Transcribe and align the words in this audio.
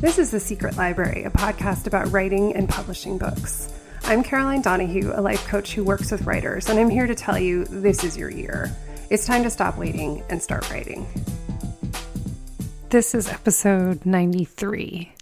This 0.00 0.18
is 0.18 0.30
The 0.30 0.40
Secret 0.40 0.78
Library, 0.78 1.24
a 1.24 1.30
podcast 1.30 1.86
about 1.86 2.10
writing 2.10 2.56
and 2.56 2.66
publishing 2.66 3.18
books. 3.18 3.70
I'm 4.04 4.22
Caroline 4.22 4.62
Donahue, 4.62 5.12
a 5.14 5.20
life 5.20 5.46
coach 5.46 5.74
who 5.74 5.84
works 5.84 6.10
with 6.10 6.22
writers, 6.22 6.70
and 6.70 6.80
I'm 6.80 6.88
here 6.88 7.06
to 7.06 7.14
tell 7.14 7.38
you 7.38 7.66
this 7.66 8.02
is 8.02 8.16
your 8.16 8.30
year. 8.30 8.74
It's 9.10 9.26
time 9.26 9.42
to 9.42 9.50
stop 9.50 9.76
waiting 9.76 10.22
and 10.30 10.42
start 10.42 10.70
writing. 10.70 11.06
This 12.88 13.14
is 13.14 13.28
episode 13.28 14.06
93. 14.06 15.12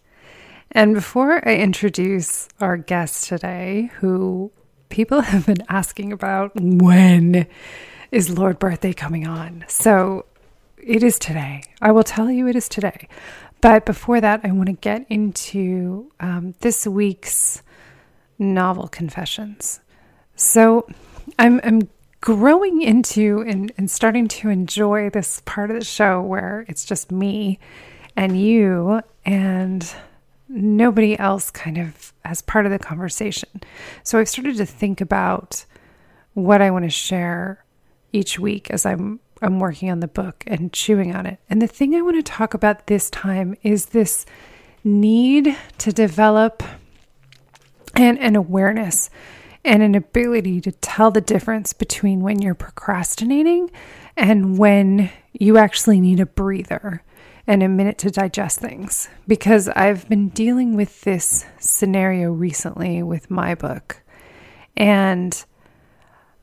And 0.71 0.95
before 0.95 1.47
I 1.49 1.57
introduce 1.57 2.49
our 2.61 2.77
guest 2.77 3.27
today, 3.27 3.91
who 3.97 4.53
people 4.91 5.21
have 5.23 5.47
been 5.47 5.65
asking 5.69 6.13
about 6.13 6.53
when 6.55 7.49
is 8.13 8.39
Lord 8.39 8.61
Birthday 8.61 8.93
coming 8.93 9.27
on? 9.27 9.65
So 9.67 10.25
it 10.81 11.03
is 11.03 11.19
today. 11.19 11.65
I 11.83 11.91
will 11.91 12.05
tell 12.05 12.31
you 12.31 12.47
it 12.47 12.55
is 12.55 12.69
today. 12.69 13.09
But 13.61 13.85
before 13.85 14.21
that, 14.21 14.41
I 14.45 14.53
want 14.53 14.67
to 14.69 14.73
get 14.75 15.07
into 15.09 16.13
um, 16.21 16.55
this 16.61 16.87
week's 16.87 17.63
novel 18.39 18.89
confessions. 18.89 19.81
So 20.37 20.87
I'm, 21.39 21.61
I'm 21.65 21.89
growing 22.21 22.83
into 22.83 23.41
and, 23.47 23.73
and 23.77 23.91
starting 23.91 24.29
to 24.29 24.49
enjoy 24.49 25.11
this 25.11 25.43
part 25.45 25.71
of 25.71 25.79
the 25.79 25.85
show 25.85 26.21
where 26.23 26.65
it's 26.69 26.85
just 26.85 27.11
me 27.11 27.59
and 28.17 28.41
you 28.41 29.01
and 29.25 29.95
nobody 30.49 31.19
else 31.19 31.51
kind 31.51 31.79
of 31.79 32.13
as 32.25 32.43
part 32.43 32.65
of 32.65 32.73
the 32.73 32.79
conversation. 32.79 33.49
So 34.03 34.19
I've 34.19 34.29
started 34.29 34.57
to 34.57 34.67
think 34.67 35.01
about 35.01 35.65
what 36.35 36.63
I 36.63 36.71
want 36.71 36.85
to 36.85 36.91
share 36.91 37.65
each 38.13 38.39
week 38.39 38.71
as 38.71 38.87
I'm 38.87 39.21
I'm 39.41 39.61
working 39.61 39.91
on 39.91 40.01
the 40.01 40.09
book 40.09 40.45
and 40.47 40.73
chewing 40.73 41.15
on 41.15 41.27
it. 41.27 41.39
And 41.49 41.63
the 41.63 41.67
thing 41.67 41.95
I 41.95 42.03
want 42.03 42.17
to 42.17 42.23
talk 42.23 42.55
about 42.55 42.87
this 42.87 43.11
time 43.11 43.55
is 43.63 43.87
this 43.87 44.27
need 44.85 45.57
to 45.79 45.93
develop 45.93 46.63
an, 47.95 48.19
an 48.19 48.37
awareness 48.37 49.11
and 49.65 49.83
an 49.83 49.95
ability 49.95 50.61
to 50.63 50.73
tell 50.73 51.11
the 51.11 51.21
difference 51.21 51.73
between 51.73 52.21
when 52.21 52.41
you're 52.41 52.55
procrastinating 52.55 53.71
and 54.17 54.59
when 54.59 55.11
you 55.33 55.59
actually 55.59 56.01
need 56.01 56.21
a 56.21 56.27
breather 56.27 57.03
and 57.47 57.63
a 57.63 57.69
minute 57.69 57.99
to 57.99 58.11
digest 58.11 58.61
things. 58.61 59.09
Because 59.27 59.69
I've 59.69 60.09
been 60.09 60.29
dealing 60.29 60.77
with 60.77 61.03
this 61.03 61.45
scenario 61.59 62.31
recently 62.31 63.03
with 63.03 63.31
my 63.31 63.55
book. 63.55 64.03
And 64.77 65.45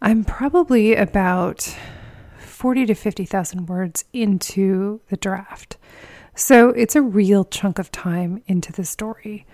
I'm 0.02 0.24
probably 0.24 0.96
about 0.96 1.76
40 2.56 2.86
to 2.86 2.96
50,000 2.96 3.66
words 3.68 4.06
into 4.14 5.02
the 5.10 5.18
draft. 5.18 5.76
So 6.36 6.70
it's 6.70 6.96
a 6.96 7.02
real 7.02 7.44
chunk 7.44 7.80
of 7.80 7.92
time 7.92 8.42
into 8.48 8.72
the 8.72 8.86
story. 8.86 9.46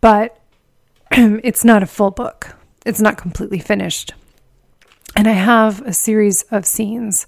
But 0.00 0.40
it's 1.10 1.64
not 1.64 1.82
a 1.82 1.86
full 1.86 2.12
book, 2.12 2.56
it's 2.84 3.00
not 3.00 3.16
completely 3.16 3.58
finished. 3.58 4.14
And 5.16 5.26
I 5.26 5.32
have 5.32 5.82
a 5.82 5.92
series 5.92 6.42
of 6.44 6.66
scenes 6.66 7.26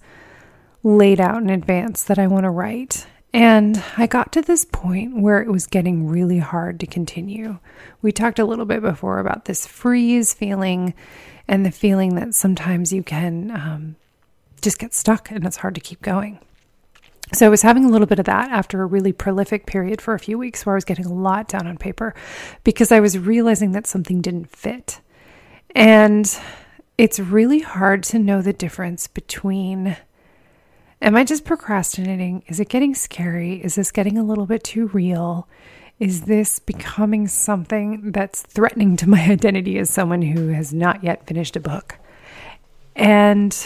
laid 0.85 1.21
out 1.21 1.43
in 1.43 1.51
advance 1.51 2.05
that 2.05 2.19
I 2.21 2.29
want 2.29 2.45
to 2.45 2.51
write. 2.51 3.07
And 3.33 3.83
I 3.97 4.07
got 4.07 4.31
to 4.33 4.43
this 4.43 4.65
point 4.65 5.21
where 5.21 5.43
it 5.43 5.51
was 5.51 5.67
getting 5.67 6.07
really 6.07 6.39
hard 6.39 6.79
to 6.81 6.87
continue. 6.87 7.59
We 8.03 8.13
talked 8.13 8.39
a 8.39 8.45
little 8.45 8.67
bit 8.67 8.83
before 8.83 9.19
about 9.19 9.47
this 9.47 9.67
freeze 9.67 10.33
feeling 10.33 10.95
and 11.49 11.67
the 11.67 11.73
feeling 11.73 12.15
that 12.15 12.35
sometimes 12.35 12.93
you 12.93 13.03
can 13.03 13.51
um, 13.51 13.97
just 14.69 14.79
get 14.79 14.93
stuck 14.93 15.31
and 15.31 15.47
it's 15.47 15.57
hard 15.57 15.75
to 15.75 15.81
keep 15.81 16.03
going. 16.03 16.39
So 17.33 17.47
I 17.47 17.49
was 17.49 17.63
having 17.63 17.87
a 17.87 17.89
little 17.89 18.07
bit 18.07 18.19
of 18.19 18.27
that 18.27 18.51
after 18.51 18.83
a 18.83 18.87
really 18.87 19.15
prolific 19.15 19.65
period 19.65 20.03
for 20.03 20.13
a 20.13 20.19
few 20.19 20.37
weeks 20.37 20.67
where 20.67 20.75
I 20.75 20.77
was 20.77 20.85
getting 20.85 21.07
a 21.07 21.13
lot 21.13 21.49
down 21.49 21.67
on 21.67 21.79
paper 21.79 22.15
because 22.65 22.93
I 22.93 23.01
was 23.01 23.19
realizing 23.19 23.73
that 23.73 23.87
something 23.87 24.21
didn't 24.21 24.51
fit. 24.51 25.01
And 25.75 26.39
it's 26.99 27.19
really 27.19 27.61
hard 27.61 28.03
to 28.05 28.19
know 28.19 28.43
the 28.43 28.53
difference 28.53 29.07
between 29.07 29.97
am 31.01 31.17
I 31.17 31.25
just 31.25 31.47
procrastinating? 31.47 32.43
Is 32.47 32.61
it 32.61 32.69
getting 32.69 32.95
scary? 32.95 33.65
Is 33.65 33.77
this 33.77 33.91
getting 33.91 34.19
a 34.19 34.25
little 34.25 34.47
bit 34.47 34.65
too 34.65 34.89
real? 34.89 35.49
Is 35.99 36.23
this 36.23 36.59
becoming 36.59 37.27
something 37.27 38.13
that's 38.13 38.43
threatening 38.43 38.99
to 38.99 39.09
my 39.09 39.23
identity 39.31 39.79
as 39.79 39.89
someone 39.89 40.21
who 40.21 40.49
has 40.49 40.75
not 40.75 41.03
yet 41.03 41.27
finished 41.27 41.57
a 41.57 41.61
book? 41.61 41.97
And 42.95 43.57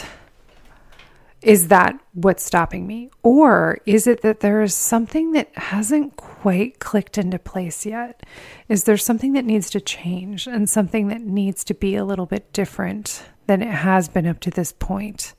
is 1.43 1.67
that 1.67 1.99
what's 2.13 2.43
stopping 2.43 2.87
me? 2.87 3.09
Or 3.21 3.79
is 3.85 4.07
it 4.07 4.21
that 4.21 4.39
there 4.39 4.61
is 4.61 4.73
something 4.73 5.33
that 5.33 5.49
hasn't 5.55 6.15
quite 6.15 6.79
clicked 6.79 7.17
into 7.17 7.37
place 7.37 7.85
yet? 7.85 8.23
Is 8.69 8.85
there 8.85 8.97
something 8.97 9.33
that 9.33 9.45
needs 9.45 9.69
to 9.71 9.81
change 9.81 10.47
and 10.47 10.69
something 10.69 11.09
that 11.09 11.21
needs 11.21 11.63
to 11.65 11.73
be 11.73 11.95
a 11.95 12.05
little 12.05 12.25
bit 12.25 12.51
different 12.53 13.25
than 13.47 13.61
it 13.61 13.73
has 13.73 14.07
been 14.07 14.25
up 14.25 14.39
to 14.41 14.51
this 14.51 14.71
point 14.71 15.33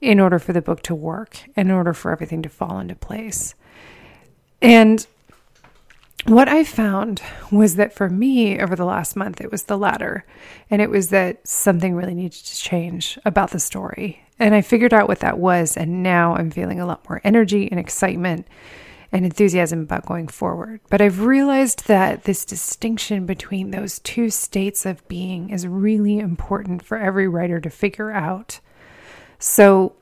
in 0.00 0.20
order 0.20 0.38
for 0.38 0.52
the 0.52 0.62
book 0.62 0.82
to 0.82 0.94
work, 0.94 1.40
in 1.56 1.70
order 1.70 1.92
for 1.92 2.10
everything 2.10 2.42
to 2.42 2.48
fall 2.48 2.78
into 2.78 2.94
place? 2.94 3.54
And 4.62 5.06
what 6.28 6.48
I 6.48 6.64
found 6.64 7.22
was 7.50 7.76
that 7.76 7.92
for 7.92 8.08
me 8.08 8.58
over 8.60 8.76
the 8.76 8.84
last 8.84 9.16
month, 9.16 9.40
it 9.40 9.50
was 9.50 9.64
the 9.64 9.78
latter. 9.78 10.24
And 10.70 10.82
it 10.82 10.90
was 10.90 11.10
that 11.10 11.46
something 11.46 11.94
really 11.94 12.14
needed 12.14 12.44
to 12.44 12.56
change 12.56 13.18
about 13.24 13.50
the 13.50 13.60
story 13.60 14.26
and 14.38 14.54
I 14.54 14.60
figured 14.60 14.92
out 14.92 15.08
what 15.08 15.20
that 15.20 15.38
was. 15.38 15.76
And 15.76 16.02
now 16.02 16.34
I'm 16.34 16.50
feeling 16.50 16.80
a 16.80 16.86
lot 16.86 17.08
more 17.08 17.20
energy 17.24 17.68
and 17.70 17.80
excitement 17.80 18.46
and 19.12 19.24
enthusiasm 19.24 19.80
about 19.80 20.06
going 20.06 20.28
forward. 20.28 20.80
But 20.90 21.00
I've 21.00 21.20
realized 21.20 21.86
that 21.86 22.24
this 22.24 22.44
distinction 22.44 23.24
between 23.24 23.70
those 23.70 23.98
two 24.00 24.30
states 24.30 24.84
of 24.84 25.06
being 25.08 25.50
is 25.50 25.66
really 25.66 26.18
important 26.18 26.82
for 26.82 26.98
every 26.98 27.28
writer 27.28 27.60
to 27.60 27.70
figure 27.70 28.10
out. 28.10 28.60
So, 29.38 29.94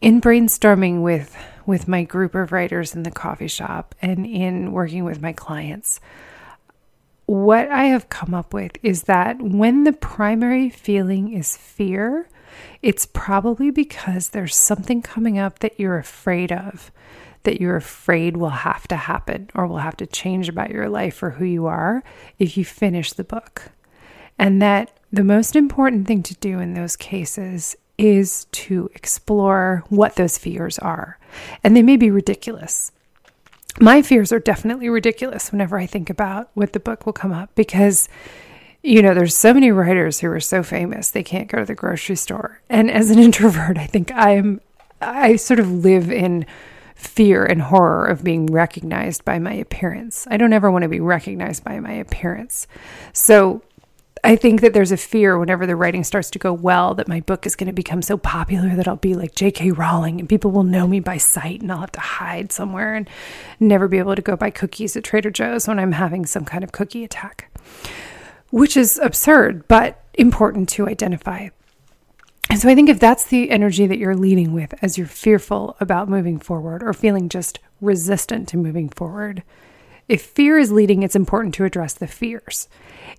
in 0.00 0.20
brainstorming 0.20 1.02
with 1.02 1.36
with 1.66 1.88
my 1.88 2.02
group 2.02 2.34
of 2.34 2.52
writers 2.52 2.94
in 2.94 3.02
the 3.02 3.10
coffee 3.10 3.48
shop 3.48 3.94
and 4.02 4.26
in 4.26 4.72
working 4.72 5.04
with 5.04 5.20
my 5.20 5.32
clients, 5.32 6.00
what 7.26 7.70
I 7.70 7.84
have 7.84 8.08
come 8.08 8.34
up 8.34 8.52
with 8.52 8.72
is 8.82 9.04
that 9.04 9.40
when 9.40 9.84
the 9.84 9.92
primary 9.92 10.68
feeling 10.68 11.32
is 11.32 11.56
fear, 11.56 12.28
it's 12.82 13.06
probably 13.06 13.70
because 13.70 14.30
there's 14.30 14.54
something 14.54 15.00
coming 15.00 15.38
up 15.38 15.60
that 15.60 15.80
you're 15.80 15.98
afraid 15.98 16.52
of, 16.52 16.92
that 17.44 17.60
you're 17.60 17.76
afraid 17.76 18.36
will 18.36 18.50
have 18.50 18.86
to 18.88 18.96
happen 18.96 19.48
or 19.54 19.66
will 19.66 19.78
have 19.78 19.96
to 19.98 20.06
change 20.06 20.48
about 20.48 20.70
your 20.70 20.88
life 20.88 21.22
or 21.22 21.30
who 21.30 21.44
you 21.44 21.66
are 21.66 22.02
if 22.38 22.56
you 22.56 22.64
finish 22.64 23.12
the 23.12 23.24
book. 23.24 23.70
And 24.38 24.60
that 24.60 24.98
the 25.12 25.24
most 25.24 25.56
important 25.56 26.06
thing 26.06 26.22
to 26.24 26.34
do 26.34 26.58
in 26.58 26.74
those 26.74 26.96
cases 26.96 27.76
is 27.98 28.46
to 28.46 28.90
explore 28.94 29.84
what 29.88 30.16
those 30.16 30.38
fears 30.38 30.78
are. 30.78 31.18
And 31.62 31.76
they 31.76 31.82
may 31.82 31.96
be 31.96 32.10
ridiculous. 32.10 32.92
My 33.80 34.02
fears 34.02 34.32
are 34.32 34.38
definitely 34.38 34.88
ridiculous 34.88 35.50
whenever 35.50 35.78
I 35.78 35.86
think 35.86 36.08
about 36.08 36.50
what 36.54 36.72
the 36.72 36.80
book 36.80 37.06
will 37.06 37.12
come 37.12 37.32
up 37.32 37.54
because 37.54 38.08
you 38.84 39.00
know, 39.00 39.14
there's 39.14 39.34
so 39.34 39.54
many 39.54 39.70
writers 39.70 40.20
who 40.20 40.30
are 40.30 40.40
so 40.40 40.62
famous 40.62 41.10
they 41.10 41.22
can't 41.22 41.48
go 41.48 41.58
to 41.58 41.64
the 41.64 41.74
grocery 41.74 42.16
store. 42.16 42.60
And 42.68 42.90
as 42.90 43.10
an 43.10 43.18
introvert, 43.20 43.78
I 43.78 43.86
think 43.86 44.12
I'm 44.14 44.60
I 45.00 45.36
sort 45.36 45.58
of 45.58 45.70
live 45.70 46.10
in 46.10 46.46
fear 46.94 47.44
and 47.44 47.62
horror 47.62 48.06
of 48.06 48.22
being 48.22 48.46
recognized 48.46 49.24
by 49.24 49.38
my 49.38 49.54
appearance. 49.54 50.26
I 50.30 50.36
don't 50.36 50.52
ever 50.52 50.70
want 50.70 50.82
to 50.82 50.88
be 50.88 51.00
recognized 51.00 51.64
by 51.64 51.80
my 51.80 51.92
appearance. 51.92 52.66
So 53.12 53.62
I 54.24 54.36
think 54.36 54.62
that 54.62 54.72
there's 54.72 54.90
a 54.90 54.96
fear 54.96 55.38
whenever 55.38 55.66
the 55.66 55.76
writing 55.76 56.02
starts 56.02 56.30
to 56.30 56.38
go 56.38 56.50
well 56.50 56.94
that 56.94 57.08
my 57.08 57.20
book 57.20 57.44
is 57.44 57.56
going 57.56 57.66
to 57.66 57.74
become 57.74 58.00
so 58.00 58.16
popular 58.16 58.74
that 58.74 58.88
I'll 58.88 58.96
be 58.96 59.14
like 59.14 59.34
J.K. 59.34 59.72
Rowling 59.72 60.18
and 60.18 60.26
people 60.26 60.50
will 60.50 60.62
know 60.62 60.86
me 60.86 60.98
by 60.98 61.18
sight 61.18 61.60
and 61.60 61.70
I'll 61.70 61.80
have 61.80 61.92
to 61.92 62.00
hide 62.00 62.50
somewhere 62.50 62.94
and 62.94 63.06
never 63.60 63.86
be 63.86 63.98
able 63.98 64.16
to 64.16 64.22
go 64.22 64.34
buy 64.34 64.48
cookies 64.48 64.96
at 64.96 65.04
Trader 65.04 65.30
Joe's 65.30 65.68
when 65.68 65.78
I'm 65.78 65.92
having 65.92 66.24
some 66.24 66.46
kind 66.46 66.64
of 66.64 66.72
cookie 66.72 67.04
attack, 67.04 67.54
which 68.48 68.78
is 68.78 68.98
absurd, 68.98 69.68
but 69.68 70.02
important 70.14 70.70
to 70.70 70.88
identify. 70.88 71.50
And 72.48 72.58
so 72.58 72.70
I 72.70 72.74
think 72.74 72.88
if 72.88 72.98
that's 72.98 73.26
the 73.26 73.50
energy 73.50 73.86
that 73.86 73.98
you're 73.98 74.16
leading 74.16 74.54
with 74.54 74.72
as 74.80 74.96
you're 74.96 75.06
fearful 75.06 75.76
about 75.80 76.08
moving 76.08 76.38
forward 76.38 76.82
or 76.82 76.94
feeling 76.94 77.28
just 77.28 77.58
resistant 77.82 78.48
to 78.48 78.56
moving 78.56 78.88
forward, 78.88 79.42
if 80.08 80.22
fear 80.22 80.58
is 80.58 80.70
leading, 80.70 81.02
it's 81.02 81.16
important 81.16 81.54
to 81.54 81.64
address 81.64 81.94
the 81.94 82.06
fears. 82.06 82.68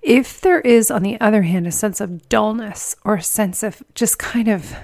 If 0.01 0.39
there 0.41 0.61
is, 0.61 0.91
on 0.91 1.01
the 1.01 1.19
other 1.19 1.41
hand, 1.41 1.65
a 1.65 1.71
sense 1.71 1.99
of 1.99 2.29
dullness 2.29 2.95
or 3.03 3.15
a 3.15 3.23
sense 3.23 3.63
of 3.63 3.81
just 3.95 4.19
kind 4.19 4.47
of 4.47 4.75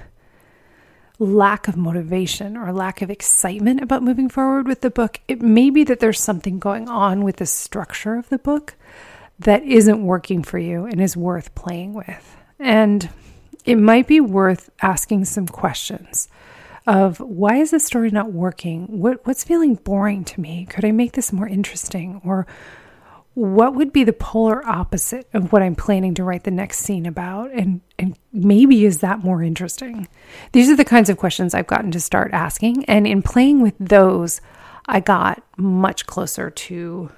lack 1.18 1.68
of 1.68 1.76
motivation 1.76 2.56
or 2.56 2.72
lack 2.72 3.02
of 3.02 3.10
excitement 3.10 3.80
about 3.80 4.02
moving 4.02 4.28
forward 4.28 4.66
with 4.66 4.80
the 4.80 4.90
book, 4.90 5.20
it 5.28 5.40
may 5.40 5.70
be 5.70 5.84
that 5.84 6.00
there's 6.00 6.20
something 6.20 6.58
going 6.58 6.88
on 6.88 7.22
with 7.22 7.36
the 7.36 7.46
structure 7.46 8.16
of 8.16 8.28
the 8.28 8.38
book 8.38 8.74
that 9.38 9.62
isn't 9.62 10.04
working 10.04 10.42
for 10.42 10.58
you 10.58 10.84
and 10.84 11.00
is 11.00 11.16
worth 11.16 11.54
playing 11.54 11.94
with. 11.94 12.36
And 12.58 13.08
it 13.64 13.76
might 13.76 14.08
be 14.08 14.20
worth 14.20 14.70
asking 14.80 15.26
some 15.26 15.46
questions 15.46 16.28
of 16.86 17.18
why 17.20 17.56
is 17.56 17.70
this 17.70 17.84
story 17.84 18.10
not 18.10 18.32
working? 18.32 18.86
What 18.86 19.26
what's 19.26 19.44
feeling 19.44 19.74
boring 19.76 20.24
to 20.24 20.40
me? 20.40 20.66
Could 20.66 20.84
I 20.84 20.92
make 20.92 21.12
this 21.12 21.32
more 21.32 21.48
interesting? 21.48 22.20
Or 22.24 22.46
what 23.34 23.74
would 23.74 23.92
be 23.92 24.04
the 24.04 24.12
polar 24.12 24.66
opposite 24.66 25.26
of 25.32 25.52
what 25.52 25.62
I'm 25.62 25.74
planning 25.74 26.14
to 26.14 26.24
write 26.24 26.44
the 26.44 26.50
next 26.50 26.78
scene 26.78 27.06
about? 27.06 27.50
And 27.52 27.80
and 27.98 28.18
maybe 28.32 28.84
is 28.84 29.00
that 29.00 29.20
more 29.20 29.42
interesting? 29.42 30.08
These 30.52 30.68
are 30.70 30.76
the 30.76 30.84
kinds 30.84 31.08
of 31.08 31.16
questions 31.16 31.54
I've 31.54 31.66
gotten 31.66 31.90
to 31.92 32.00
start 32.00 32.32
asking. 32.32 32.84
And 32.86 33.06
in 33.06 33.22
playing 33.22 33.62
with 33.62 33.74
those, 33.78 34.40
I 34.86 35.00
got 35.00 35.42
much 35.56 36.06
closer 36.06 36.50
to 36.50 37.10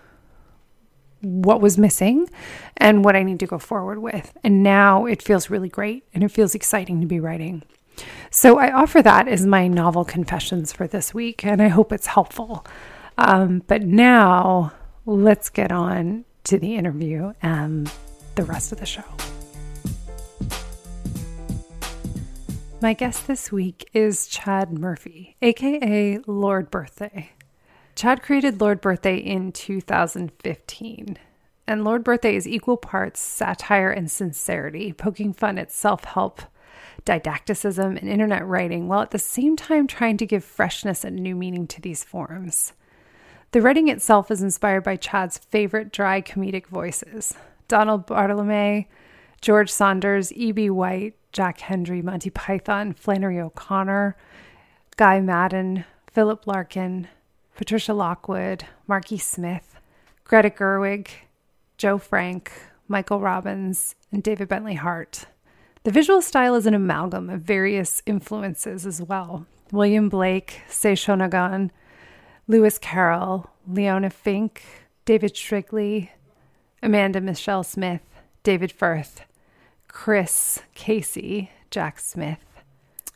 what 1.22 1.62
was 1.62 1.78
missing 1.78 2.28
and 2.76 3.02
what 3.04 3.16
I 3.16 3.22
need 3.22 3.40
to 3.40 3.46
go 3.46 3.58
forward 3.58 3.98
with. 3.98 4.36
And 4.44 4.62
now 4.62 5.06
it 5.06 5.22
feels 5.22 5.48
really 5.48 5.70
great 5.70 6.04
and 6.12 6.22
it 6.22 6.30
feels 6.30 6.54
exciting 6.54 7.00
to 7.00 7.06
be 7.06 7.18
writing. 7.18 7.62
So 8.30 8.58
I 8.58 8.72
offer 8.72 9.00
that 9.02 9.28
as 9.28 9.46
my 9.46 9.68
novel 9.68 10.04
confessions 10.04 10.72
for 10.72 10.86
this 10.86 11.14
week, 11.14 11.44
and 11.44 11.62
I 11.62 11.68
hope 11.68 11.92
it's 11.92 12.06
helpful. 12.06 12.66
Um, 13.16 13.62
but 13.66 13.82
now 13.82 14.72
let's 15.06 15.50
get 15.50 15.70
on 15.70 16.24
to 16.44 16.58
the 16.58 16.74
interview 16.74 17.32
and 17.42 17.90
the 18.34 18.44
rest 18.44 18.72
of 18.72 18.80
the 18.80 18.86
show. 18.86 19.04
My 22.80 22.92
guest 22.92 23.26
this 23.26 23.50
week 23.50 23.88
is 23.94 24.26
Chad 24.26 24.72
Murphy, 24.72 25.36
aka 25.40 26.18
Lord 26.26 26.70
Birthday. 26.70 27.30
Chad 27.94 28.22
created 28.22 28.60
Lord 28.60 28.80
Birthday 28.80 29.16
in 29.16 29.52
2015. 29.52 31.16
And 31.66 31.84
Lord 31.84 32.04
Birthday 32.04 32.36
is 32.36 32.46
equal 32.46 32.76
parts 32.76 33.20
satire 33.20 33.90
and 33.90 34.10
sincerity, 34.10 34.92
poking 34.92 35.32
fun 35.32 35.56
at 35.56 35.72
self 35.72 36.04
help, 36.04 36.42
didacticism, 37.04 37.96
and 37.96 38.08
internet 38.08 38.46
writing, 38.46 38.88
while 38.88 39.02
at 39.02 39.10
the 39.10 39.18
same 39.18 39.56
time 39.56 39.86
trying 39.86 40.16
to 40.16 40.26
give 40.26 40.44
freshness 40.44 41.04
and 41.04 41.16
new 41.16 41.34
meaning 41.34 41.66
to 41.66 41.80
these 41.80 42.04
forms. 42.04 42.72
The 43.52 43.60
writing 43.60 43.88
itself 43.88 44.30
is 44.30 44.42
inspired 44.42 44.82
by 44.82 44.96
Chad's 44.96 45.38
favorite 45.38 45.92
dry 45.92 46.20
comedic 46.20 46.66
voices 46.66 47.34
Donald 47.68 48.06
Barthelme, 48.06 48.86
George 49.40 49.70
Saunders, 49.70 50.32
E.B. 50.32 50.70
White, 50.70 51.14
Jack 51.32 51.58
Handey, 51.58 52.02
Monty 52.02 52.30
Python, 52.30 52.92
Flannery 52.92 53.40
O'Connor, 53.40 54.16
Guy 54.96 55.20
Maddin, 55.20 55.84
Philip 56.10 56.46
Larkin, 56.46 57.08
Patricia 57.56 57.94
Lockwood, 57.94 58.64
Marky 58.86 59.18
Smith, 59.18 59.76
Greta 60.24 60.50
Gerwig, 60.50 61.08
Joe 61.76 61.98
Frank, 61.98 62.52
Michael 62.88 63.20
Robbins, 63.20 63.94
and 64.10 64.22
David 64.22 64.48
Bentley 64.48 64.74
Hart. 64.74 65.26
The 65.84 65.90
visual 65.90 66.22
style 66.22 66.54
is 66.54 66.64
an 66.64 66.72
amalgam 66.72 67.28
of 67.28 67.42
various 67.42 68.02
influences 68.06 68.86
as 68.86 69.02
well. 69.02 69.44
William 69.70 70.08
Blake, 70.08 70.62
Sei 70.66 70.94
Shonagon, 70.94 71.70
Lewis 72.48 72.78
Carroll, 72.78 73.50
Leona 73.68 74.08
Fink, 74.08 74.62
David 75.04 75.36
Shrigley, 75.36 76.10
Amanda 76.82 77.20
Michelle 77.20 77.64
Smith, 77.64 78.00
David 78.42 78.72
Firth, 78.72 79.20
Chris 79.86 80.58
Casey, 80.74 81.50
Jack 81.70 82.00
Smith, 82.00 82.62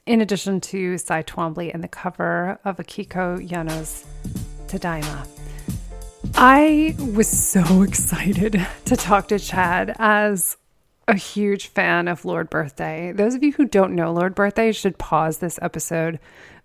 in 0.04 0.20
addition 0.20 0.60
to 0.60 0.98
Cy 0.98 1.22
Twombly 1.22 1.72
and 1.72 1.82
the 1.82 1.88
cover 1.88 2.58
of 2.66 2.76
Akiko 2.76 3.38
Yano's 3.48 4.04
Tadaima. 4.66 5.26
I 6.34 6.94
was 7.14 7.28
so 7.28 7.80
excited 7.82 8.60
to 8.84 8.94
talk 8.94 9.28
to 9.28 9.38
Chad 9.38 9.96
as 9.98 10.58
a 11.08 11.16
huge 11.16 11.68
fan 11.68 12.06
of 12.06 12.24
Lord 12.24 12.50
Birthday. 12.50 13.12
Those 13.12 13.34
of 13.34 13.42
you 13.42 13.52
who 13.52 13.64
don't 13.64 13.94
know 13.94 14.12
Lord 14.12 14.34
Birthday 14.34 14.72
should 14.72 14.98
pause 14.98 15.38
this 15.38 15.58
episode, 15.62 16.20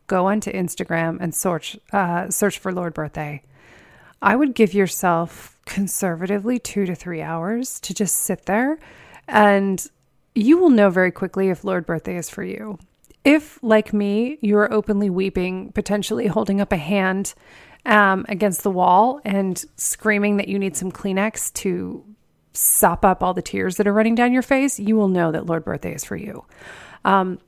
go 0.08 0.28
onto 0.28 0.52
Instagram 0.52 1.18
and 1.22 1.34
search 1.34 1.78
uh, 1.94 2.30
search 2.30 2.60
for 2.60 2.74
Lord 2.74 2.94
Birthday. 2.94 3.42
I 4.22 4.36
would 4.36 4.54
give 4.54 4.74
yourself 4.74 5.58
conservatively 5.66 6.60
two 6.60 6.86
to 6.86 6.94
three 6.94 7.22
hours 7.22 7.80
to 7.82 7.94
just 7.94 8.18
sit 8.18 8.46
there, 8.46 8.80
and 9.28 9.86
you 10.36 10.58
will 10.58 10.70
know 10.70 10.90
very 10.90 11.12
quickly 11.12 11.50
if 11.50 11.64
Lord 11.64 11.86
Birthday 11.86 12.18
is 12.18 12.30
for 12.30 12.44
you. 12.44 12.78
If, 13.24 13.58
like 13.64 13.94
me, 13.94 14.38
you 14.42 14.58
are 14.58 14.72
openly 14.72 15.10
weeping, 15.10 15.72
potentially 15.72 16.28
holding 16.28 16.60
up 16.60 16.74
a 16.74 16.78
hand 16.78 17.34
um, 17.86 18.26
against 18.28 18.64
the 18.64 18.72
wall 18.72 19.22
and 19.24 19.64
screaming 19.78 20.38
that 20.38 20.50
you 20.50 20.60
need 20.60 20.76
some 20.76 20.92
Kleenex 20.92 21.54
to 21.54 22.04
sop 22.54 23.04
up 23.04 23.24
all 23.24 23.34
the 23.34 23.42
tears 23.42 23.78
that 23.78 23.88
are 23.88 23.94
running 23.94 24.16
down 24.16 24.32
your 24.32 24.42
face, 24.42 24.80
you 24.80 24.96
will 24.96 25.08
know 25.08 25.32
that 25.32 25.46
Lord 25.46 25.66
Birthday 25.66 25.94
is 25.94 26.04
for 26.04 26.16
you. 26.16 26.46
Um, 27.04 27.40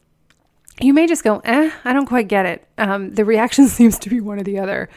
you 0.81 0.93
may 0.93 1.07
just 1.07 1.23
go, 1.23 1.39
eh, 1.45 1.71
I 1.83 1.93
don't 1.93 2.05
quite 2.05 2.27
get 2.27 2.45
it. 2.45 2.67
Um, 2.77 3.13
the 3.13 3.23
reaction 3.23 3.67
seems 3.69 3.97
to 3.99 4.09
be 4.09 4.19
one 4.19 4.39
or 4.39 4.43
the 4.43 4.59
other. 4.59 4.89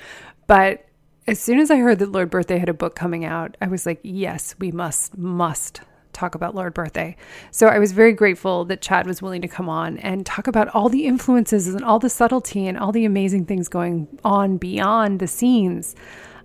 But 0.47 0.87
as 1.27 1.39
soon 1.39 1.59
as 1.59 1.71
I 1.71 1.77
heard 1.77 1.99
that 1.99 2.11
Lord 2.11 2.31
Birthday 2.31 2.59
had 2.59 2.69
a 2.69 2.75
book 2.75 2.95
coming 2.95 3.25
out, 3.25 3.57
I 3.61 3.69
was 3.69 3.85
like, 3.85 4.01
yes, 4.03 4.55
we 4.59 4.73
must, 4.73 5.17
must 5.17 5.83
talk 6.15 6.35
about 6.35 6.55
Lord 6.55 6.75
Birthday. 6.75 7.17
So 7.51 7.69
I 7.69 7.79
was 7.79 7.93
very 7.93 8.13
grateful 8.13 8.65
that 8.65 8.81
Chad 8.81 9.07
was 9.07 9.23
willing 9.23 9.43
to 9.43 9.49
come 9.49 9.69
on 9.69 9.99
and 9.99 10.25
talk 10.25 10.47
about 10.47 10.69
all 10.69 10.89
the 10.89 11.07
influences 11.07 11.69
and 11.69 11.85
all 11.85 11.99
the 11.99 12.09
subtlety 12.09 12.67
and 12.67 12.79
all 12.79 12.93
the 12.93 13.05
amazing 13.05 13.45
things 13.45 13.69
going 13.69 14.09
on 14.25 14.57
beyond 14.57 15.21
the 15.21 15.29
scenes 15.29 15.95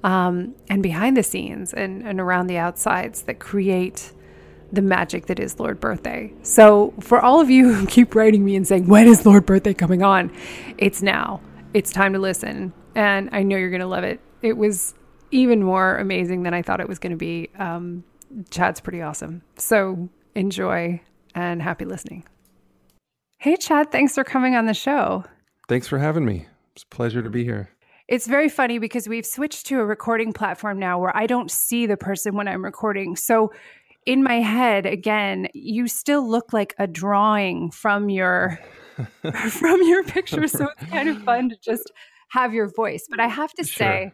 um, 0.04 0.54
and 0.70 0.84
behind 0.84 1.18
the 1.18 1.24
scenes 1.24 1.74
and, 1.74 2.04
and 2.04 2.20
around 2.20 2.48
the 2.48 2.58
outsides 2.58 3.24
that 3.24 3.40
create 3.40 4.12
the 4.72 4.82
magic 4.82 5.28
that 5.28 5.40
is 5.40 5.60
Lord 5.60 5.80
Birthday. 5.80 6.34
So 6.42 6.94
for 7.00 7.22
all 7.22 7.40
of 7.40 7.50
you 7.50 7.74
who 7.74 7.86
keep 7.86 8.16
writing 8.16 8.44
me 8.44 8.56
and 8.56 8.68
saying, 8.68 8.88
when 8.88 9.08
is 9.08 9.26
Lord 9.26 9.46
Birthday 9.46 9.74
coming 9.74 10.04
on? 10.04 10.32
It's 10.78 11.02
now. 11.02 11.42
It's 11.74 11.92
time 11.92 12.14
to 12.14 12.20
listen. 12.20 12.74
And 12.96 13.30
I 13.32 13.44
know 13.44 13.56
you're 13.56 13.70
going 13.70 13.82
to 13.82 13.88
love 13.88 14.04
it. 14.04 14.20
It 14.42 14.58
was 14.58 14.94
even 15.32 15.64
more 15.64 15.98
amazing 15.98 16.44
than 16.44 16.54
I 16.54 16.62
thought 16.62 16.80
it 16.80 16.90
was 16.90 17.00
going 17.00 17.12
to 17.12 17.18
be. 17.18 17.50
Um, 17.58 18.04
Chad's 18.50 18.80
pretty 18.80 19.02
awesome. 19.02 19.42
So 19.58 20.10
enjoy 20.36 21.02
and 21.36 21.62
happy 21.62 21.86
listening. 21.86 22.26
Hey, 23.38 23.56
Chad, 23.58 23.92
thanks 23.92 24.16
for 24.16 24.24
coming 24.24 24.56
on 24.56 24.66
the 24.66 24.74
show. 24.74 25.26
Thanks 25.68 25.88
for 25.88 26.00
having 26.00 26.26
me. 26.26 26.48
It's 26.76 26.84
a 26.84 26.88
pleasure 26.88 27.22
to 27.22 27.30
be 27.30 27.44
here. 27.44 27.70
It's 28.08 28.28
very 28.28 28.50
funny 28.50 28.80
because 28.80 29.08
we've 29.08 29.26
switched 29.26 29.66
to 29.68 29.80
a 29.80 29.86
recording 29.86 30.34
platform 30.34 30.78
now 30.78 31.00
where 31.00 31.16
I 31.16 31.26
don't 31.26 31.50
see 31.50 31.86
the 31.86 31.98
person 31.98 32.36
when 32.36 32.48
I'm 32.48 32.64
recording. 32.64 33.16
So 33.16 33.52
in 34.06 34.24
my 34.24 34.42
head, 34.42 34.86
again, 34.86 35.48
you 35.54 35.88
still 35.88 36.28
look 36.28 36.52
like 36.52 36.76
a 36.78 36.88
drawing 36.88 37.72
from 37.72 38.10
your 38.10 38.60
from 39.50 39.82
your 39.84 40.04
picture. 40.04 40.48
So 40.48 40.68
it's 40.78 40.90
kind 40.92 41.10
of 41.10 41.22
fun 41.24 41.50
to 41.50 41.58
just 41.62 41.92
have 42.30 42.54
your 42.54 42.68
voice. 42.68 43.08
But 43.10 43.20
I 43.20 43.28
have 43.28 43.54
to 43.54 43.64
sure. 43.64 43.86
say, 43.88 44.14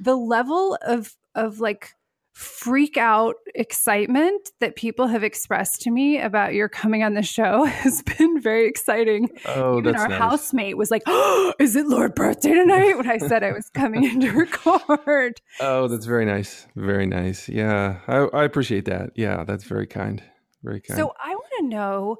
the 0.00 0.16
level 0.16 0.76
of 0.82 1.16
of 1.34 1.60
like 1.60 1.94
freak 2.40 2.96
out 2.96 3.34
excitement 3.54 4.50
that 4.60 4.74
people 4.74 5.06
have 5.06 5.22
expressed 5.22 5.82
to 5.82 5.90
me 5.90 6.18
about 6.18 6.54
your 6.54 6.70
coming 6.70 7.02
on 7.02 7.12
the 7.12 7.22
show 7.22 7.64
has 7.82 8.02
been 8.02 8.40
very 8.40 8.66
exciting. 8.66 9.28
Oh, 9.44 9.78
Even 9.78 9.94
our 9.94 10.08
nice. 10.08 10.18
housemate 10.18 10.78
was 10.78 10.90
like, 10.90 11.02
oh, 11.06 11.52
"Is 11.60 11.76
it 11.76 11.86
Lord 11.86 12.14
birthday 12.14 12.54
tonight?" 12.54 12.96
When 12.96 13.10
I 13.10 13.18
said 13.18 13.44
I 13.44 13.52
was 13.52 13.68
coming 13.74 14.04
in 14.04 14.20
to 14.20 14.30
record. 14.30 15.40
Oh, 15.60 15.88
that's 15.88 16.06
very 16.06 16.24
nice. 16.24 16.66
Very 16.74 17.06
nice. 17.06 17.48
Yeah, 17.48 18.00
I, 18.08 18.16
I 18.32 18.44
appreciate 18.44 18.86
that. 18.86 19.10
Yeah, 19.14 19.44
that's 19.44 19.64
very 19.64 19.86
kind. 19.86 20.22
Very 20.62 20.80
kind. 20.80 20.96
So 20.96 21.12
I 21.22 21.34
want 21.34 21.52
to 21.58 21.66
know, 21.66 22.16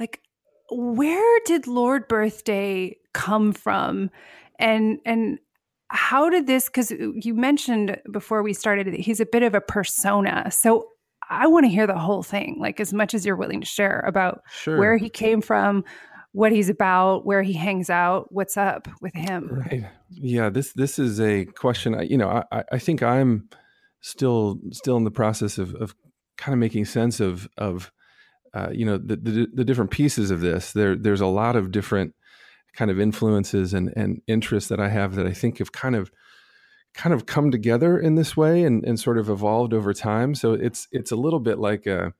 like, 0.00 0.22
where 0.70 1.40
did 1.44 1.66
Lord 1.66 2.08
Birthday 2.08 2.96
come 3.12 3.52
from? 3.52 4.10
And 4.58 5.00
and 5.04 5.38
how 5.90 6.28
did 6.28 6.46
this 6.46 6.66
because 6.66 6.90
you 6.90 7.34
mentioned 7.34 7.98
before 8.12 8.42
we 8.42 8.52
started 8.52 8.86
that 8.88 9.00
he's 9.00 9.20
a 9.20 9.26
bit 9.26 9.42
of 9.42 9.54
a 9.54 9.60
persona. 9.60 10.50
So 10.50 10.88
I 11.30 11.46
want 11.46 11.64
to 11.64 11.70
hear 11.70 11.86
the 11.86 11.98
whole 11.98 12.22
thing, 12.22 12.56
like 12.58 12.80
as 12.80 12.92
much 12.92 13.14
as 13.14 13.24
you're 13.26 13.36
willing 13.36 13.60
to 13.60 13.66
share 13.66 14.00
about 14.06 14.42
Sure. 14.52 14.78
where 14.78 14.96
he 14.96 15.08
came 15.08 15.40
from, 15.42 15.84
what 16.32 16.52
he's 16.52 16.68
about, 16.68 17.24
where 17.26 17.42
he 17.42 17.52
hangs 17.54 17.90
out, 17.90 18.32
what's 18.32 18.56
up 18.56 18.88
with 19.00 19.14
him. 19.14 19.48
Right. 19.50 19.84
Yeah. 20.10 20.48
This 20.50 20.72
this 20.74 20.98
is 20.98 21.20
a 21.20 21.44
question. 21.46 21.94
I, 21.94 22.02
you 22.02 22.16
know, 22.18 22.28
I 22.28 22.44
I- 22.58 22.64
I 22.72 22.78
think 22.78 23.02
I'm 23.02 23.48
still 24.00 24.58
still 24.72 24.96
in 24.96 25.04
the 25.04 25.10
process 25.10 25.58
of 25.58 25.74
of 25.74 25.94
kind 26.36 26.52
of 26.54 26.58
making 26.58 26.84
sense 26.84 27.18
of 27.20 27.48
of 27.58 27.90
uh, 28.54 28.68
you 28.72 28.84
know 28.86 28.96
the, 28.96 29.16
the 29.16 29.48
the 29.52 29.64
different 29.64 29.90
pieces 29.90 30.30
of 30.30 30.40
this. 30.40 30.72
There 30.72 30.96
there's 30.96 31.20
a 31.20 31.26
lot 31.26 31.56
of 31.56 31.70
different 31.70 32.14
kind 32.74 32.90
of 32.90 33.00
influences 33.00 33.74
and 33.74 33.92
and 33.96 34.22
interests 34.26 34.68
that 34.68 34.80
I 34.80 34.88
have 34.88 35.14
that 35.16 35.26
I 35.26 35.32
think 35.32 35.58
have 35.58 35.72
kind 35.72 35.96
of 35.96 36.10
kind 36.94 37.14
of 37.14 37.26
come 37.26 37.50
together 37.50 37.98
in 37.98 38.14
this 38.14 38.36
way 38.36 38.64
and 38.64 38.84
and 38.84 38.98
sort 38.98 39.18
of 39.18 39.28
evolved 39.28 39.72
over 39.72 39.92
time. 39.94 40.34
So 40.34 40.52
it's 40.52 40.88
it's 40.92 41.12
a 41.12 41.16
little 41.16 41.40
bit 41.40 41.58
like 41.58 41.86
a 41.86 42.12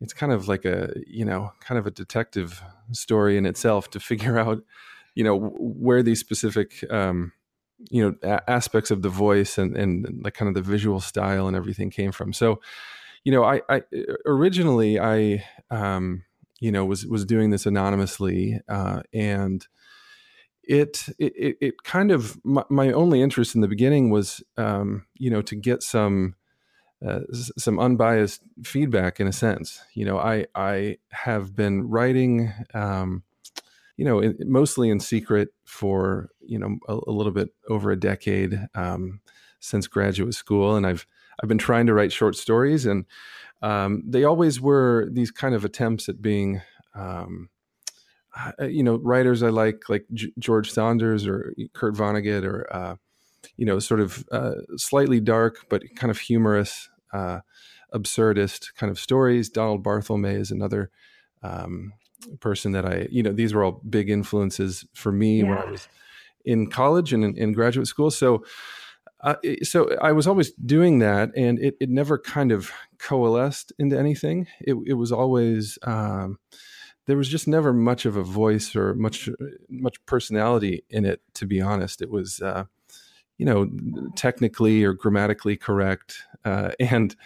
it's 0.00 0.12
kind 0.12 0.32
of 0.32 0.48
like 0.48 0.64
a 0.64 0.92
you 1.06 1.24
know 1.24 1.52
kind 1.60 1.78
of 1.78 1.86
a 1.86 1.90
detective 1.90 2.62
story 2.92 3.36
in 3.36 3.46
itself 3.46 3.90
to 3.90 4.00
figure 4.10 4.38
out 4.38 4.62
you 5.14 5.24
know 5.24 5.36
where 5.58 6.02
these 6.02 6.20
specific 6.20 6.84
um, 6.90 7.32
you 7.90 8.02
know 8.02 8.14
a- 8.22 8.50
aspects 8.50 8.90
of 8.90 9.02
the 9.02 9.08
voice 9.08 9.58
and 9.58 9.76
and 9.76 10.20
like 10.22 10.34
kind 10.34 10.48
of 10.48 10.54
the 10.54 10.70
visual 10.70 11.00
style 11.00 11.46
and 11.46 11.56
everything 11.56 11.90
came 11.90 12.12
from. 12.12 12.32
So 12.32 12.60
you 13.24 13.32
know 13.32 13.44
I, 13.44 13.62
I 13.68 13.82
originally 14.26 14.98
I 14.98 15.44
um, 15.70 16.24
you 16.60 16.72
know 16.72 16.84
was 16.84 17.06
was 17.06 17.24
doing 17.24 17.50
this 17.50 17.66
anonymously 17.66 18.60
uh, 18.68 19.02
and 19.12 19.66
it, 20.70 21.08
it 21.18 21.56
it 21.60 21.82
kind 21.82 22.12
of 22.12 22.38
my, 22.44 22.62
my 22.70 22.92
only 22.92 23.20
interest 23.20 23.56
in 23.56 23.60
the 23.60 23.68
beginning 23.68 24.08
was 24.10 24.40
um, 24.56 25.04
you 25.16 25.28
know 25.28 25.42
to 25.42 25.56
get 25.56 25.82
some 25.82 26.36
uh, 27.04 27.20
some 27.32 27.80
unbiased 27.80 28.42
feedback 28.62 29.18
in 29.18 29.26
a 29.26 29.32
sense. 29.32 29.82
You 29.94 30.04
know, 30.04 30.18
I 30.18 30.46
I 30.54 30.98
have 31.10 31.56
been 31.56 31.88
writing, 31.88 32.52
um, 32.72 33.24
you 33.96 34.04
know, 34.04 34.20
in, 34.20 34.36
mostly 34.46 34.90
in 34.90 35.00
secret 35.00 35.48
for 35.64 36.30
you 36.40 36.58
know 36.58 36.78
a, 36.88 37.00
a 37.08 37.12
little 37.12 37.32
bit 37.32 37.48
over 37.68 37.90
a 37.90 37.98
decade 37.98 38.68
um, 38.76 39.20
since 39.58 39.88
graduate 39.88 40.34
school, 40.34 40.76
and 40.76 40.86
I've 40.86 41.04
I've 41.42 41.48
been 41.48 41.58
trying 41.58 41.86
to 41.86 41.94
write 41.94 42.12
short 42.12 42.36
stories, 42.36 42.86
and 42.86 43.06
um, 43.60 44.04
they 44.06 44.22
always 44.22 44.60
were 44.60 45.08
these 45.10 45.32
kind 45.32 45.56
of 45.56 45.64
attempts 45.64 46.08
at 46.08 46.22
being. 46.22 46.62
Um, 46.94 47.48
you 48.60 48.82
know, 48.82 48.96
writers 48.96 49.42
I 49.42 49.48
like, 49.48 49.88
like 49.88 50.06
G- 50.12 50.32
George 50.38 50.70
Saunders 50.70 51.26
or 51.26 51.54
Kurt 51.72 51.94
Vonnegut, 51.94 52.44
or 52.44 52.66
uh, 52.74 52.96
you 53.56 53.66
know, 53.66 53.78
sort 53.78 54.00
of 54.00 54.24
uh, 54.32 54.54
slightly 54.76 55.20
dark 55.20 55.66
but 55.68 55.82
kind 55.96 56.10
of 56.10 56.18
humorous, 56.18 56.88
uh, 57.12 57.40
absurdist 57.92 58.74
kind 58.76 58.90
of 58.90 58.98
stories. 58.98 59.48
Donald 59.48 59.82
Barthelme 59.82 60.32
is 60.38 60.50
another 60.50 60.90
um, 61.42 61.92
person 62.38 62.72
that 62.72 62.86
I, 62.86 63.08
you 63.10 63.22
know, 63.22 63.32
these 63.32 63.54
were 63.54 63.64
all 63.64 63.80
big 63.88 64.10
influences 64.10 64.84
for 64.94 65.10
me 65.10 65.42
when 65.42 65.58
I 65.58 65.70
was 65.70 65.88
in 66.44 66.70
college 66.70 67.12
and 67.12 67.24
in, 67.24 67.36
in 67.36 67.52
graduate 67.52 67.86
school. 67.86 68.10
So, 68.10 68.44
uh, 69.22 69.36
so 69.62 69.94
I 70.00 70.12
was 70.12 70.26
always 70.26 70.52
doing 70.52 71.00
that, 71.00 71.30
and 71.36 71.58
it, 71.58 71.76
it 71.80 71.90
never 71.90 72.18
kind 72.18 72.52
of 72.52 72.70
coalesced 72.98 73.72
into 73.78 73.98
anything. 73.98 74.46
It, 74.60 74.76
it 74.86 74.94
was 74.94 75.12
always 75.12 75.78
um, 75.82 76.38
there 77.06 77.16
was 77.16 77.28
just 77.28 77.48
never 77.48 77.72
much 77.72 78.06
of 78.06 78.16
a 78.16 78.22
voice 78.22 78.76
or 78.76 78.94
much 78.94 79.28
much 79.68 80.04
personality 80.06 80.84
in 80.90 81.04
it. 81.04 81.20
To 81.34 81.46
be 81.46 81.60
honest, 81.60 82.02
it 82.02 82.10
was 82.10 82.40
uh, 82.40 82.64
you 83.38 83.46
know 83.46 83.70
technically 84.16 84.84
or 84.84 84.92
grammatically 84.92 85.56
correct, 85.56 86.24
uh, 86.44 86.70
and 86.78 87.16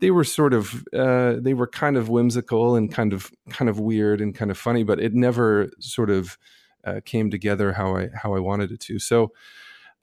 they 0.00 0.10
were 0.10 0.24
sort 0.24 0.52
of 0.52 0.84
uh, 0.92 1.34
they 1.38 1.54
were 1.54 1.66
kind 1.66 1.96
of 1.96 2.08
whimsical 2.08 2.74
and 2.74 2.92
kind 2.92 3.12
of 3.12 3.30
kind 3.50 3.68
of 3.68 3.78
weird 3.78 4.20
and 4.20 4.34
kind 4.34 4.50
of 4.50 4.58
funny, 4.58 4.82
but 4.82 5.00
it 5.00 5.14
never 5.14 5.70
sort 5.78 6.10
of 6.10 6.38
uh, 6.84 7.00
came 7.04 7.30
together 7.30 7.72
how 7.72 7.96
I 7.96 8.08
how 8.14 8.34
I 8.34 8.40
wanted 8.40 8.72
it 8.72 8.80
to. 8.80 8.98
So, 8.98 9.32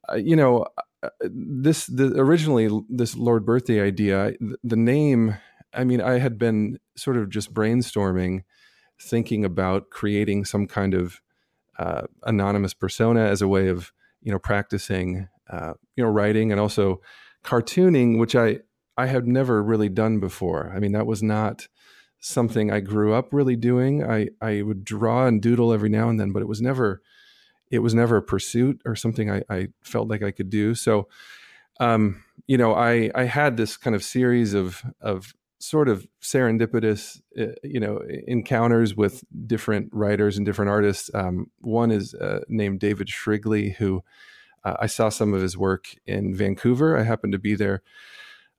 uh, 0.09 0.15
you 0.15 0.35
know, 0.35 0.67
uh, 1.03 1.09
this 1.23 1.87
the 1.87 2.13
originally 2.19 2.69
this 2.89 3.15
Lord 3.15 3.45
Birthday 3.45 3.81
idea, 3.81 4.33
the, 4.39 4.57
the 4.63 4.75
name. 4.75 5.37
I 5.73 5.83
mean, 5.83 6.01
I 6.01 6.17
had 6.19 6.37
been 6.37 6.79
sort 6.95 7.17
of 7.17 7.29
just 7.29 7.53
brainstorming, 7.53 8.43
thinking 8.99 9.45
about 9.45 9.89
creating 9.89 10.45
some 10.45 10.67
kind 10.67 10.93
of 10.93 11.21
uh, 11.79 12.03
anonymous 12.23 12.73
persona 12.73 13.21
as 13.21 13.41
a 13.41 13.47
way 13.47 13.67
of 13.67 13.91
you 14.21 14.31
know 14.31 14.39
practicing 14.39 15.27
uh, 15.49 15.73
you 15.95 16.03
know 16.03 16.09
writing 16.09 16.51
and 16.51 16.59
also 16.59 17.01
cartooning, 17.43 18.17
which 18.19 18.35
I 18.35 18.59
I 18.97 19.05
had 19.05 19.27
never 19.27 19.63
really 19.63 19.89
done 19.89 20.19
before. 20.19 20.71
I 20.75 20.79
mean, 20.79 20.91
that 20.93 21.05
was 21.05 21.21
not 21.21 21.67
something 22.19 22.71
I 22.71 22.79
grew 22.79 23.13
up 23.13 23.31
really 23.31 23.55
doing. 23.55 24.03
I 24.03 24.29
I 24.41 24.61
would 24.63 24.83
draw 24.83 25.27
and 25.27 25.41
doodle 25.41 25.71
every 25.71 25.89
now 25.89 26.09
and 26.09 26.19
then, 26.19 26.31
but 26.31 26.41
it 26.41 26.47
was 26.47 26.61
never 26.61 27.01
it 27.69 27.79
was 27.79 27.93
never 27.93 28.17
a 28.17 28.21
pursuit 28.21 28.81
or 28.85 28.95
something 28.95 29.29
I, 29.29 29.43
I 29.49 29.67
felt 29.81 30.07
like 30.07 30.23
I 30.23 30.31
could 30.31 30.49
do. 30.49 30.73
So, 30.73 31.07
um, 31.79 32.23
you 32.47 32.57
know, 32.57 32.73
I 32.73 33.11
I 33.13 33.23
had 33.25 33.57
this 33.57 33.77
kind 33.77 33.95
of 33.95 34.03
series 34.03 34.53
of 34.53 34.83
of 34.99 35.33
sort 35.59 35.89
of 35.89 36.07
serendipitous, 36.21 37.19
uh, 37.39 37.53
you 37.63 37.79
know, 37.79 38.01
encounters 38.27 38.95
with 38.95 39.23
different 39.47 39.89
writers 39.91 40.37
and 40.37 40.45
different 40.45 40.69
artists. 40.69 41.09
Um, 41.13 41.49
one 41.61 41.91
is 41.91 42.13
uh, 42.13 42.41
named 42.47 42.79
David 42.79 43.09
Shrigley, 43.09 43.71
who 43.71 44.03
uh, 44.63 44.75
I 44.79 44.87
saw 44.87 45.09
some 45.09 45.33
of 45.33 45.41
his 45.41 45.57
work 45.57 45.95
in 46.05 46.35
Vancouver. 46.35 46.97
I 46.97 47.03
happened 47.03 47.33
to 47.33 47.39
be 47.39 47.55
there 47.55 47.81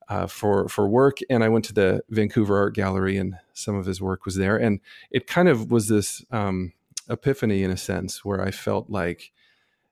uh, 0.09 0.27
for 0.27 0.67
for 0.67 0.89
work, 0.89 1.19
and 1.29 1.43
I 1.43 1.49
went 1.49 1.65
to 1.65 1.73
the 1.73 2.01
Vancouver 2.09 2.57
Art 2.57 2.75
Gallery, 2.75 3.17
and 3.17 3.35
some 3.53 3.75
of 3.75 3.85
his 3.85 4.01
work 4.01 4.25
was 4.25 4.35
there. 4.35 4.57
And 4.57 4.79
it 5.11 5.27
kind 5.27 5.47
of 5.47 5.71
was 5.71 5.87
this 5.87 6.25
um, 6.31 6.73
epiphany, 7.09 7.63
in 7.63 7.71
a 7.71 7.77
sense, 7.77 8.25
where 8.25 8.41
I 8.41 8.51
felt 8.51 8.89
like 8.89 9.31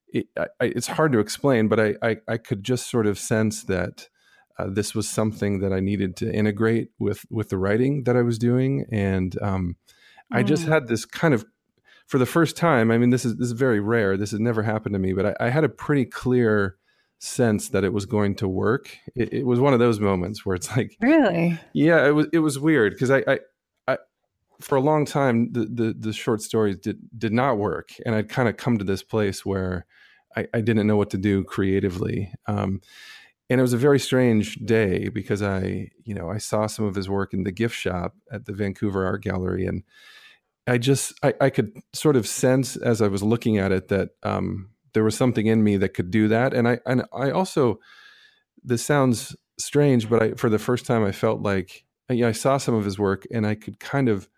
it, 0.09 0.27
I, 0.37 0.47
it's 0.59 0.87
hard 0.87 1.11
to 1.13 1.19
explain, 1.19 1.67
but 1.67 1.79
I, 1.79 1.95
I 2.01 2.17
I 2.27 2.37
could 2.37 2.63
just 2.63 2.89
sort 2.89 3.07
of 3.07 3.19
sense 3.19 3.63
that 3.63 4.09
uh, 4.59 4.67
this 4.69 4.95
was 4.95 5.07
something 5.09 5.59
that 5.59 5.71
I 5.73 5.79
needed 5.79 6.15
to 6.17 6.33
integrate 6.33 6.89
with 6.99 7.25
with 7.29 7.49
the 7.49 7.57
writing 7.57 8.03
that 8.03 8.15
I 8.17 8.21
was 8.21 8.37
doing, 8.37 8.85
and 8.91 9.37
um, 9.41 9.75
I 10.31 10.43
just 10.43 10.65
Mm. 10.65 10.69
had 10.69 10.87
this 10.87 11.05
kind 11.05 11.33
of 11.33 11.45
for 12.07 12.17
the 12.17 12.25
first 12.25 12.57
time. 12.57 12.91
I 12.91 12.97
mean, 12.97 13.09
this 13.09 13.25
is 13.25 13.35
this 13.37 13.47
is 13.47 13.51
very 13.53 13.79
rare. 13.79 14.17
This 14.17 14.31
has 14.31 14.39
never 14.39 14.63
happened 14.63 14.93
to 14.93 14.99
me, 14.99 15.13
but 15.13 15.25
I, 15.41 15.47
I 15.47 15.49
had 15.49 15.63
a 15.63 15.69
pretty 15.69 16.05
clear 16.05 16.77
sense 17.19 17.69
that 17.69 17.83
it 17.83 17.93
was 17.93 18.05
going 18.05 18.35
to 18.35 18.47
work. 18.47 18.95
It, 19.15 19.33
it 19.33 19.45
was 19.45 19.59
one 19.59 19.73
of 19.73 19.79
those 19.79 19.99
moments 19.99 20.45
where 20.45 20.55
it's 20.55 20.69
like, 20.77 20.97
Really? 21.01 21.59
yeah, 21.73 22.05
it 22.07 22.11
was 22.11 22.27
it 22.33 22.39
was 22.39 22.59
weird 22.59 22.93
because 22.93 23.11
I, 23.11 23.23
I 23.27 23.39
I 23.87 23.97
for 24.59 24.75
a 24.75 24.81
long 24.81 25.05
time 25.05 25.51
the, 25.51 25.65
the 25.65 25.95
the 25.97 26.13
short 26.13 26.41
stories 26.41 26.77
did 26.77 26.97
did 27.17 27.33
not 27.33 27.57
work, 27.57 27.89
and 28.05 28.15
I'd 28.15 28.29
kind 28.29 28.49
of 28.49 28.57
come 28.57 28.77
to 28.77 28.83
this 28.85 29.03
place 29.03 29.45
where 29.45 29.85
I, 30.35 30.47
I 30.53 30.61
didn't 30.61 30.87
know 30.87 30.97
what 30.97 31.09
to 31.11 31.17
do 31.17 31.43
creatively. 31.43 32.31
Um, 32.47 32.81
and 33.49 33.59
it 33.59 33.61
was 33.61 33.73
a 33.73 33.77
very 33.77 33.99
strange 33.99 34.55
day 34.55 35.09
because 35.09 35.41
I, 35.41 35.89
you 36.03 36.13
know, 36.13 36.29
I 36.29 36.37
saw 36.37 36.67
some 36.67 36.85
of 36.85 36.95
his 36.95 37.07
work 37.07 37.33
in 37.33 37.43
the 37.43 37.51
gift 37.51 37.75
shop 37.75 38.15
at 38.31 38.45
the 38.45 38.53
Vancouver 38.53 39.05
Art 39.05 39.23
Gallery, 39.23 39.65
and 39.65 39.83
I 40.67 40.77
just 40.77 41.13
I, 41.23 41.33
I 41.39 41.49
could 41.49 41.71
sort 41.93 42.15
of 42.15 42.27
sense 42.27 42.75
as 42.75 43.01
I 43.01 43.07
was 43.07 43.23
looking 43.23 43.57
at 43.57 43.71
it 43.71 43.87
that 43.87 44.09
um, 44.23 44.69
there 44.93 45.03
was 45.03 45.15
something 45.15 45.47
in 45.47 45.63
me 45.63 45.77
that 45.77 45.93
could 45.93 46.11
do 46.11 46.27
that, 46.27 46.53
and 46.53 46.67
I 46.67 46.79
and 46.85 47.03
I 47.13 47.31
also 47.31 47.79
this 48.63 48.85
sounds 48.85 49.35
strange, 49.57 50.09
but 50.09 50.21
I 50.21 50.31
for 50.33 50.49
the 50.49 50.59
first 50.59 50.85
time 50.85 51.05
I 51.05 51.11
felt 51.11 51.41
like 51.41 51.85
yeah, 52.09 52.27
I 52.27 52.33
saw 52.33 52.57
some 52.57 52.75
of 52.75 52.85
his 52.85 52.99
work 52.99 53.25
and 53.31 53.45
I 53.45 53.55
could 53.55 53.79
kind 53.79 54.07
of 54.09 54.29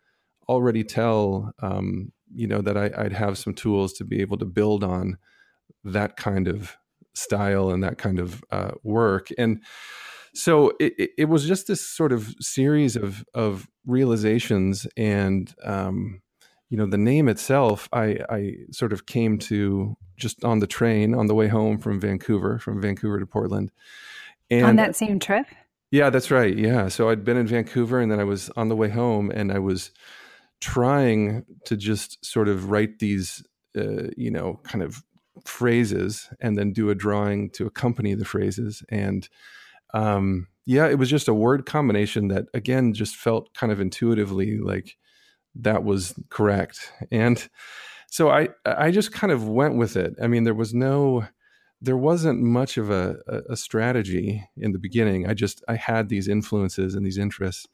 already 0.47 0.83
tell 0.83 1.51
um, 1.61 2.11
you 2.33 2.47
know 2.47 2.61
that 2.61 2.77
I, 2.77 2.91
I'd 2.97 3.13
have 3.13 3.37
some 3.37 3.53
tools 3.53 3.93
to 3.93 4.03
be 4.03 4.21
able 4.21 4.37
to 4.37 4.45
build 4.45 4.83
on 4.83 5.17
that 5.83 6.15
kind 6.15 6.47
of 6.47 6.77
style 7.13 7.69
and 7.69 7.83
that 7.83 7.97
kind 7.97 8.19
of 8.19 8.43
uh, 8.51 8.71
work 8.83 9.29
and 9.37 9.61
so 10.33 10.71
it, 10.79 11.11
it- 11.17 11.25
was 11.29 11.47
just 11.47 11.67
this 11.67 11.81
sort 11.81 12.11
of 12.11 12.35
series 12.39 12.95
of 12.95 13.23
of 13.33 13.67
realizations 13.85 14.85
and 14.95 15.53
um, 15.63 16.21
you 16.69 16.77
know 16.77 16.85
the 16.85 16.97
name 16.97 17.27
itself 17.27 17.89
I, 17.91 18.19
I 18.29 18.53
sort 18.71 18.93
of 18.93 19.05
came 19.05 19.37
to 19.39 19.97
just 20.17 20.43
on 20.45 20.59
the 20.59 20.67
train 20.67 21.15
on 21.15 21.27
the 21.27 21.35
way 21.35 21.47
home 21.47 21.79
from 21.79 21.99
Vancouver 21.99 22.59
from 22.59 22.81
Vancouver 22.81 23.19
to 23.19 23.25
Portland 23.25 23.71
and 24.51 24.65
On 24.65 24.75
that 24.77 24.95
same 24.95 25.19
trip? 25.19 25.45
yeah, 25.91 26.09
that's 26.11 26.29
right. 26.29 26.55
Yeah. 26.55 26.87
So 26.89 27.09
I'd 27.09 27.23
been 27.23 27.37
in 27.37 27.47
Vancouver 27.47 27.99
and 27.99 28.11
then 28.11 28.19
I 28.19 28.23
was 28.23 28.51
on 28.55 28.67
the 28.69 28.75
way 28.75 28.89
home 28.89 29.31
and 29.31 29.51
I 29.51 29.57
was 29.57 29.89
trying 30.61 31.45
to 31.65 31.75
just 31.77 32.23
sort 32.23 32.47
of 32.47 32.69
write 32.69 32.99
these, 32.99 33.43
uh, 33.77 34.09
you 34.17 34.29
know, 34.29 34.59
kind 34.63 34.83
of 34.83 35.03
phrases 35.47 36.29
and 36.39 36.57
then 36.57 36.73
do 36.73 36.89
a 36.89 36.95
drawing 36.95 37.49
to 37.51 37.65
accompany 37.65 38.13
the 38.13 38.25
phrases. 38.25 38.83
And 38.89 39.27
um, 39.93 40.47
yeah, 40.65 40.87
it 40.87 40.99
was 40.99 41.09
just 41.09 41.27
a 41.27 41.33
word 41.33 41.65
combination 41.65 42.27
that, 42.27 42.45
again, 42.53 42.93
just 42.93 43.15
felt 43.15 43.53
kind 43.53 43.71
of 43.71 43.79
intuitively 43.79 44.57
like 44.57 44.97
that 45.55 45.83
was 45.83 46.13
correct. 46.29 46.91
And 47.11 47.49
so 48.07 48.29
I 48.29 48.49
I 48.65 48.91
just 48.91 49.11
kind 49.11 49.31
of 49.31 49.47
went 49.47 49.75
with 49.75 49.95
it. 49.95 50.15
I 50.21 50.27
mean, 50.27 50.43
there 50.43 50.53
was 50.53 50.73
no 50.73 51.25
there 51.81 51.97
wasn't 51.97 52.41
much 52.41 52.77
of 52.77 52.89
a, 52.89 53.15
a, 53.49 53.55
strategy 53.55 54.45
in 54.57 54.73
the 54.73 54.79
beginning. 54.79 55.25
I 55.25 55.33
just 55.33 55.63
I 55.69 55.75
had 55.75 56.09
these 56.09 56.27
influences 56.27 56.93
and 56.93 57.05
these 57.05 57.17
interests, 57.17 57.67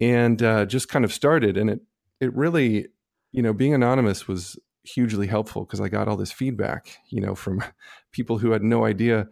and 0.00 0.40
uh, 0.42 0.64
just 0.64 0.88
kind 0.88 1.04
of 1.04 1.12
started. 1.12 1.56
And 1.56 1.70
it 1.70 1.80
it 2.20 2.34
really, 2.34 2.86
you 3.32 3.42
know, 3.42 3.52
being 3.52 3.74
anonymous 3.74 4.28
was 4.28 4.56
hugely 4.86 5.26
helpful 5.26 5.64
because 5.64 5.80
I 5.80 5.88
got 5.88 6.08
all 6.08 6.16
this 6.16 6.32
feedback, 6.32 6.98
you 7.08 7.20
know, 7.20 7.34
from 7.34 7.62
people 8.12 8.38
who 8.38 8.52
had 8.52 8.62
no 8.62 8.84
idea 8.84 9.28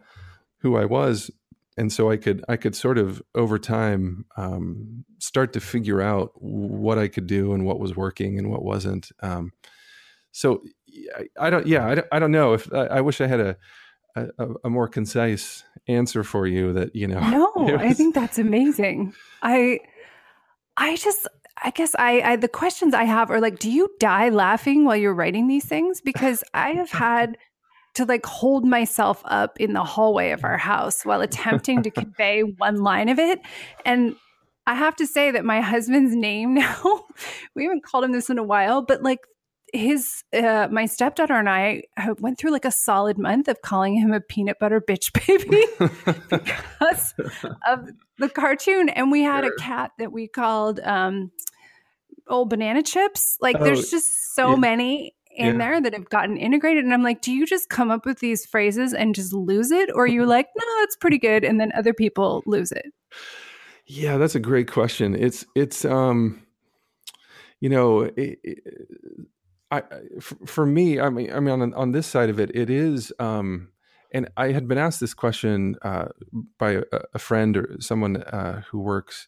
who 0.59 0.77
I 0.77 0.85
was, 0.85 1.31
and 1.77 1.91
so 1.91 2.09
I 2.09 2.17
could 2.17 2.43
I 2.47 2.57
could 2.57 2.75
sort 2.75 2.97
of 2.97 3.21
over 3.33 3.59
time 3.59 4.25
um, 4.37 5.05
start 5.19 5.53
to 5.53 5.59
figure 5.59 6.01
out 6.01 6.31
what 6.35 6.97
I 6.97 7.07
could 7.07 7.27
do 7.27 7.53
and 7.53 7.65
what 7.65 7.79
was 7.79 7.95
working 7.95 8.39
and 8.39 8.49
what 8.49 8.63
wasn't. 8.63 9.11
Um, 9.21 9.51
so 10.31 10.63
I, 11.17 11.47
I, 11.47 11.49
don't, 11.49 11.65
yeah, 11.65 11.87
I 11.87 11.95
don't, 11.95 12.07
I 12.11 12.19
don't 12.19 12.31
know 12.31 12.53
if 12.53 12.71
I, 12.73 12.85
I 12.85 13.01
wish 13.01 13.21
I 13.21 13.27
had 13.27 13.39
a 13.39 13.57
a, 14.15 14.47
a, 14.63 14.69
more 14.69 14.87
concise 14.87 15.63
answer 15.87 16.23
for 16.23 16.47
you 16.47 16.73
that 16.73 16.95
you 16.95 17.07
know 17.07 17.19
no 17.29 17.51
was... 17.55 17.73
i 17.79 17.93
think 17.93 18.15
that's 18.15 18.39
amazing 18.39 19.13
i 19.41 19.79
i 20.77 20.95
just 20.95 21.27
i 21.63 21.71
guess 21.71 21.95
I, 21.97 22.21
I 22.21 22.35
the 22.35 22.47
questions 22.47 22.93
i 22.93 23.03
have 23.03 23.31
are 23.31 23.39
like 23.39 23.59
do 23.59 23.71
you 23.71 23.89
die 23.99 24.29
laughing 24.29 24.85
while 24.85 24.97
you're 24.97 25.13
writing 25.13 25.47
these 25.47 25.65
things? 25.65 26.01
Because 26.01 26.43
i 26.53 26.71
have 26.71 26.91
had 26.91 27.37
to 27.95 28.05
like 28.05 28.25
hold 28.25 28.65
myself 28.65 29.21
up 29.25 29.59
in 29.59 29.73
the 29.73 29.83
hallway 29.83 30.31
of 30.31 30.43
our 30.43 30.57
house 30.57 31.03
while 31.05 31.21
attempting 31.21 31.81
to 31.83 31.89
convey 31.89 32.41
one 32.41 32.77
line 32.77 33.09
of 33.09 33.19
it. 33.19 33.39
And 33.85 34.15
I 34.67 34.75
have 34.75 34.95
to 34.97 35.07
say 35.07 35.31
that 35.31 35.45
my 35.45 35.61
husband's 35.61 36.15
name 36.15 36.53
now, 36.55 37.05
we 37.55 37.63
haven't 37.63 37.83
called 37.83 38.03
him 38.03 38.11
this 38.11 38.29
in 38.29 38.37
a 38.37 38.43
while, 38.43 38.81
but 38.81 39.01
like 39.01 39.19
his 39.75 40.23
uh, 40.33 40.67
my 40.71 40.85
stepdaughter 40.85 41.33
and 41.33 41.49
I 41.49 41.83
went 42.19 42.37
through 42.37 42.51
like 42.51 42.65
a 42.65 42.71
solid 42.71 43.17
month 43.17 43.47
of 43.47 43.61
calling 43.61 43.95
him 43.95 44.13
a 44.13 44.21
peanut 44.21 44.59
butter 44.59 44.81
bitch 44.81 45.13
baby 45.27 45.65
because 46.29 47.13
of 47.67 47.89
the 48.17 48.29
cartoon, 48.29 48.89
and 48.89 49.11
we 49.11 49.21
had 49.21 49.43
sure. 49.43 49.53
a 49.53 49.57
cat 49.57 49.91
that 49.99 50.11
we 50.11 50.27
called 50.27 50.79
um, 50.79 51.31
old 52.27 52.49
banana 52.49 52.83
chips. 52.83 53.37
Like, 53.41 53.57
oh, 53.59 53.63
there's 53.63 53.89
just 53.89 54.35
so 54.35 54.51
yeah. 54.51 54.55
many 54.55 55.15
in 55.35 55.53
yeah. 55.53 55.57
there 55.57 55.81
that 55.81 55.93
have 55.93 56.09
gotten 56.09 56.37
integrated, 56.37 56.83
and 56.83 56.93
I'm 56.93 57.03
like, 57.03 57.21
do 57.21 57.31
you 57.31 57.45
just 57.45 57.69
come 57.69 57.91
up 57.91 58.05
with 58.05 58.19
these 58.19 58.45
phrases 58.45 58.93
and 58.93 59.13
just 59.13 59.33
lose 59.33 59.71
it, 59.71 59.89
or 59.93 60.07
you 60.07 60.25
like, 60.25 60.47
no, 60.57 60.65
that's 60.79 60.95
pretty 60.95 61.17
good, 61.17 61.43
and 61.43 61.59
then 61.59 61.71
other 61.75 61.93
people 61.93 62.43
lose 62.45 62.71
it? 62.71 62.85
Yeah, 63.85 64.17
that's 64.17 64.35
a 64.35 64.39
great 64.39 64.71
question. 64.71 65.15
It's 65.15 65.45
it's 65.55 65.85
um 65.85 66.41
you 67.61 67.69
know, 67.69 68.01
it, 68.01 68.39
it, 68.43 68.59
I, 69.71 69.83
for, 70.45 70.65
me, 70.65 70.99
I 70.99 71.09
mean, 71.09 71.31
I 71.33 71.39
mean, 71.39 71.61
on, 71.61 71.73
on 71.73 71.91
this 71.91 72.07
side 72.07 72.29
of 72.29 72.39
it, 72.39 72.51
it 72.53 72.69
is, 72.69 73.11
um, 73.19 73.69
and 74.13 74.29
I 74.37 74.51
had 74.51 74.67
been 74.67 74.77
asked 74.77 74.99
this 74.99 75.13
question 75.13 75.75
uh, 75.81 76.05
by 76.57 76.71
a, 76.71 76.83
a, 77.13 77.19
friend 77.19 77.57
or 77.57 77.75
someone 77.79 78.17
uh, 78.17 78.61
who 78.69 78.79
works 78.79 79.27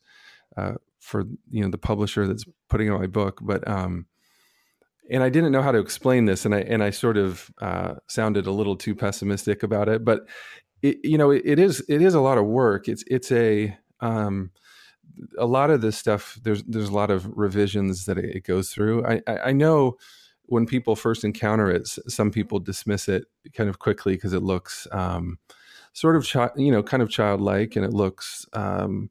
uh, 0.55 0.75
for 0.99 1.23
you 1.49 1.63
know 1.63 1.69
the 1.69 1.77
publisher 1.77 2.27
that's 2.27 2.45
putting 2.69 2.89
out 2.89 2.99
my 2.99 3.07
book, 3.07 3.39
but 3.41 3.67
um, 3.67 4.05
and 5.09 5.23
I 5.23 5.29
didn't 5.29 5.51
know 5.51 5.61
how 5.61 5.71
to 5.71 5.79
explain 5.79 6.25
this, 6.25 6.45
and 6.45 6.53
I 6.53 6.59
and 6.59 6.83
I 6.83 6.91
sort 6.91 7.17
of 7.17 7.51
uh, 7.59 7.95
sounded 8.07 8.45
a 8.45 8.51
little 8.51 8.75
too 8.75 8.95
pessimistic 8.95 9.63
about 9.63 9.89
it, 9.89 10.05
but 10.05 10.27
it, 10.81 10.97
you 11.03 11.17
know, 11.17 11.31
it, 11.31 11.41
it 11.45 11.59
is 11.59 11.83
it 11.89 12.01
is 12.01 12.13
a 12.13 12.21
lot 12.21 12.37
of 12.37 12.45
work. 12.45 12.87
It's 12.87 13.03
it's 13.07 13.31
a 13.31 13.75
um, 13.99 14.51
a 15.37 15.45
lot 15.45 15.69
of 15.69 15.81
this 15.81 15.97
stuff. 15.97 16.39
There's 16.41 16.63
there's 16.63 16.89
a 16.89 16.95
lot 16.95 17.09
of 17.09 17.27
revisions 17.37 18.05
that 18.05 18.17
it, 18.17 18.43
goes 18.43 18.69
through. 18.69 19.05
I, 19.05 19.21
I, 19.27 19.37
I 19.37 19.51
know 19.51 19.97
when 20.47 20.65
people 20.65 20.95
first 20.95 21.23
encounter 21.23 21.69
it, 21.69 21.87
some 21.87 22.31
people 22.31 22.59
dismiss 22.59 23.07
it 23.07 23.25
kind 23.53 23.69
of 23.69 23.79
quickly 23.79 24.13
because 24.13 24.33
it 24.33 24.43
looks 24.43 24.87
um, 24.91 25.37
sort 25.93 26.15
of, 26.15 26.27
chi- 26.27 26.49
you 26.55 26.71
know, 26.71 26.81
kind 26.81 27.03
of 27.03 27.09
childlike, 27.09 27.75
and 27.75 27.85
it 27.85 27.93
looks 27.93 28.45
um, 28.53 29.09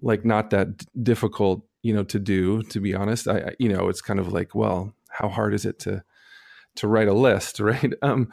like 0.00 0.24
not 0.24 0.50
that 0.50 0.78
d- 0.78 0.86
difficult, 1.02 1.64
you 1.82 1.92
know, 1.92 2.04
to 2.04 2.18
do. 2.18 2.62
To 2.62 2.80
be 2.80 2.94
honest, 2.94 3.28
I, 3.28 3.38
I, 3.38 3.54
you 3.58 3.68
know, 3.68 3.88
it's 3.88 4.00
kind 4.00 4.20
of 4.20 4.32
like, 4.32 4.54
well, 4.54 4.94
how 5.08 5.28
hard 5.28 5.54
is 5.54 5.64
it 5.64 5.78
to 5.80 6.02
to 6.76 6.88
write 6.88 7.08
a 7.08 7.14
list, 7.14 7.60
right? 7.60 7.92
Um, 8.02 8.30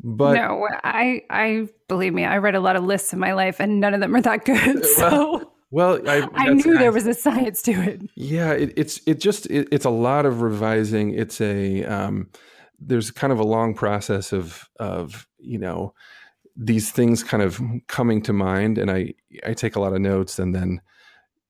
but 0.00 0.34
no, 0.34 0.68
I, 0.84 1.22
I 1.28 1.68
believe 1.88 2.14
me, 2.14 2.24
I 2.24 2.38
read 2.38 2.54
a 2.54 2.60
lot 2.60 2.76
of 2.76 2.84
lists 2.84 3.12
in 3.12 3.18
my 3.18 3.32
life, 3.32 3.58
and 3.60 3.80
none 3.80 3.94
of 3.94 4.00
them 4.00 4.14
are 4.14 4.22
that 4.22 4.44
good. 4.44 4.84
So. 4.96 5.08
Well, 5.10 5.54
well, 5.70 6.00
I, 6.08 6.26
I 6.34 6.50
knew 6.50 6.78
there 6.78 6.92
was 6.92 7.06
a 7.06 7.14
science 7.14 7.60
to 7.62 7.72
it. 7.72 8.02
Yeah, 8.14 8.52
it, 8.52 8.72
it's 8.76 9.00
it 9.06 9.20
just 9.20 9.46
it, 9.46 9.68
it's 9.70 9.84
a 9.84 9.90
lot 9.90 10.24
of 10.24 10.40
revising. 10.40 11.12
It's 11.12 11.40
a 11.40 11.84
um, 11.84 12.30
there's 12.78 13.10
kind 13.10 13.32
of 13.32 13.38
a 13.38 13.44
long 13.44 13.74
process 13.74 14.32
of 14.32 14.68
of 14.78 15.26
you 15.38 15.58
know 15.58 15.94
these 16.56 16.90
things 16.90 17.22
kind 17.22 17.42
of 17.42 17.60
coming 17.86 18.22
to 18.22 18.32
mind, 18.32 18.78
and 18.78 18.90
I 18.90 19.14
I 19.46 19.52
take 19.52 19.76
a 19.76 19.80
lot 19.80 19.92
of 19.92 20.00
notes 20.00 20.38
and 20.38 20.54
then 20.54 20.80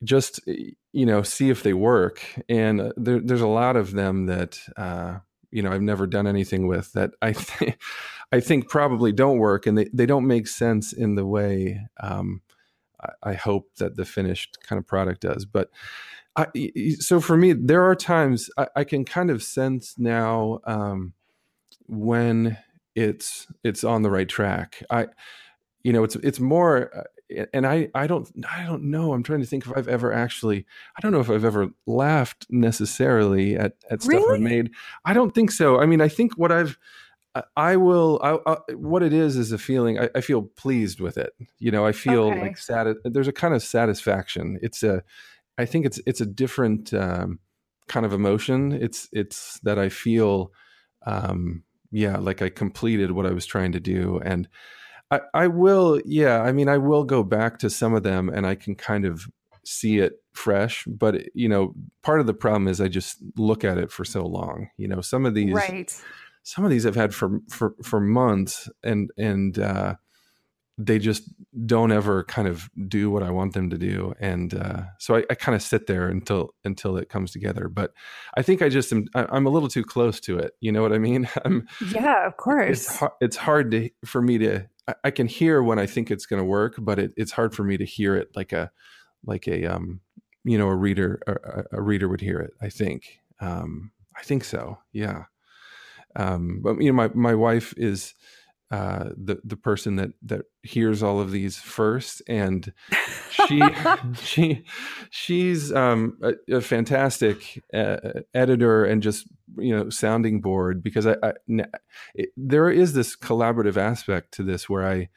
just 0.02 0.40
you 0.46 1.06
know 1.06 1.22
see 1.22 1.50
if 1.50 1.62
they 1.62 1.74
work. 1.74 2.22
And 2.48 2.80
uh, 2.80 2.92
there, 2.96 3.20
there's 3.20 3.40
a 3.40 3.46
lot 3.46 3.76
of 3.76 3.92
them 3.92 4.26
that 4.26 4.58
uh, 4.76 5.18
you 5.52 5.62
know 5.62 5.70
I've 5.70 5.82
never 5.82 6.08
done 6.08 6.26
anything 6.26 6.66
with 6.66 6.92
that 6.92 7.12
I 7.22 7.32
think 7.32 7.78
I 8.32 8.40
think 8.40 8.68
probably 8.68 9.12
don't 9.12 9.38
work, 9.38 9.66
and 9.66 9.78
they 9.78 9.88
they 9.92 10.06
don't 10.06 10.26
make 10.26 10.48
sense 10.48 10.92
in 10.92 11.14
the 11.14 11.24
way. 11.24 11.80
Um, 12.00 12.42
I 13.22 13.34
hope 13.34 13.74
that 13.76 13.96
the 13.96 14.04
finished 14.04 14.58
kind 14.62 14.78
of 14.78 14.86
product 14.86 15.22
does. 15.22 15.44
But 15.44 15.70
I, 16.36 16.46
so 16.98 17.20
for 17.20 17.36
me, 17.36 17.52
there 17.52 17.82
are 17.82 17.94
times 17.94 18.50
I, 18.56 18.68
I 18.76 18.84
can 18.84 19.04
kind 19.04 19.30
of 19.30 19.42
sense 19.42 19.96
now 19.98 20.60
um, 20.64 21.12
when 21.86 22.58
it's 22.94 23.46
it's 23.64 23.84
on 23.84 24.02
the 24.02 24.10
right 24.10 24.28
track. 24.28 24.82
I, 24.90 25.06
you 25.82 25.92
know, 25.92 26.04
it's 26.04 26.16
it's 26.16 26.40
more, 26.40 26.90
uh, 26.96 27.44
and 27.52 27.66
I 27.66 27.88
I 27.94 28.06
don't 28.06 28.30
I 28.48 28.64
don't 28.64 28.84
know. 28.84 29.12
I'm 29.12 29.22
trying 29.22 29.40
to 29.40 29.46
think 29.46 29.66
if 29.66 29.76
I've 29.76 29.88
ever 29.88 30.12
actually 30.12 30.64
I 30.96 31.00
don't 31.00 31.12
know 31.12 31.20
if 31.20 31.30
I've 31.30 31.44
ever 31.44 31.68
laughed 31.86 32.46
necessarily 32.50 33.56
at 33.56 33.74
at 33.90 34.02
stuff 34.02 34.14
really? 34.14 34.36
I 34.36 34.40
made. 34.40 34.70
I 35.04 35.14
don't 35.14 35.34
think 35.34 35.50
so. 35.50 35.80
I 35.80 35.86
mean, 35.86 36.00
I 36.00 36.08
think 36.08 36.34
what 36.38 36.52
I've 36.52 36.78
I 37.56 37.76
will. 37.76 38.20
I, 38.22 38.38
I, 38.50 38.74
what 38.74 39.02
it 39.02 39.12
is 39.12 39.36
is 39.36 39.52
a 39.52 39.58
feeling. 39.58 39.98
I, 39.98 40.08
I, 40.14 40.20
feel 40.20 40.42
pleased 40.42 41.00
with 41.00 41.18
it. 41.18 41.32
You 41.58 41.70
know, 41.70 41.84
I 41.84 41.92
feel 41.92 42.24
okay. 42.24 42.40
like 42.40 42.58
sad. 42.58 42.94
There's 43.04 43.28
a 43.28 43.32
kind 43.32 43.54
of 43.54 43.62
satisfaction. 43.62 44.58
It's 44.62 44.82
a. 44.82 45.02
I 45.58 45.64
think 45.64 45.86
it's 45.86 46.00
it's 46.06 46.20
a 46.20 46.26
different 46.26 46.94
um, 46.94 47.40
kind 47.88 48.06
of 48.06 48.12
emotion. 48.12 48.72
It's 48.72 49.08
it's 49.12 49.58
that 49.60 49.78
I 49.78 49.88
feel. 49.88 50.52
Um, 51.06 51.64
yeah, 51.90 52.18
like 52.18 52.42
I 52.42 52.50
completed 52.50 53.12
what 53.12 53.26
I 53.26 53.32
was 53.32 53.46
trying 53.46 53.72
to 53.72 53.80
do, 53.80 54.20
and 54.24 54.48
I, 55.10 55.20
I 55.34 55.46
will. 55.46 56.00
Yeah, 56.04 56.42
I 56.42 56.52
mean, 56.52 56.68
I 56.68 56.78
will 56.78 57.04
go 57.04 57.22
back 57.22 57.58
to 57.60 57.70
some 57.70 57.94
of 57.94 58.02
them, 58.02 58.28
and 58.28 58.46
I 58.46 58.54
can 58.54 58.74
kind 58.74 59.04
of 59.04 59.26
see 59.64 59.98
it 59.98 60.22
fresh. 60.32 60.84
But 60.86 61.34
you 61.34 61.48
know, 61.48 61.74
part 62.02 62.20
of 62.20 62.26
the 62.26 62.34
problem 62.34 62.68
is 62.68 62.80
I 62.80 62.88
just 62.88 63.18
look 63.36 63.64
at 63.64 63.78
it 63.78 63.90
for 63.90 64.04
so 64.04 64.26
long. 64.26 64.70
You 64.76 64.88
know, 64.88 65.00
some 65.00 65.26
of 65.26 65.34
these 65.34 65.52
right 65.52 65.94
some 66.48 66.64
of 66.64 66.70
these 66.70 66.86
I've 66.86 66.94
had 66.94 67.14
for 67.14 67.40
for 67.50 67.74
for 67.82 68.00
months, 68.00 68.70
and 68.82 69.10
and 69.18 69.58
uh, 69.58 69.96
they 70.78 70.98
just 70.98 71.24
don't 71.66 71.92
ever 71.92 72.24
kind 72.24 72.48
of 72.48 72.70
do 72.88 73.10
what 73.10 73.22
I 73.22 73.28
want 73.28 73.52
them 73.52 73.68
to 73.68 73.76
do, 73.76 74.14
and 74.18 74.54
uh, 74.54 74.84
so 74.98 75.16
I, 75.16 75.24
I 75.28 75.34
kind 75.34 75.54
of 75.54 75.60
sit 75.60 75.86
there 75.86 76.08
until 76.08 76.54
until 76.64 76.96
it 76.96 77.10
comes 77.10 77.32
together. 77.32 77.68
But 77.68 77.92
I 78.34 78.40
think 78.40 78.62
I 78.62 78.70
just 78.70 78.90
am 78.92 79.04
I'm 79.14 79.44
a 79.44 79.50
little 79.50 79.68
too 79.68 79.84
close 79.84 80.20
to 80.20 80.38
it. 80.38 80.52
You 80.60 80.72
know 80.72 80.80
what 80.80 80.94
I 80.94 80.98
mean? 80.98 81.28
I'm, 81.44 81.68
yeah, 81.92 82.26
of 82.26 82.38
course. 82.38 82.88
It's 82.88 83.02
it's 83.20 83.36
hard 83.36 83.70
to 83.72 83.90
for 84.06 84.22
me 84.22 84.38
to 84.38 84.66
I 85.04 85.10
can 85.10 85.26
hear 85.26 85.62
when 85.62 85.78
I 85.78 85.84
think 85.84 86.10
it's 86.10 86.24
going 86.24 86.40
to 86.40 86.46
work, 86.48 86.76
but 86.78 86.98
it, 86.98 87.12
it's 87.18 87.32
hard 87.32 87.54
for 87.54 87.62
me 87.62 87.76
to 87.76 87.84
hear 87.84 88.16
it 88.16 88.28
like 88.34 88.54
a 88.54 88.70
like 89.22 89.46
a 89.46 89.66
um 89.66 90.00
you 90.44 90.56
know 90.56 90.68
a 90.68 90.76
reader 90.76 91.20
a, 91.26 91.76
a 91.76 91.82
reader 91.82 92.08
would 92.08 92.22
hear 92.22 92.40
it. 92.40 92.52
I 92.62 92.70
think 92.70 93.18
um 93.38 93.90
I 94.16 94.22
think 94.22 94.44
so. 94.44 94.78
Yeah. 94.94 95.24
Um, 96.16 96.60
but 96.62 96.80
you 96.80 96.92
know, 96.92 96.96
my 96.96 97.10
my 97.14 97.34
wife 97.34 97.74
is 97.76 98.14
uh, 98.70 99.10
the 99.16 99.40
the 99.44 99.56
person 99.56 99.96
that 99.96 100.10
that 100.22 100.42
hears 100.62 101.02
all 101.02 101.20
of 101.20 101.30
these 101.30 101.56
first, 101.56 102.20
and 102.28 102.72
she 103.30 103.62
she 104.22 104.64
she's 105.10 105.72
um, 105.72 106.18
a, 106.22 106.56
a, 106.56 106.60
fantastic 106.60 107.62
uh, 107.72 107.96
editor 108.34 108.84
and 108.84 109.02
just 109.02 109.26
you 109.56 109.74
know 109.74 109.88
sounding 109.88 110.42
board 110.42 110.82
because 110.82 111.06
I, 111.06 111.16
I 111.22 111.32
it, 112.14 112.28
there 112.36 112.70
is 112.70 112.92
this 112.92 113.16
collaborative 113.16 113.78
aspect 113.78 114.32
to 114.34 114.42
this 114.42 114.68
where 114.68 114.86
I 114.86 115.08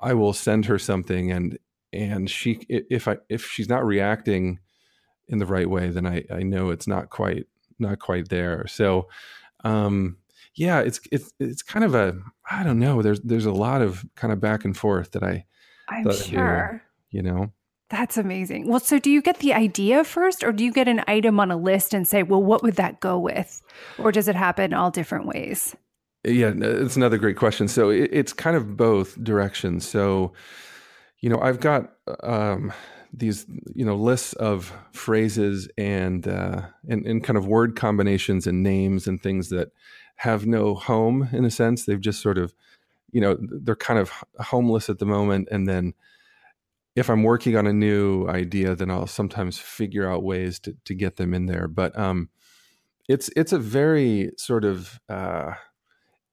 I 0.00 0.14
will 0.14 0.32
send 0.32 0.64
her 0.66 0.78
something 0.78 1.30
and 1.30 1.58
and 1.92 2.30
she 2.30 2.64
if 2.68 3.06
I 3.06 3.18
if 3.28 3.46
she's 3.50 3.68
not 3.68 3.84
reacting 3.84 4.60
in 5.28 5.38
the 5.38 5.46
right 5.46 5.68
way, 5.68 5.90
then 5.90 6.06
I 6.06 6.24
I 6.32 6.42
know 6.42 6.70
it's 6.70 6.86
not 6.86 7.10
quite 7.10 7.46
not 7.78 7.98
quite 7.98 8.30
there. 8.30 8.66
So 8.66 9.08
um, 9.64 10.16
yeah, 10.54 10.80
it's 10.80 11.00
it's 11.12 11.32
it's 11.38 11.62
kind 11.62 11.84
of 11.84 11.94
a 11.94 12.16
I 12.50 12.62
don't 12.62 12.78
know. 12.78 13.02
There's 13.02 13.20
there's 13.20 13.46
a 13.46 13.52
lot 13.52 13.82
of 13.82 14.04
kind 14.16 14.32
of 14.32 14.40
back 14.40 14.64
and 14.64 14.76
forth 14.76 15.12
that 15.12 15.22
I 15.22 15.44
I'm 15.88 16.12
sure. 16.12 16.82
Do, 17.10 17.16
you 17.16 17.22
know. 17.22 17.52
That's 17.90 18.18
amazing. 18.18 18.68
Well, 18.68 18.80
so 18.80 18.98
do 18.98 19.10
you 19.10 19.22
get 19.22 19.38
the 19.38 19.54
idea 19.54 20.04
first, 20.04 20.44
or 20.44 20.52
do 20.52 20.62
you 20.62 20.72
get 20.72 20.88
an 20.88 21.02
item 21.08 21.40
on 21.40 21.50
a 21.50 21.56
list 21.56 21.94
and 21.94 22.06
say, 22.06 22.22
well, 22.22 22.42
what 22.42 22.62
would 22.62 22.76
that 22.76 23.00
go 23.00 23.18
with? 23.18 23.62
Or 23.96 24.12
does 24.12 24.28
it 24.28 24.36
happen 24.36 24.74
all 24.74 24.90
different 24.90 25.24
ways? 25.24 25.74
Yeah, 26.22 26.52
it's 26.54 26.96
another 26.96 27.16
great 27.16 27.38
question. 27.38 27.66
So 27.66 27.88
it, 27.88 28.10
it's 28.12 28.34
kind 28.34 28.56
of 28.56 28.76
both 28.76 29.22
directions. 29.24 29.88
So, 29.88 30.34
you 31.20 31.30
know, 31.30 31.40
I've 31.40 31.60
got 31.60 31.92
um, 32.22 32.74
these, 33.12 33.46
you 33.74 33.84
know, 33.84 33.96
lists 33.96 34.32
of 34.34 34.72
phrases 34.92 35.68
and, 35.78 36.26
uh, 36.26 36.62
and 36.88 37.06
and 37.06 37.24
kind 37.24 37.36
of 37.36 37.46
word 37.46 37.76
combinations 37.76 38.46
and 38.46 38.62
names 38.62 39.06
and 39.06 39.22
things 39.22 39.48
that 39.50 39.72
have 40.16 40.46
no 40.46 40.74
home 40.74 41.28
in 41.32 41.44
a 41.44 41.50
sense. 41.50 41.84
They've 41.84 42.00
just 42.00 42.20
sort 42.20 42.38
of, 42.38 42.54
you 43.12 43.20
know, 43.20 43.36
they're 43.40 43.76
kind 43.76 43.98
of 43.98 44.12
homeless 44.40 44.88
at 44.90 44.98
the 44.98 45.06
moment, 45.06 45.48
and 45.50 45.66
then 45.66 45.94
if 46.96 47.08
I'm 47.08 47.22
working 47.22 47.56
on 47.56 47.66
a 47.66 47.72
new 47.72 48.26
idea, 48.28 48.74
then 48.74 48.90
I'll 48.90 49.06
sometimes 49.06 49.58
figure 49.58 50.10
out 50.10 50.24
ways 50.24 50.58
to 50.60 50.76
to 50.84 50.94
get 50.94 51.16
them 51.16 51.34
in 51.34 51.46
there. 51.46 51.68
But 51.68 51.98
um, 51.98 52.28
it's 53.08 53.30
it's 53.36 53.52
a 53.52 53.58
very 53.58 54.32
sort 54.36 54.64
of 54.64 55.00
uh, 55.08 55.52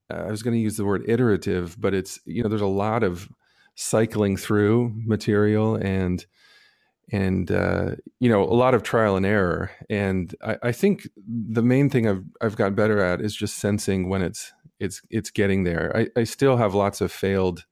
I 0.10 0.30
was 0.32 0.44
going 0.44 0.56
to 0.56 0.62
use 0.62 0.78
the 0.78 0.86
word 0.86 1.04
iterative, 1.08 1.80
but 1.80 1.94
it's 1.94 2.20
you 2.26 2.44
know 2.44 2.50
there's 2.50 2.62
a 2.62 2.68
lot 2.68 3.04
of 3.04 3.30
cycling 3.76 4.38
through 4.38 4.94
material 5.06 5.76
and 5.76 6.26
and 7.12 7.52
uh, 7.52 7.91
you 8.20 8.30
know 8.30 8.44
a 8.44 8.54
lot 8.54 8.74
of 8.74 8.84
trial 8.84 9.15
and 9.15 9.26
error. 9.26 9.72
And 9.89 10.34
I, 10.44 10.58
I 10.63 10.72
think 10.72 11.08
the 11.28 11.63
main 11.63 11.89
thing 11.89 12.08
I've 12.08 12.24
I've 12.41 12.56
got 12.56 12.76
better 12.76 13.00
at 13.00 13.22
is 13.22 13.36
just 13.36 13.58
sensing 13.58 14.10
when 14.10 14.22
it's 14.22 14.54
it's 14.80 15.02
it's 15.10 15.30
getting 15.30 15.63
there. 15.63 15.91
I, 15.96 16.20
I 16.20 16.24
still 16.24 16.58
have 16.58 16.74
lots 16.74 17.02
of 17.02 17.12
failed 17.12 17.65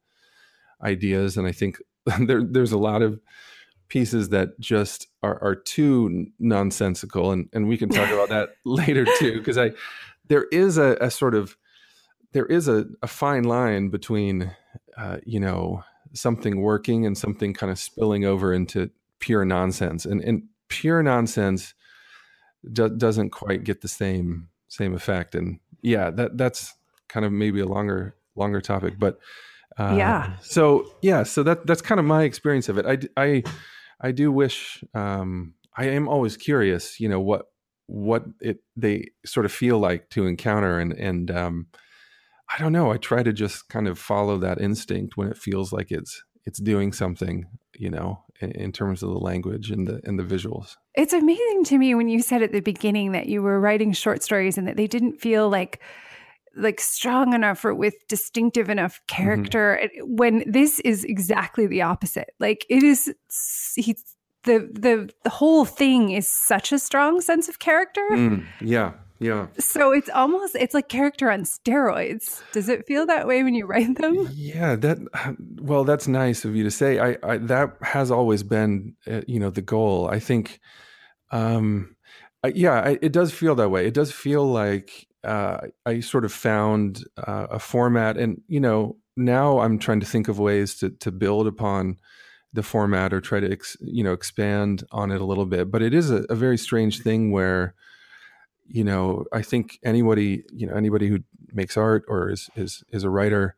ideas, 0.84 1.38
and 1.38 1.48
I 1.48 1.52
think 1.52 1.80
there, 2.20 2.44
there's 2.44 2.72
a 2.72 2.78
lot 2.78 3.02
of 3.02 3.20
pieces 3.90 4.30
that 4.30 4.60
just 4.60 5.08
are, 5.22 5.42
are 5.44 5.56
too 5.56 6.26
nonsensical 6.40 7.32
and, 7.32 7.48
and 7.54 7.68
we 7.68 7.78
can 7.78 7.90
talk 7.90 8.10
about 8.10 8.30
that 8.30 8.50
later 8.66 9.06
too 9.20 9.38
because 9.38 9.56
i 9.58 9.70
there 10.30 10.46
is 10.52 10.80
a, 10.80 10.98
a, 11.00 11.12
sort 11.12 11.36
of 11.36 11.56
there 12.32 12.46
is 12.48 12.68
a, 12.68 12.86
a 13.04 13.08
fine 13.08 13.44
line 13.44 13.90
between 13.90 14.56
uh, 14.98 15.18
you 15.26 15.40
know 15.40 15.84
something 16.14 16.62
working 16.62 17.06
and 17.06 17.18
something 17.18 17.54
kind 17.54 17.72
of 17.72 17.78
spilling 17.78 18.26
over 18.26 18.54
into 18.54 18.90
pure 19.24 19.46
nonsense 19.46 20.06
and, 20.06 20.22
and 20.22 20.44
pure 20.68 21.02
nonsense 21.02 21.74
do, 22.72 22.90
doesn't 22.90 23.30
quite 23.30 23.64
get 23.64 23.82
the 23.82 23.88
same 23.88 24.50
same 24.68 24.94
effect 24.94 25.36
and 25.36 25.60
yeah 25.82 26.10
that 26.10 26.38
that's 26.38 26.74
kind 27.08 27.26
of 27.26 27.32
maybe 27.32 27.60
a 27.60 27.66
longer 27.66 28.16
longer 28.36 28.60
topic 28.60 28.96
but 29.00 29.20
uh, 29.78 29.96
yeah. 29.98 30.34
So 30.42 30.94
yeah, 31.02 31.24
so 31.24 31.44
that 31.44 31.66
that's 31.66 31.82
kind 31.82 32.00
of 32.00 32.06
my 32.06 32.24
experience 32.24 32.70
of 32.70 32.78
it. 32.78 32.86
I 32.86 33.22
I 33.22 33.44
I 34.02 34.12
do 34.12 34.32
wish 34.32 34.84
um, 34.94 35.56
I 35.76 35.86
am 35.86 36.08
always 36.08 36.38
curious, 36.38 37.00
you 37.00 37.10
know, 37.10 37.20
what 37.20 37.48
what 37.88 38.26
it 38.40 38.60
they 38.76 39.10
sort 39.26 39.46
of 39.46 39.52
feel 39.52 39.80
like 39.80 40.10
to 40.12 40.28
encounter 40.28 40.80
and 40.80 40.94
and 40.94 41.32
um, 41.32 41.68
I 42.54 42.60
don't 42.60 42.74
know. 42.74 42.92
I 42.92 42.98
try 42.98 43.24
to 43.24 43.34
just 43.34 43.70
kind 43.70 43.88
of 43.88 43.98
follow 43.98 44.38
that 44.40 44.62
instinct 44.62 45.18
when 45.18 45.28
it 45.30 45.38
feels 45.38 45.74
like 45.74 45.92
it's 45.92 46.24
it's 46.46 46.60
doing 46.60 46.94
something, 46.94 47.46
you 47.76 47.90
know, 47.90 48.24
in, 48.52 48.72
terms 48.72 49.04
of 49.04 49.10
the 49.10 49.20
language 49.20 49.72
and 49.72 49.88
the 49.88 50.02
and 50.04 50.20
the 50.20 50.24
visuals. 50.24 50.76
It's 50.96 51.14
amazing 51.14 51.64
to 51.66 51.78
me 51.78 51.96
when 51.96 52.08
you 52.08 52.22
said 52.22 52.42
at 52.42 52.52
the 52.52 52.60
beginning 52.60 53.12
that 53.12 53.28
you 53.28 53.42
were 53.42 53.60
writing 53.60 53.94
short 53.94 54.24
stories 54.24 54.58
and 54.58 54.68
that 54.68 54.78
they 54.78 54.88
didn't 54.88 55.20
feel 55.20 55.50
like 55.50 55.82
like 56.56 56.80
strong 56.80 57.34
enough 57.34 57.66
or 57.66 57.74
with 57.74 57.96
distinctive 58.08 58.70
enough 58.70 58.96
mm-hmm. 58.96 59.24
character 59.24 59.80
mm-hmm. 59.82 60.16
when 60.16 60.44
this 60.46 60.80
is 60.82 61.04
exactly 61.04 61.66
the 61.68 61.82
opposite 61.82 62.32
like 62.40 62.66
it 62.70 62.84
is 62.84 63.14
he's 63.76 64.16
the 64.44 64.70
the 64.72 65.10
the 65.24 65.30
whole 65.30 65.66
thing 65.66 66.12
is 66.12 66.28
such 66.28 66.72
a 66.72 66.80
strong 66.80 67.22
sense 67.22 67.50
of 67.50 67.60
character 67.60 68.08
mm, 68.12 68.46
yeah 68.62 68.94
yeah. 69.24 69.48
So 69.60 69.92
it's 69.92 70.10
almost 70.10 70.56
it's 70.56 70.74
like 70.74 70.90
character 70.90 71.32
on 71.32 71.44
steroids. 71.44 72.42
Does 72.52 72.70
it 72.70 72.86
feel 72.86 73.06
that 73.08 73.28
way 73.28 73.44
when 73.44 73.56
you 73.56 73.66
write 73.66 73.98
them? 73.98 74.30
Yeah 74.34 74.76
that 74.76 74.98
well 75.62 75.84
that's 75.84 76.08
nice 76.08 76.46
of 76.46 76.56
you 76.56 76.64
to 76.64 76.72
say. 76.72 77.00
I, 77.00 77.18
I 77.24 77.38
that 77.38 77.78
has 77.82 78.12
always 78.12 78.44
been 78.44 78.96
uh, 79.08 79.22
you 79.28 79.40
know 79.40 79.50
the 79.50 79.62
goal. 79.62 80.10
I 80.10 80.20
think 80.20 80.60
um 81.32 81.96
yeah 82.54 82.82
I, 82.82 83.00
it 83.02 83.12
does 83.12 83.32
feel 83.32 83.56
that 83.56 83.70
way. 83.70 83.88
It 83.88 83.94
does 83.94 84.12
feel 84.12 84.46
like 84.46 85.08
uh, 85.24 85.58
I 85.86 86.02
sort 86.02 86.26
of 86.26 86.34
found 86.34 87.04
uh, 87.18 87.48
a 87.50 87.60
format, 87.60 88.18
and 88.18 88.42
you 88.48 88.60
know, 88.60 88.98
now 89.16 89.60
I'm 89.60 89.80
trying 89.80 90.02
to 90.02 90.06
think 90.06 90.28
of 90.28 90.40
ways 90.40 90.76
to 90.76 90.90
to 90.90 91.12
build 91.12 91.48
upon 91.48 91.98
the 92.52 92.64
format 92.64 93.14
or 93.14 93.22
try 93.22 93.40
to 93.40 93.52
ex, 93.52 93.78
you 93.82 94.04
know 94.04 94.14
expand 94.14 94.84
on 94.92 95.12
it 95.12 95.22
a 95.22 95.26
little 95.26 95.46
bit. 95.46 95.72
But 95.72 95.82
it 95.82 95.94
is 95.94 96.12
a, 96.12 96.26
a, 96.30 96.36
very 96.36 96.58
strange 96.58 97.02
thing 97.02 97.32
where, 97.32 97.74
you 98.74 98.84
know, 98.84 99.26
I 99.32 99.44
think 99.44 99.78
anybody 99.86 100.44
you 100.52 100.66
know 100.66 100.74
anybody 100.74 101.08
who 101.08 101.20
makes 101.54 101.78
art 101.78 102.04
or 102.08 102.32
is 102.32 102.50
is 102.56 102.84
is 102.90 103.04
a 103.04 103.10
writer, 103.10 103.56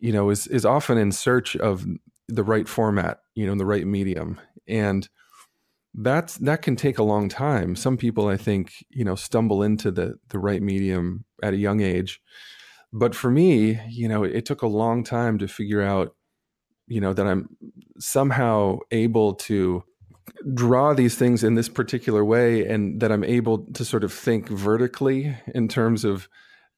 you 0.00 0.10
know, 0.10 0.30
is 0.30 0.46
is 0.46 0.64
often 0.64 0.96
in 0.96 1.12
search 1.12 1.54
of 1.54 1.84
the 2.28 2.42
right 2.42 2.66
format, 2.66 3.20
you 3.34 3.46
know, 3.46 3.54
the 3.54 3.66
right 3.66 3.86
medium, 3.86 4.40
and 4.66 5.06
that's 5.94 6.38
that 6.38 6.62
can 6.62 6.76
take 6.76 6.96
a 6.96 7.02
long 7.02 7.28
time. 7.28 7.76
Some 7.76 7.98
people, 7.98 8.26
I 8.28 8.38
think, 8.38 8.72
you 8.88 9.04
know, 9.04 9.16
stumble 9.16 9.62
into 9.62 9.90
the 9.90 10.14
the 10.30 10.38
right 10.38 10.62
medium 10.62 11.26
at 11.42 11.52
a 11.52 11.58
young 11.58 11.82
age. 11.82 12.18
But 12.90 13.14
for 13.14 13.30
me, 13.30 13.80
you 13.90 14.08
know, 14.08 14.24
it 14.24 14.46
took 14.46 14.62
a 14.62 14.66
long 14.66 15.04
time 15.04 15.36
to 15.38 15.48
figure 15.48 15.82
out, 15.82 16.16
you 16.86 17.02
know, 17.02 17.12
that 17.12 17.26
I'm 17.26 17.50
somehow 17.98 18.78
able 18.90 19.34
to 19.34 19.84
draw 20.54 20.94
these 20.94 21.16
things 21.16 21.44
in 21.44 21.54
this 21.54 21.68
particular 21.68 22.24
way 22.24 22.66
and 22.66 23.00
that 23.00 23.12
I'm 23.12 23.24
able 23.24 23.66
to 23.74 23.84
sort 23.84 24.04
of 24.04 24.12
think 24.12 24.48
vertically 24.48 25.36
in 25.54 25.68
terms 25.68 26.04
of 26.04 26.28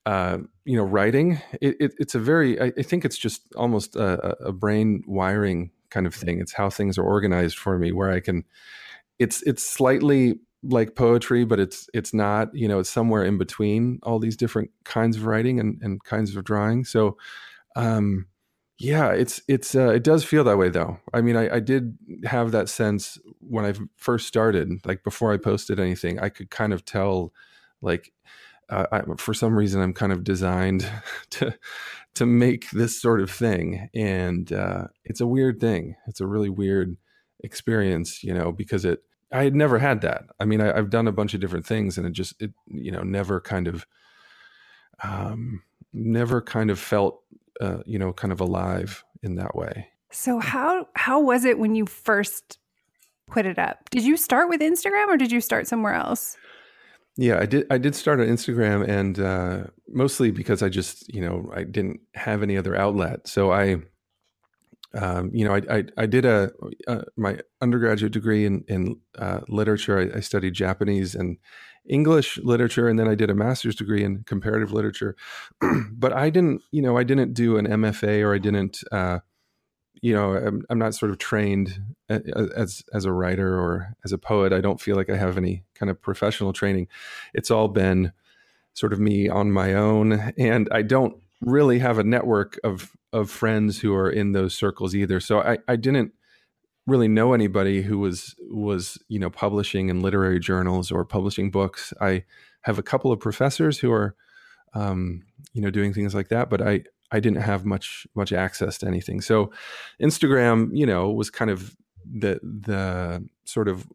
uh, 0.06 0.38
you 0.64 0.76
know, 0.76 0.84
writing. 0.84 1.40
It, 1.60 1.76
it, 1.80 1.94
it's 1.98 2.14
a 2.14 2.18
very, 2.18 2.60
I, 2.60 2.72
I, 2.76 2.82
think 2.82 3.04
it's 3.04 3.16
just 3.16 3.54
almost 3.54 3.96
a, 3.96 4.36
a 4.44 4.52
brain 4.52 5.02
wiring 5.06 5.70
kind 5.90 6.06
of 6.06 6.14
thing. 6.14 6.40
It's 6.40 6.52
how 6.52 6.68
things 6.68 6.98
are 6.98 7.04
organized 7.04 7.56
for 7.56 7.78
me, 7.78 7.92
where 7.92 8.10
I 8.10 8.20
can 8.20 8.44
it's 9.18 9.42
it's 9.42 9.64
slightly 9.64 10.40
like 10.62 10.94
poetry, 10.94 11.44
but 11.44 11.60
it's 11.60 11.88
it's 11.94 12.12
not. 12.12 12.54
You 12.54 12.68
know, 12.68 12.80
it's 12.80 12.90
somewhere 12.90 13.24
in 13.24 13.38
between 13.38 14.00
all 14.02 14.18
these 14.18 14.36
different 14.36 14.70
kinds 14.84 15.16
of 15.16 15.26
writing 15.26 15.60
and, 15.60 15.80
and 15.82 16.02
kinds 16.04 16.34
of 16.36 16.44
drawing. 16.44 16.84
So, 16.84 17.16
um, 17.76 18.26
yeah, 18.84 19.12
it's 19.12 19.40
it's 19.48 19.74
uh, 19.74 19.88
it 19.88 20.04
does 20.04 20.24
feel 20.24 20.44
that 20.44 20.58
way 20.58 20.68
though. 20.68 20.98
I 21.14 21.22
mean, 21.22 21.36
I, 21.36 21.56
I 21.56 21.60
did 21.60 21.96
have 22.24 22.52
that 22.52 22.68
sense 22.68 23.18
when 23.40 23.64
I 23.64 23.72
first 23.96 24.28
started, 24.28 24.84
like 24.84 25.02
before 25.02 25.32
I 25.32 25.38
posted 25.38 25.80
anything, 25.80 26.20
I 26.20 26.28
could 26.28 26.50
kind 26.50 26.72
of 26.74 26.84
tell, 26.84 27.32
like, 27.80 28.12
uh, 28.68 28.86
I, 28.92 29.02
for 29.16 29.32
some 29.32 29.56
reason, 29.56 29.80
I'm 29.80 29.94
kind 29.94 30.12
of 30.12 30.22
designed 30.22 30.86
to 31.30 31.54
to 32.14 32.26
make 32.26 32.70
this 32.70 33.00
sort 33.00 33.22
of 33.22 33.30
thing, 33.30 33.88
and 33.94 34.52
uh, 34.52 34.88
it's 35.04 35.20
a 35.20 35.26
weird 35.26 35.60
thing. 35.60 35.96
It's 36.06 36.20
a 36.20 36.26
really 36.26 36.50
weird 36.50 36.98
experience, 37.40 38.22
you 38.22 38.34
know, 38.34 38.52
because 38.52 38.84
it 38.84 39.02
I 39.32 39.44
had 39.44 39.54
never 39.54 39.78
had 39.78 40.02
that. 40.02 40.24
I 40.38 40.44
mean, 40.44 40.60
I, 40.60 40.76
have 40.76 40.90
done 40.90 41.08
a 41.08 41.12
bunch 41.12 41.32
of 41.32 41.40
different 41.40 41.64
things, 41.64 41.96
and 41.96 42.06
it 42.06 42.12
just 42.12 42.40
it 42.40 42.52
you 42.66 42.92
know 42.92 43.02
never 43.02 43.40
kind 43.40 43.66
of 43.66 43.86
um 45.02 45.62
never 45.94 46.42
kind 46.42 46.70
of 46.70 46.78
felt 46.78 47.22
uh, 47.60 47.78
you 47.86 47.98
know 47.98 48.12
kind 48.12 48.32
of 48.32 48.40
alive 48.40 49.04
in 49.22 49.36
that 49.36 49.54
way. 49.54 49.88
So 50.10 50.38
how 50.38 50.88
how 50.94 51.20
was 51.20 51.44
it 51.44 51.58
when 51.58 51.74
you 51.74 51.86
first 51.86 52.58
put 53.26 53.46
it 53.46 53.58
up? 53.58 53.90
Did 53.90 54.04
you 54.04 54.16
start 54.16 54.48
with 54.48 54.60
Instagram 54.60 55.08
or 55.08 55.16
did 55.16 55.32
you 55.32 55.40
start 55.40 55.66
somewhere 55.66 55.94
else? 55.94 56.36
Yeah, 57.16 57.38
I 57.38 57.46
did. 57.46 57.66
I 57.70 57.78
did 57.78 57.94
start 57.94 58.20
on 58.20 58.26
Instagram, 58.26 58.88
and 58.88 59.20
uh, 59.20 59.64
mostly 59.88 60.32
because 60.32 60.62
I 60.62 60.68
just, 60.68 61.12
you 61.14 61.20
know, 61.20 61.48
I 61.54 61.62
didn't 61.62 62.00
have 62.14 62.42
any 62.42 62.56
other 62.56 62.74
outlet. 62.74 63.28
So 63.28 63.52
I, 63.52 63.76
um, 64.94 65.30
you 65.32 65.44
know, 65.44 65.54
I, 65.54 65.62
I, 65.70 65.84
I 65.96 66.06
did 66.06 66.24
a, 66.24 66.50
a, 66.88 67.04
my 67.16 67.38
undergraduate 67.60 68.12
degree 68.12 68.46
in 68.46 68.64
in 68.66 68.96
uh, 69.16 69.40
literature. 69.48 69.98
I, 70.00 70.18
I, 70.18 70.20
studied 70.20 70.54
Japanese 70.54 71.14
and 71.14 71.38
English 71.88 72.38
literature, 72.38 72.88
and 72.88 72.98
then 72.98 73.08
I 73.08 73.14
did 73.14 73.30
a 73.30 73.34
master's 73.34 73.76
degree 73.76 74.04
in 74.04 74.24
comparative 74.24 74.72
literature. 74.72 75.16
but 75.92 76.12
I 76.12 76.30
didn't, 76.30 76.62
you 76.70 76.82
know, 76.82 76.96
I 76.96 77.04
didn't 77.04 77.34
do 77.34 77.56
an 77.56 77.66
MFA 77.66 78.24
or 78.24 78.34
I 78.34 78.38
didn't, 78.38 78.82
uh, 78.90 79.20
you 80.00 80.14
know, 80.14 80.34
I'm, 80.34 80.62
I'm, 80.68 80.78
not 80.78 80.94
sort 80.94 81.10
of 81.10 81.18
trained 81.18 81.82
as 82.08 82.84
as 82.92 83.04
a 83.04 83.12
writer 83.12 83.58
or 83.58 83.94
as 84.04 84.12
a 84.12 84.18
poet. 84.18 84.52
I 84.52 84.60
don't 84.60 84.80
feel 84.80 84.96
like 84.96 85.08
I 85.08 85.16
have 85.16 85.38
any 85.38 85.64
kind 85.74 85.88
of 85.90 86.00
professional 86.00 86.52
training. 86.52 86.88
It's 87.32 87.50
all 87.50 87.68
been 87.68 88.12
sort 88.74 88.92
of 88.92 89.00
me 89.00 89.28
on 89.28 89.52
my 89.52 89.74
own, 89.74 90.32
and 90.36 90.68
I 90.72 90.82
don't 90.82 91.16
really 91.40 91.78
have 91.78 91.98
a 91.98 92.04
network 92.04 92.58
of 92.64 92.96
of 93.12 93.30
friends 93.30 93.80
who 93.80 93.94
are 93.94 94.10
in 94.10 94.32
those 94.32 94.54
circles 94.54 94.94
either. 94.94 95.20
So 95.20 95.40
I, 95.40 95.58
I 95.68 95.76
didn't 95.76 96.12
really 96.86 97.08
know 97.08 97.32
anybody 97.32 97.82
who 97.82 97.98
was 97.98 98.34
was 98.50 98.98
you 99.08 99.18
know 99.18 99.30
publishing 99.30 99.88
in 99.88 100.00
literary 100.00 100.38
journals 100.38 100.90
or 100.90 101.04
publishing 101.04 101.50
books. 101.50 101.92
I 102.00 102.24
have 102.62 102.78
a 102.78 102.82
couple 102.82 103.12
of 103.12 103.20
professors 103.20 103.78
who 103.78 103.92
are 103.92 104.14
um, 104.74 105.22
you 105.52 105.62
know 105.62 105.70
doing 105.70 105.92
things 105.92 106.14
like 106.14 106.28
that, 106.28 106.50
but 106.50 106.60
I 106.60 106.84
I 107.10 107.20
didn't 107.20 107.42
have 107.42 107.64
much 107.64 108.06
much 108.14 108.32
access 108.32 108.78
to 108.78 108.86
anything. 108.86 109.20
So 109.20 109.50
Instagram, 110.00 110.70
you 110.72 110.86
know, 110.86 111.10
was 111.10 111.30
kind 111.30 111.50
of 111.50 111.76
the 112.04 112.40
the 112.42 113.26
sort 113.44 113.68
of 113.68 113.86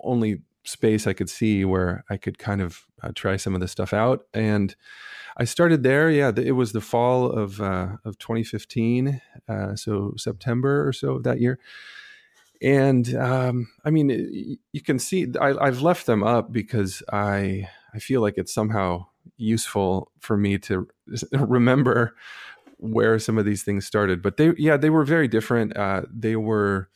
only 0.00 0.42
space 0.64 1.06
I 1.06 1.12
could 1.12 1.28
see 1.28 1.64
where 1.64 2.04
I 2.08 2.16
could 2.16 2.38
kind 2.38 2.60
of 2.62 2.86
uh, 3.02 3.10
try 3.14 3.36
some 3.36 3.54
of 3.54 3.60
this 3.60 3.72
stuff 3.72 3.92
out. 3.92 4.26
And 4.32 4.74
I 5.36 5.44
started 5.44 5.82
there. 5.82 6.10
Yeah, 6.10 6.32
it 6.36 6.52
was 6.52 6.72
the 6.72 6.80
fall 6.80 7.30
of 7.30 7.60
uh, 7.60 7.96
of 8.04 8.18
2015, 8.18 9.20
uh, 9.48 9.76
so 9.76 10.14
September 10.16 10.86
or 10.86 10.92
so 10.92 11.12
of 11.14 11.22
that 11.24 11.40
year. 11.40 11.58
And 12.62 13.14
um, 13.16 13.68
I 13.84 13.90
mean, 13.90 14.58
you 14.72 14.80
can 14.80 14.98
see 14.98 15.26
I, 15.40 15.54
I've 15.58 15.82
left 15.82 16.06
them 16.06 16.22
up 16.22 16.52
because 16.52 17.02
I 17.12 17.68
I 17.94 17.98
feel 17.98 18.20
like 18.20 18.34
it's 18.38 18.54
somehow 18.54 19.06
useful 19.36 20.10
for 20.20 20.36
me 20.36 20.58
to 20.58 20.88
remember 21.32 22.14
where 22.78 23.18
some 23.18 23.38
of 23.38 23.44
these 23.44 23.62
things 23.62 23.86
started. 23.86 24.22
But 24.22 24.36
they, 24.36 24.52
yeah, 24.56 24.76
they 24.76 24.90
were 24.90 25.04
very 25.04 25.28
different. 25.28 25.76
Uh, 25.76 26.02
they 26.12 26.36
were, 26.36 26.88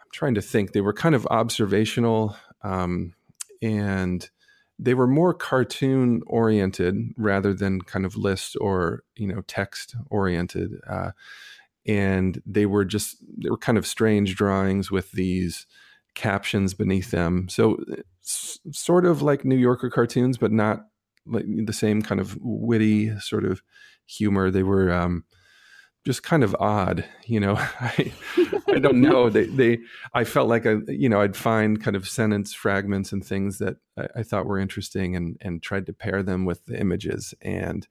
I'm 0.00 0.06
trying 0.12 0.34
to 0.34 0.42
think, 0.42 0.72
they 0.72 0.80
were 0.80 0.92
kind 0.92 1.14
of 1.14 1.26
observational 1.26 2.36
um, 2.62 3.14
and 3.60 4.28
they 4.78 4.94
were 4.94 5.08
more 5.08 5.34
cartoon 5.34 6.22
oriented 6.28 6.94
rather 7.16 7.52
than 7.52 7.82
kind 7.82 8.06
of 8.06 8.16
list 8.16 8.56
or, 8.60 9.02
you 9.16 9.26
know, 9.26 9.42
text 9.48 9.96
oriented. 10.08 10.80
Uh, 10.88 11.10
and 11.88 12.40
they 12.46 12.66
were 12.66 12.84
just, 12.84 13.16
they 13.42 13.50
were 13.50 13.56
kind 13.58 13.78
of 13.78 13.86
strange 13.86 14.36
drawings 14.36 14.90
with 14.90 15.10
these 15.12 15.66
captions 16.14 16.74
beneath 16.74 17.10
them. 17.10 17.48
So, 17.48 17.78
s- 18.22 18.58
sort 18.72 19.06
of 19.06 19.22
like 19.22 19.44
New 19.44 19.56
Yorker 19.56 19.88
cartoons, 19.90 20.36
but 20.38 20.52
not 20.52 20.86
like 21.26 21.44
the 21.46 21.72
same 21.72 22.02
kind 22.02 22.20
of 22.20 22.36
witty 22.40 23.18
sort 23.20 23.44
of 23.44 23.62
humor. 24.06 24.50
They 24.50 24.62
were 24.62 24.92
um, 24.92 25.24
just 26.04 26.22
kind 26.22 26.44
of 26.44 26.54
odd, 26.60 27.04
you 27.26 27.40
know. 27.40 27.54
I 27.80 28.12
I 28.68 28.78
don't 28.78 29.00
know. 29.00 29.30
They 29.30 29.46
they 29.46 29.78
I 30.14 30.24
felt 30.24 30.48
like 30.48 30.66
I 30.66 30.76
you 30.88 31.08
know 31.08 31.20
I'd 31.20 31.36
find 31.36 31.82
kind 31.82 31.96
of 31.96 32.08
sentence 32.08 32.52
fragments 32.54 33.12
and 33.12 33.24
things 33.24 33.58
that 33.58 33.76
I, 33.96 34.08
I 34.16 34.22
thought 34.22 34.46
were 34.46 34.58
interesting 34.58 35.16
and 35.16 35.36
and 35.40 35.62
tried 35.62 35.86
to 35.86 35.92
pair 35.92 36.22
them 36.22 36.44
with 36.44 36.64
the 36.66 36.78
images 36.78 37.34
and 37.42 37.86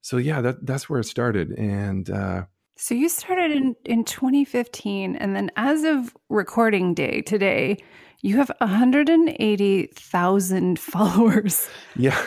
so 0.00 0.16
yeah 0.16 0.40
that 0.40 0.64
that's 0.66 0.88
where 0.88 1.00
it 1.00 1.04
started 1.04 1.50
and. 1.52 2.08
uh 2.10 2.44
so 2.80 2.94
you 2.94 3.08
started 3.08 3.50
in, 3.50 3.74
in 3.84 4.04
2015, 4.04 5.16
and 5.16 5.34
then 5.34 5.50
as 5.56 5.82
of 5.82 6.16
recording 6.28 6.94
day 6.94 7.22
today, 7.22 7.78
you 8.20 8.36
have 8.36 8.52
180,000 8.60 10.78
followers. 10.80 11.68
Yeah. 11.96 12.24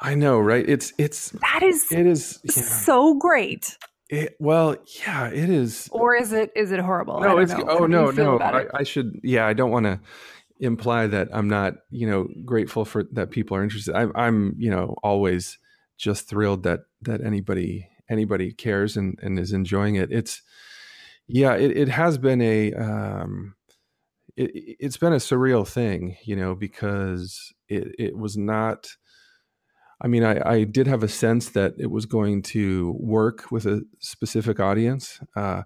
I 0.00 0.14
know, 0.14 0.38
right? 0.38 0.66
It's 0.68 0.92
it's 0.98 1.30
that 1.30 1.62
is 1.62 1.90
it 1.90 2.06
is 2.06 2.38
yeah. 2.44 2.62
so 2.62 3.14
great. 3.14 3.78
It, 4.08 4.36
well, 4.38 4.76
yeah, 5.06 5.28
it 5.28 5.50
is. 5.50 5.88
Or 5.90 6.14
is 6.14 6.32
it 6.32 6.52
is 6.54 6.70
it 6.70 6.80
horrible? 6.80 7.20
No, 7.20 7.38
it's 7.38 7.52
know. 7.52 7.64
oh 7.66 7.86
no, 7.86 8.10
no. 8.10 8.38
I, 8.38 8.66
I, 8.74 8.82
should 8.82 9.18
yeah. 9.22 9.46
I 9.46 9.54
don't 9.54 9.70
want 9.70 9.86
to 9.86 9.98
imply 10.60 11.06
that 11.06 11.28
I'm 11.32 11.48
not 11.48 11.76
you 11.90 12.06
know 12.06 12.28
grateful 12.44 12.84
for 12.84 13.04
that 13.12 13.30
people 13.30 13.56
are 13.56 13.62
interested. 13.62 13.94
I'm 13.94 14.12
I'm 14.14 14.54
you 14.58 14.70
know 14.70 14.96
always 15.02 15.58
just 15.96 16.28
thrilled 16.28 16.64
that 16.64 16.80
that 17.02 17.22
anybody 17.22 17.88
anybody 18.08 18.52
cares 18.52 18.96
and 18.96 19.18
and 19.22 19.38
is 19.38 19.52
enjoying 19.52 19.96
it. 19.96 20.12
It's 20.12 20.42
yeah, 21.28 21.54
it, 21.54 21.76
it 21.76 21.88
has 21.88 22.18
been 22.18 22.40
a 22.40 22.72
um, 22.74 23.54
it, 24.36 24.76
has 24.80 24.96
been 24.96 25.12
a 25.12 25.16
surreal 25.16 25.66
thing, 25.66 26.16
you 26.24 26.36
know, 26.36 26.54
because 26.54 27.52
it 27.68 27.94
it 27.98 28.16
was 28.16 28.36
not 28.36 28.88
I 30.00 30.08
mean, 30.08 30.24
I, 30.24 30.40
I, 30.46 30.64
did 30.64 30.86
have 30.86 31.02
a 31.02 31.08
sense 31.08 31.50
that 31.50 31.74
it 31.78 31.90
was 31.90 32.04
going 32.04 32.42
to 32.42 32.94
work 32.98 33.50
with 33.50 33.64
a 33.64 33.82
specific 33.98 34.60
audience. 34.60 35.20
Uh, 35.34 35.62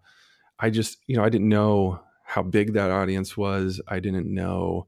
I 0.60 0.70
just, 0.70 0.98
you 1.08 1.16
know, 1.16 1.24
I 1.24 1.30
didn't 1.30 1.48
know 1.48 2.00
how 2.22 2.42
big 2.42 2.74
that 2.74 2.92
audience 2.92 3.36
was. 3.36 3.80
I 3.88 3.98
didn't 3.98 4.32
know 4.32 4.86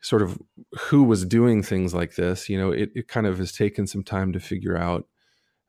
sort 0.00 0.22
of 0.22 0.38
who 0.78 1.02
was 1.02 1.26
doing 1.26 1.62
things 1.62 1.92
like 1.92 2.14
this. 2.14 2.48
You 2.48 2.58
know, 2.58 2.70
it, 2.70 2.90
it 2.94 3.08
kind 3.08 3.26
of 3.26 3.38
has 3.38 3.52
taken 3.52 3.86
some 3.86 4.02
time 4.02 4.32
to 4.32 4.40
figure 4.40 4.76
out 4.76 5.06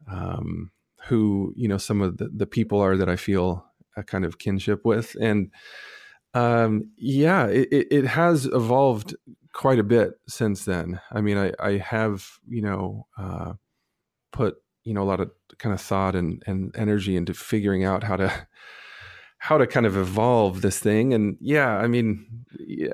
um, 0.10 0.72
who, 1.08 1.54
you 1.56 1.68
know, 1.68 1.78
some 1.78 2.02
of 2.02 2.18
the, 2.18 2.30
the 2.36 2.48
people 2.48 2.80
are 2.80 2.98
that 2.98 3.10
I 3.10 3.16
feel 3.16 3.66
a 3.96 4.04
kind 4.04 4.26
of 4.26 4.38
kinship 4.38 4.86
with. 4.86 5.16
And 5.20 5.52
um, 6.34 6.92
yeah, 6.98 7.48
it, 7.48 7.88
it 7.92 8.06
has 8.06 8.46
evolved 8.46 9.16
quite 9.54 9.80
a 9.80 9.84
bit 9.84 10.12
since 10.28 10.66
then. 10.66 11.00
I 11.12 11.22
mean, 11.22 11.38
I, 11.38 11.52
I 11.60 11.78
have, 11.78 12.30
you 12.48 12.62
know, 12.62 13.08
uh, 13.18 13.54
put, 14.32 14.58
you 14.84 14.94
know, 14.94 15.02
a 15.02 15.10
lot 15.10 15.20
of 15.20 15.32
kind 15.58 15.74
of 15.74 15.82
thought 15.82 16.16
and, 16.16 16.44
and 16.46 16.76
energy 16.76 17.16
into 17.16 17.34
figuring 17.34 17.84
out 17.84 18.04
how 18.04 18.18
to, 18.18 18.48
how 19.40 19.58
to 19.58 19.68
kind 19.68 19.86
of 19.86 19.96
evolve 19.96 20.62
this 20.62 20.80
thing. 20.80 21.14
And 21.14 21.38
yeah, 21.40 21.78
I 21.78 21.88
mean, 21.88 22.26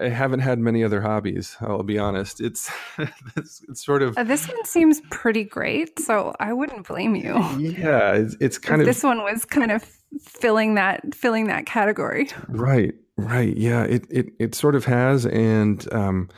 I 0.02 0.10
haven't 0.10 0.42
had 0.42 0.60
many 0.60 0.84
other 0.84 1.02
hobbies. 1.02 1.56
I'll 1.62 1.84
be 1.84 1.98
honest. 1.98 2.42
It's, 2.42 2.70
it's, 3.36 3.64
it's 3.70 3.86
sort 3.86 4.02
of, 4.02 4.18
uh, 4.18 4.24
this 4.24 4.48
one 4.48 4.64
seems 4.66 5.02
pretty 5.10 5.44
great. 5.44 6.00
So 6.00 6.34
I 6.40 6.54
wouldn't 6.54 6.88
blame 6.88 7.16
you. 7.16 7.34
Yeah. 7.58 8.14
It's, 8.14 8.36
it's 8.40 8.58
kind 8.58 8.82
of, 8.82 8.88
this 8.88 9.04
one 9.04 9.24
was 9.24 9.46
kind 9.46 9.72
of 9.72 9.84
filling 10.22 10.76
that, 10.76 11.16
filling 11.16 11.48
that 11.48 11.66
category. 11.66 12.30
Right. 12.50 12.94
Right. 13.16 13.56
Yeah. 13.56 13.84
It, 13.84 14.06
it, 14.10 14.28
it 14.40 14.56
sort 14.56 14.76
of 14.76 14.86
has. 14.86 15.26
And, 15.26 15.92
um, 15.94 16.30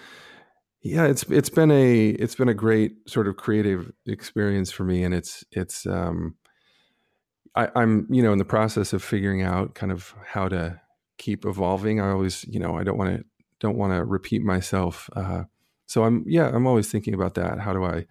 yeah, 0.86 1.06
it's 1.06 1.24
it's 1.24 1.50
been 1.50 1.72
a 1.72 2.10
it's 2.10 2.36
been 2.36 2.48
a 2.48 2.54
great 2.54 3.10
sort 3.10 3.28
of 3.28 3.38
creative 3.38 3.92
experience 4.06 4.72
for 4.72 4.84
me, 4.84 5.04
and 5.04 5.16
it's 5.16 5.44
it's 5.52 5.88
um, 5.88 6.36
I, 7.56 7.70
I'm 7.76 8.08
you 8.10 8.22
know 8.22 8.32
in 8.32 8.38
the 8.38 8.46
process 8.46 8.94
of 8.94 9.04
figuring 9.04 9.42
out 9.42 9.76
kind 9.76 9.92
of 9.92 10.14
how 10.26 10.48
to 10.50 10.80
keep 11.18 11.46
evolving. 11.46 12.00
I 12.00 12.10
always 12.10 12.46
you 12.46 12.60
know 12.60 12.78
I 12.78 12.84
don't 12.84 12.98
want 12.98 13.18
to 13.18 13.26
don't 13.60 13.78
want 13.78 13.94
to 13.94 14.04
repeat 14.04 14.44
myself. 14.44 15.10
Uh, 15.16 15.44
so 15.86 16.04
I'm 16.04 16.24
yeah 16.28 16.50
I'm 16.50 16.68
always 16.68 16.92
thinking 16.92 17.14
about 17.14 17.36
that. 17.36 17.60
How 17.60 17.74
do 17.74 17.84
I 17.84 18.06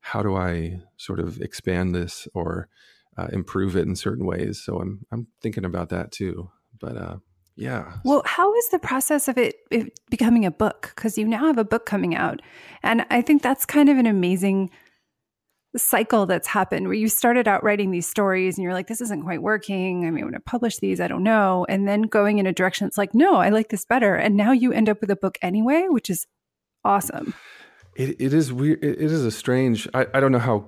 how 0.00 0.22
do 0.22 0.36
I 0.36 0.80
sort 0.96 1.20
of 1.20 1.40
expand 1.40 1.94
this 1.94 2.26
or 2.34 2.68
uh, 3.16 3.28
improve 3.32 3.76
it 3.76 3.86
in 3.86 3.94
certain 3.94 4.26
ways? 4.26 4.62
So 4.64 4.80
I'm 4.80 5.06
I'm 5.12 5.28
thinking 5.40 5.64
about 5.64 5.90
that 5.90 6.10
too. 6.10 6.50
But 6.80 6.96
uh, 6.96 7.16
yeah. 7.56 7.98
Well, 8.04 8.22
how 8.24 8.52
is 8.54 8.68
the 8.70 8.78
process 8.78 9.28
of 9.28 9.36
it, 9.36 9.56
it 9.70 9.92
becoming 10.10 10.44
a 10.46 10.50
book? 10.50 10.92
Because 10.94 11.18
you 11.18 11.26
now 11.26 11.46
have 11.46 11.58
a 11.58 11.64
book 11.64 11.86
coming 11.86 12.14
out. 12.14 12.40
And 12.82 13.04
I 13.10 13.20
think 13.22 13.42
that's 13.42 13.66
kind 13.66 13.88
of 13.88 13.98
an 13.98 14.06
amazing 14.06 14.70
cycle 15.76 16.26
that's 16.26 16.48
happened 16.48 16.86
where 16.86 16.96
you 16.96 17.08
started 17.08 17.48
out 17.48 17.64
writing 17.64 17.90
these 17.90 18.06
stories 18.06 18.58
and 18.58 18.62
you're 18.62 18.74
like, 18.74 18.88
this 18.88 19.00
isn't 19.00 19.22
quite 19.22 19.42
working. 19.42 20.06
I 20.06 20.10
mean, 20.10 20.24
when 20.26 20.34
I 20.34 20.38
publish 20.44 20.78
these, 20.78 21.00
I 21.00 21.08
don't 21.08 21.22
know. 21.22 21.64
And 21.68 21.88
then 21.88 22.02
going 22.02 22.38
in 22.38 22.46
a 22.46 22.52
direction 22.52 22.86
it's 22.86 22.98
like, 22.98 23.14
no, 23.14 23.36
I 23.36 23.48
like 23.48 23.68
this 23.70 23.84
better. 23.84 24.14
And 24.14 24.36
now 24.36 24.52
you 24.52 24.72
end 24.72 24.88
up 24.88 25.00
with 25.00 25.10
a 25.10 25.16
book 25.16 25.38
anyway, 25.40 25.86
which 25.88 26.10
is 26.10 26.26
awesome. 26.84 27.34
It, 27.96 28.20
it 28.20 28.34
is 28.34 28.52
weird. 28.52 28.84
It, 28.84 29.00
it 29.00 29.10
is 29.10 29.24
a 29.24 29.30
strange, 29.30 29.88
I, 29.94 30.06
I 30.12 30.20
don't 30.20 30.32
know 30.32 30.38
how, 30.38 30.66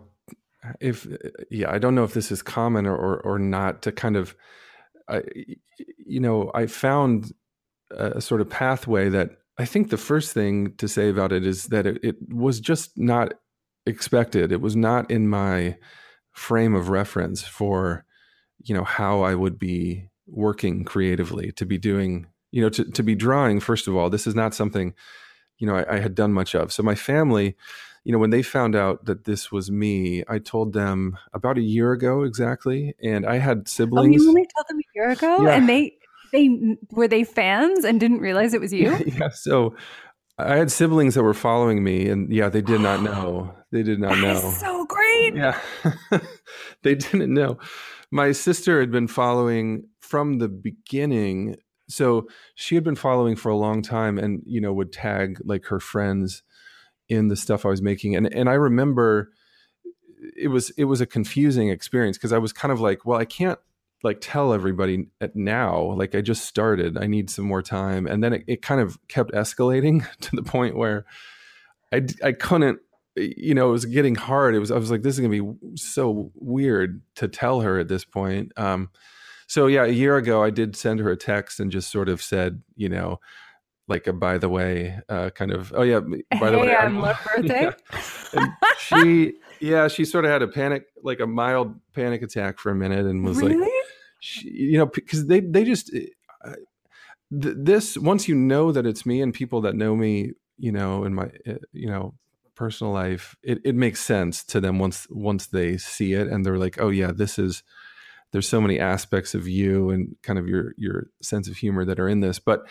if, 0.81 1.07
yeah, 1.51 1.71
I 1.71 1.79
don't 1.79 1.95
know 1.95 2.05
if 2.05 2.15
this 2.15 2.33
is 2.33 2.43
common 2.43 2.87
or, 2.87 2.97
or, 2.97 3.21
or 3.21 3.39
not 3.39 3.83
to 3.83 3.93
kind 3.93 4.17
of, 4.17 4.35
I, 5.09 5.23
you 5.99 6.21
know, 6.21 6.51
I 6.55 6.67
found 6.67 7.33
a 7.91 8.21
sort 8.21 8.41
of 8.41 8.49
pathway 8.49 9.11
that 9.11 9.33
I 9.59 9.67
think 9.67 9.91
the 9.91 9.99
first 9.99 10.33
thing 10.33 10.75
to 10.77 10.89
say 10.89 11.11
about 11.11 11.33
it 11.33 11.47
is 11.47 11.65
that 11.67 11.87
it, 11.87 12.03
it 12.03 12.17
was 12.29 12.59
just 12.59 12.97
not 12.97 13.35
expected. 13.87 14.53
It 14.53 14.61
was 14.61 14.77
not 14.77 15.11
in 15.11 15.29
my 15.29 15.77
frame 16.33 16.75
of 16.75 16.89
reference 16.89 17.43
for, 17.43 18.05
you 18.63 18.75
know, 18.75 18.85
how 18.85 19.23
I 19.23 19.35
would 19.35 19.59
be 19.59 20.09
working 20.27 20.85
creatively 20.85 21.53
to 21.53 21.67
be 21.67 21.79
doing, 21.79 22.27
you 22.51 22.63
know, 22.63 22.69
to, 22.71 22.85
to 22.85 23.03
be 23.03 23.15
drawing. 23.15 23.61
First 23.61 23.87
of 23.89 23.97
all, 23.97 24.11
this 24.11 24.27
is 24.27 24.35
not 24.35 24.55
something, 24.55 24.95
you 25.59 25.67
know, 25.67 25.77
I, 25.77 25.97
I 25.97 25.99
had 26.01 26.15
done 26.15 26.33
much 26.33 26.55
of. 26.55 26.73
So 26.73 26.83
my 26.83 26.95
family, 26.95 27.57
you 28.05 28.13
know, 28.13 28.19
when 28.19 28.31
they 28.31 28.43
found 28.43 28.77
out 28.77 29.07
that 29.07 29.25
this 29.25 29.51
was 29.51 29.71
me, 29.71 30.25
I 30.29 30.39
told 30.39 30.73
them 30.73 31.17
about 31.33 31.59
a 31.59 31.63
year 31.63 31.93
ago 31.93 32.23
exactly, 32.23 32.95
and 33.03 33.25
I 33.25 33.39
had 33.39 33.67
siblings. 33.67 34.21
Oh, 34.21 34.23
you 34.23 34.29
only 34.29 34.47
told 34.55 34.67
them 34.69 34.79
a 34.79 34.89
year 34.95 35.11
ago, 35.11 35.43
yeah. 35.43 35.57
and 35.57 35.67
they 35.67 35.97
they 36.33 36.77
were 36.91 37.09
they 37.09 37.25
fans 37.25 37.85
and 37.85 37.99
didn't 37.99 38.19
realize 38.19 38.53
it 38.53 38.61
was 38.61 38.75
you. 38.75 38.91
Yeah, 38.91 39.03
yeah. 39.07 39.29
So 39.31 39.75
I 40.39 40.57
had 40.57 40.71
siblings 40.71 41.15
that 41.15 41.23
were 41.23 41.35
following 41.35 41.85
me, 41.85 42.09
and 42.09 42.33
yeah, 42.33 42.49
they 42.49 42.63
did 42.63 42.81
not 42.81 43.03
know. 43.03 43.55
They 43.75 43.83
did 43.83 43.99
not 43.99 44.17
know. 44.21 44.39
so 44.53 44.87
great. 44.87 45.35
Yeah, 45.35 45.59
they 46.83 46.95
didn't 46.95 47.35
know. 47.35 47.59
My 48.13 48.31
sister 48.31 48.79
had 48.79 48.93
been 48.93 49.09
following 49.09 49.89
from 49.99 50.39
the 50.39 50.47
beginning, 50.47 51.57
so 51.89 52.29
she 52.55 52.77
had 52.77 52.85
been 52.85 52.95
following 52.95 53.35
for 53.35 53.49
a 53.49 53.57
long 53.57 53.83
time, 53.83 54.17
and 54.17 54.45
you 54.47 54.61
know 54.61 54.73
would 54.73 54.93
tag 54.93 55.41
like 55.45 55.65
her 55.67 55.81
friends 55.81 56.45
in 57.09 57.27
the 57.27 57.35
stuff 57.35 57.67
I 57.67 57.69
was 57.69 57.83
making. 57.83 58.15
And 58.15 58.33
and 58.33 58.49
I 58.49 58.55
remember 58.55 59.33
it 60.37 60.49
was 60.49 60.71
it 60.71 60.85
was 60.85 61.01
a 61.01 61.07
confusing 61.07 61.69
experience 61.69 62.17
because 62.17 62.33
I 62.33 62.39
was 62.39 62.53
kind 62.53 62.71
of 62.71 62.81
like, 62.81 63.05
well, 63.05 63.19
I 63.19 63.25
can't 63.25 63.59
like 64.05 64.19
tell 64.21 64.53
everybody 64.53 65.07
now 65.35 65.93
like 65.95 66.15
i 66.15 66.21
just 66.21 66.45
started 66.45 66.97
i 66.97 67.07
need 67.07 67.29
some 67.29 67.45
more 67.45 67.63
time 67.63 68.07
and 68.07 68.23
then 68.23 68.33
it, 68.33 68.45
it 68.47 68.63
kind 68.63 68.81
of 68.81 68.99
kept 69.09 69.33
escalating 69.33 70.07
to 70.21 70.37
the 70.37 70.43
point 70.43 70.77
where 70.77 71.05
i 71.93 72.01
i 72.23 72.31
couldn't 72.33 72.79
you 73.17 73.55
know 73.55 73.69
it 73.69 73.73
was 73.73 73.87
getting 73.87 74.15
hard 74.15 74.55
it 74.55 74.61
was 74.61 74.71
i 74.71 74.77
was 74.77 74.91
like 74.91 75.03
this 75.03 75.15
is 75.15 75.21
gonna 75.21 75.43
be 75.43 75.77
so 75.77 76.31
weird 76.35 77.03
to 77.17 77.27
tell 77.27 77.63
her 77.63 77.79
at 77.79 77.89
this 77.89 78.05
point 78.05 78.53
um 78.57 78.89
so 79.47 79.67
yeah, 79.67 79.85
a 79.85 79.89
year 79.89 80.17
ago 80.17 80.43
I 80.43 80.51
did 80.51 80.77
send 80.77 81.01
her 81.01 81.11
a 81.11 81.17
text 81.17 81.61
and 81.61 81.71
just 81.71 81.91
sort 81.91 82.09
of 82.09 82.23
said, 82.23 82.63
you 82.77 82.89
know, 82.89 83.21
like 83.87 84.07
a 84.07 84.13
by 84.13 84.39
the 84.39 84.49
way, 84.49 84.99
uh, 85.09 85.31
kind 85.31 85.53
of. 85.53 85.73
Oh 85.77 85.83
yeah, 85.83 86.01
by 86.41 86.51
the 86.51 86.59
hey, 86.59 86.67
way, 86.67 86.75
I'm 86.75 87.01
love 87.01 87.19
birthday. 87.37 87.71
Yeah. 88.33 88.47
she 88.79 89.35
yeah, 89.61 89.89
she 89.89 90.05
sort 90.05 90.25
of 90.25 90.31
had 90.31 90.43
a 90.43 90.49
panic, 90.49 90.87
like 91.03 91.21
a 91.21 91.27
mild 91.27 91.75
panic 91.93 92.23
attack 92.23 92.59
for 92.59 92.71
a 92.71 92.75
minute, 92.75 93.05
and 93.05 93.25
was 93.25 93.39
really? 93.39 93.57
like, 93.57 93.71
you 94.43 94.79
know, 94.79 94.87
because 94.87 95.27
they 95.27 95.41
they 95.41 95.65
just 95.65 95.95
uh, 96.45 96.55
th- 97.31 97.57
this 97.59 97.99
once 97.99 98.29
you 98.29 98.35
know 98.35 98.73
that 98.73 98.87
it's 98.87 99.07
me 99.07 99.21
and 99.21 99.35
people 99.35 99.61
that 99.63 99.75
know 99.75 99.97
me, 99.97 100.33
you 100.59 100.73
know, 100.73 101.05
in 101.05 101.15
my 101.15 101.31
uh, 101.47 101.55
you 101.73 101.89
know 101.89 102.15
personal 102.55 102.93
life, 102.93 103.37
it, 103.43 103.59
it 103.65 103.75
makes 103.75 104.01
sense 104.01 104.45
to 104.45 104.61
them 104.61 104.79
once 104.79 105.07
once 105.11 105.47
they 105.47 105.77
see 105.77 106.13
it 106.15 106.29
and 106.29 106.45
they're 106.45 106.59
like, 106.59 106.81
oh 106.81 106.91
yeah, 106.91 107.13
this 107.13 107.39
is 107.39 107.63
there's 108.33 108.49
so 108.49 108.61
many 108.61 108.81
aspects 108.81 109.35
of 109.35 109.47
you 109.47 109.91
and 109.91 110.17
kind 110.23 110.39
of 110.39 110.49
your 110.49 110.75
your 110.77 111.09
sense 111.23 111.49
of 111.49 111.57
humor 111.57 111.85
that 111.85 112.01
are 112.01 112.09
in 112.09 112.21
this. 112.21 112.39
But 112.39 112.67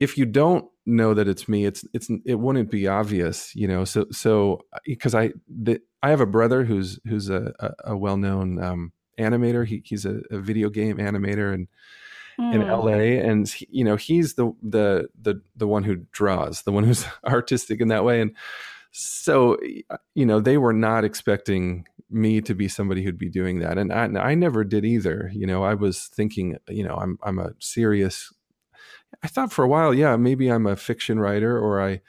if 0.00 0.18
you 0.18 0.26
don't 0.26 0.66
know 0.86 1.14
that 1.14 1.28
it's 1.28 1.48
me, 1.48 1.64
it's 1.66 1.84
it's 1.92 2.10
it 2.24 2.36
wouldn't 2.36 2.70
be 2.70 2.88
obvious, 2.88 3.54
you 3.54 3.68
know. 3.68 3.84
So 3.84 4.06
so 4.10 4.60
because 4.84 5.14
I 5.14 5.32
the, 5.48 5.80
I 6.02 6.10
have 6.10 6.20
a 6.20 6.26
brother 6.26 6.64
who's 6.64 6.98
who's 7.06 7.30
a, 7.30 7.52
a, 7.60 7.92
a 7.92 7.96
well 7.96 8.16
known 8.16 8.62
um, 8.62 8.92
animator. 9.18 9.66
He, 9.66 9.82
he's 9.84 10.04
a, 10.04 10.20
a, 10.30 10.38
video 10.38 10.70
game 10.70 10.98
animator 10.98 11.52
and 11.54 11.68
in. 12.38 12.66
LA, 12.66 13.20
and 13.22 13.48
he, 13.48 13.68
you 13.70 13.84
know 13.84 13.96
he's 13.96 14.34
the 14.34 14.52
the 14.62 15.08
the 15.20 15.40
the 15.56 15.66
one 15.66 15.84
who 15.84 15.96
draws, 16.12 16.62
the 16.62 16.72
one 16.72 16.84
who's 16.84 17.04
artistic 17.24 17.80
in 17.80 17.88
that 17.88 18.04
way, 18.04 18.20
and 18.20 18.34
so 18.92 19.56
you 20.14 20.26
know 20.26 20.40
they 20.40 20.58
were 20.58 20.72
not 20.72 21.04
expecting 21.04 21.86
me 22.10 22.40
to 22.40 22.54
be 22.54 22.68
somebody 22.68 23.02
who'd 23.02 23.18
be 23.18 23.30
doing 23.30 23.60
that, 23.60 23.78
and 23.78 23.92
I, 23.92 24.04
I 24.20 24.34
never 24.34 24.64
did 24.64 24.84
either. 24.84 25.30
You 25.32 25.46
know, 25.46 25.64
I 25.64 25.74
was 25.74 26.06
thinking, 26.06 26.56
you 26.68 26.84
know, 26.84 26.96
I'm 26.96 27.18
I'm 27.22 27.38
a 27.38 27.50
serious. 27.58 28.32
I 29.22 29.28
thought 29.28 29.52
for 29.52 29.64
a 29.64 29.68
while, 29.68 29.94
yeah, 29.94 30.16
maybe 30.16 30.48
I'm 30.48 30.66
a 30.66 30.76
fiction 30.76 31.18
writer, 31.20 31.58
or 31.58 31.80
I 31.80 32.00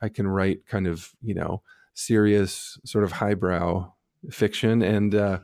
I 0.00 0.08
can 0.08 0.26
write 0.28 0.66
kind 0.66 0.86
of 0.86 1.12
you 1.22 1.34
know 1.34 1.62
serious 1.94 2.78
sort 2.84 3.04
of 3.04 3.12
highbrow 3.12 3.92
fiction, 4.30 4.82
and 4.82 5.14
uh, 5.14 5.38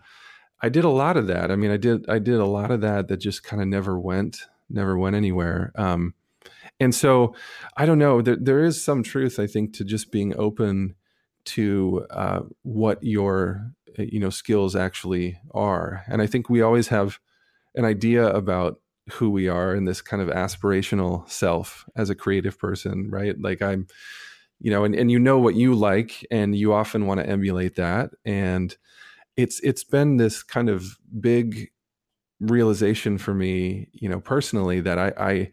I 0.61 0.68
did 0.68 0.85
a 0.85 0.90
lot 0.90 1.16
of 1.16 1.27
that. 1.29 1.51
I 1.51 1.57
mean, 1.57 1.71
I 1.71 1.77
did 1.77 2.09
I 2.09 2.18
did 2.18 2.37
a 2.37 2.47
lot 2.47 2.71
of 2.71 2.81
that 2.81 3.09
that 3.09 3.18
just 3.18 3.42
kind 3.44 3.62
of 3.62 3.68
never 3.68 3.99
went 3.99 4.42
never 4.68 4.99
went 4.99 5.16
anywhere. 5.16 5.73
Um, 5.77 6.14
and 6.81 6.94
so 6.94 7.35
I 7.77 7.87
don't 7.87 7.99
know. 7.99 8.21
There, 8.23 8.37
there 8.37 8.64
is 8.64 8.83
some 8.83 9.03
truth, 9.03 9.38
I 9.38 9.47
think, 9.47 9.75
to 9.75 9.85
just 9.85 10.12
being 10.12 10.38
open 10.38 10.94
to 11.47 12.07
uh, 12.11 12.40
what 12.62 13.03
your 13.03 13.73
you 13.97 14.21
know 14.21 14.31
skills 14.31 14.77
actually 14.77 15.40
are. 15.53 16.05
And 16.09 16.23
I 16.23 16.27
think 16.27 16.49
we 16.49 16.62
always 16.62 16.88
have 16.88 17.18
an 17.75 17.85
idea 17.85 18.29
about 18.29 18.81
who 19.12 19.31
we 19.31 19.49
are 19.49 19.75
in 19.75 19.85
this 19.85 20.03
kind 20.03 20.23
of 20.23 20.29
aspirational 20.29 21.29
self 21.29 21.87
as 21.97 22.11
a 22.11 22.14
creative 22.14 22.59
person, 22.59 23.09
right? 23.11 23.40
Like 23.40 23.62
I'm, 23.62 23.87
you 24.61 24.71
know, 24.71 24.85
and, 24.85 24.94
and 24.94 25.11
you 25.11 25.18
know 25.18 25.38
what 25.38 25.55
you 25.55 25.75
like, 25.75 26.27
and 26.31 26.55
you 26.55 26.73
often 26.73 27.07
want 27.07 27.21
to 27.21 27.29
emulate 27.29 27.77
that. 27.77 28.11
And 28.25 28.77
it's 29.38 29.61
it's 29.61 29.85
been 29.85 30.16
this 30.16 30.42
kind 30.42 30.68
of 30.68 30.98
big 31.20 31.68
realization 32.40 33.18
for 33.18 33.33
me, 33.35 33.88
you 33.92 34.09
know, 34.09 34.20
personally 34.20 34.81
that 34.81 34.98
I 34.98 35.12
I 35.18 35.53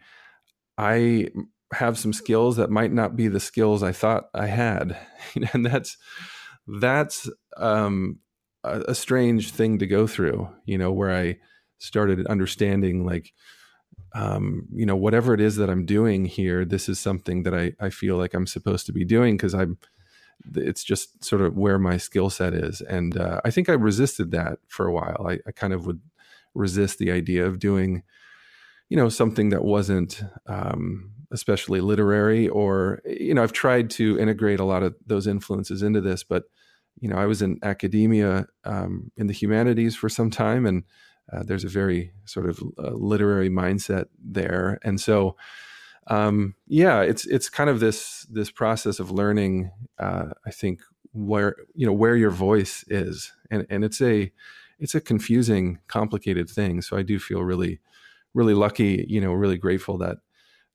I 0.78 1.28
have 1.74 1.98
some 1.98 2.14
skills 2.14 2.58
that 2.58 2.72
might 2.72 2.92
not 2.92 3.16
be 3.16 3.28
the 3.28 3.40
skills 3.40 3.84
I 3.84 3.92
thought 3.92 4.26
I 4.34 4.48
had, 4.48 4.98
and 5.54 5.66
that's 5.66 5.98
that's 6.68 7.30
um, 7.58 8.20
a, 8.64 8.82
a 8.90 8.96
strange 8.96 9.52
thing 9.52 9.80
to 9.80 9.88
go 9.88 10.08
through. 10.08 10.50
You 10.66 10.80
know, 10.80 10.92
where 10.92 11.16
I 11.16 11.38
started 11.78 12.26
understanding 12.28 13.06
like, 13.06 13.34
um, 14.16 14.68
you 14.74 14.86
know, 14.88 14.96
whatever 14.96 15.34
it 15.36 15.42
is 15.42 15.58
that 15.58 15.70
I'm 15.70 15.86
doing 15.86 16.26
here, 16.26 16.66
this 16.66 16.90
is 16.90 17.00
something 17.00 17.44
that 17.44 17.54
I 17.54 17.74
I 17.80 17.92
feel 17.92 18.18
like 18.18 18.34
I'm 18.34 18.48
supposed 18.48 18.88
to 18.88 18.94
be 18.94 19.06
doing 19.06 19.38
because 19.38 19.54
I'm. 19.54 19.78
It's 20.54 20.84
just 20.84 21.24
sort 21.24 21.42
of 21.42 21.58
where 21.58 21.80
my 21.80 21.98
skill 21.98 22.30
set 22.30 22.54
is, 22.54 22.82
and 22.82 23.18
uh, 23.18 23.42
I 23.44 23.52
think 23.52 23.70
I 23.70 23.74
resisted 23.74 24.32
that 24.32 24.60
for 24.68 24.86
a 24.86 24.92
while. 24.92 25.26
I, 25.28 25.40
I 25.48 25.52
kind 25.52 25.74
of 25.74 25.86
would 25.86 26.02
resist 26.54 27.00
the 27.00 27.12
idea 27.12 27.46
of 27.46 27.60
doing 27.60 28.04
you 28.90 28.98
know 28.98 29.10
something 29.10 29.50
that 29.50 29.64
wasn't 29.64 30.24
um, 30.48 31.12
especially 31.32 31.82
literary 31.82 32.48
or 32.48 33.02
you 33.06 33.34
know 33.34 33.44
i've 33.44 33.54
tried 33.54 33.90
to 33.90 34.18
integrate 34.20 34.60
a 34.60 34.66
lot 34.66 34.84
of 34.84 34.96
those 35.06 35.28
influences 35.28 35.82
into 35.82 36.02
this 36.02 36.24
but 36.24 36.44
you 37.00 37.10
know 37.10 37.18
i 37.18 37.26
was 37.26 37.42
in 37.42 37.60
academia 37.64 38.48
um, 38.64 39.12
in 39.18 39.28
the 39.28 39.34
humanities 39.34 39.96
for 39.96 40.10
some 40.10 40.30
time 40.30 40.66
and 40.66 40.84
uh, 41.34 41.42
there's 41.44 41.64
a 41.64 41.70
very 41.70 42.12
sort 42.26 42.48
of 42.48 42.62
uh, 42.78 42.92
literary 42.92 43.50
mindset 43.50 44.06
there 44.24 44.80
and 44.84 45.02
so 45.02 45.36
um, 46.08 46.56
yeah 46.68 47.02
it's 47.02 47.26
it's 47.26 47.50
kind 47.50 47.70
of 47.70 47.80
this 47.80 48.28
this 48.30 48.52
process 48.52 49.00
of 49.00 49.12
learning 49.12 49.72
uh, 50.00 50.30
i 50.46 50.52
think 50.52 50.82
where 51.14 51.56
you 51.74 51.86
know 51.86 51.94
where 51.94 52.16
your 52.16 52.32
voice 52.32 52.84
is 52.88 53.32
and 53.50 53.66
and 53.70 53.84
it's 53.84 54.02
a 54.02 54.32
it's 54.80 54.96
a 54.96 55.02
confusing 55.02 55.80
complicated 55.88 56.50
thing 56.50 56.82
so 56.82 56.98
i 56.98 57.02
do 57.02 57.20
feel 57.20 57.42
really 57.42 57.80
really 58.36 58.54
lucky, 58.54 59.06
you 59.08 59.20
know, 59.20 59.34
really 59.34 59.58
grateful 59.58 59.98
that 59.98 60.18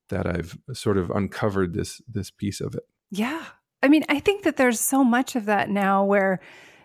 that 0.09 0.27
I've 0.27 0.59
sort 0.73 0.99
of 0.99 1.11
uncovered 1.11 1.75
this 1.75 2.03
this 2.09 2.33
piece 2.33 2.61
of 2.61 2.75
it. 2.75 2.83
Yeah. 3.13 3.45
I 3.83 3.89
mean, 3.89 4.05
I 4.09 4.19
think 4.19 4.43
that 4.43 4.57
there's 4.57 4.81
so 4.81 5.05
much 5.05 5.37
of 5.37 5.45
that 5.45 5.71
now 5.71 6.05
where 6.05 6.41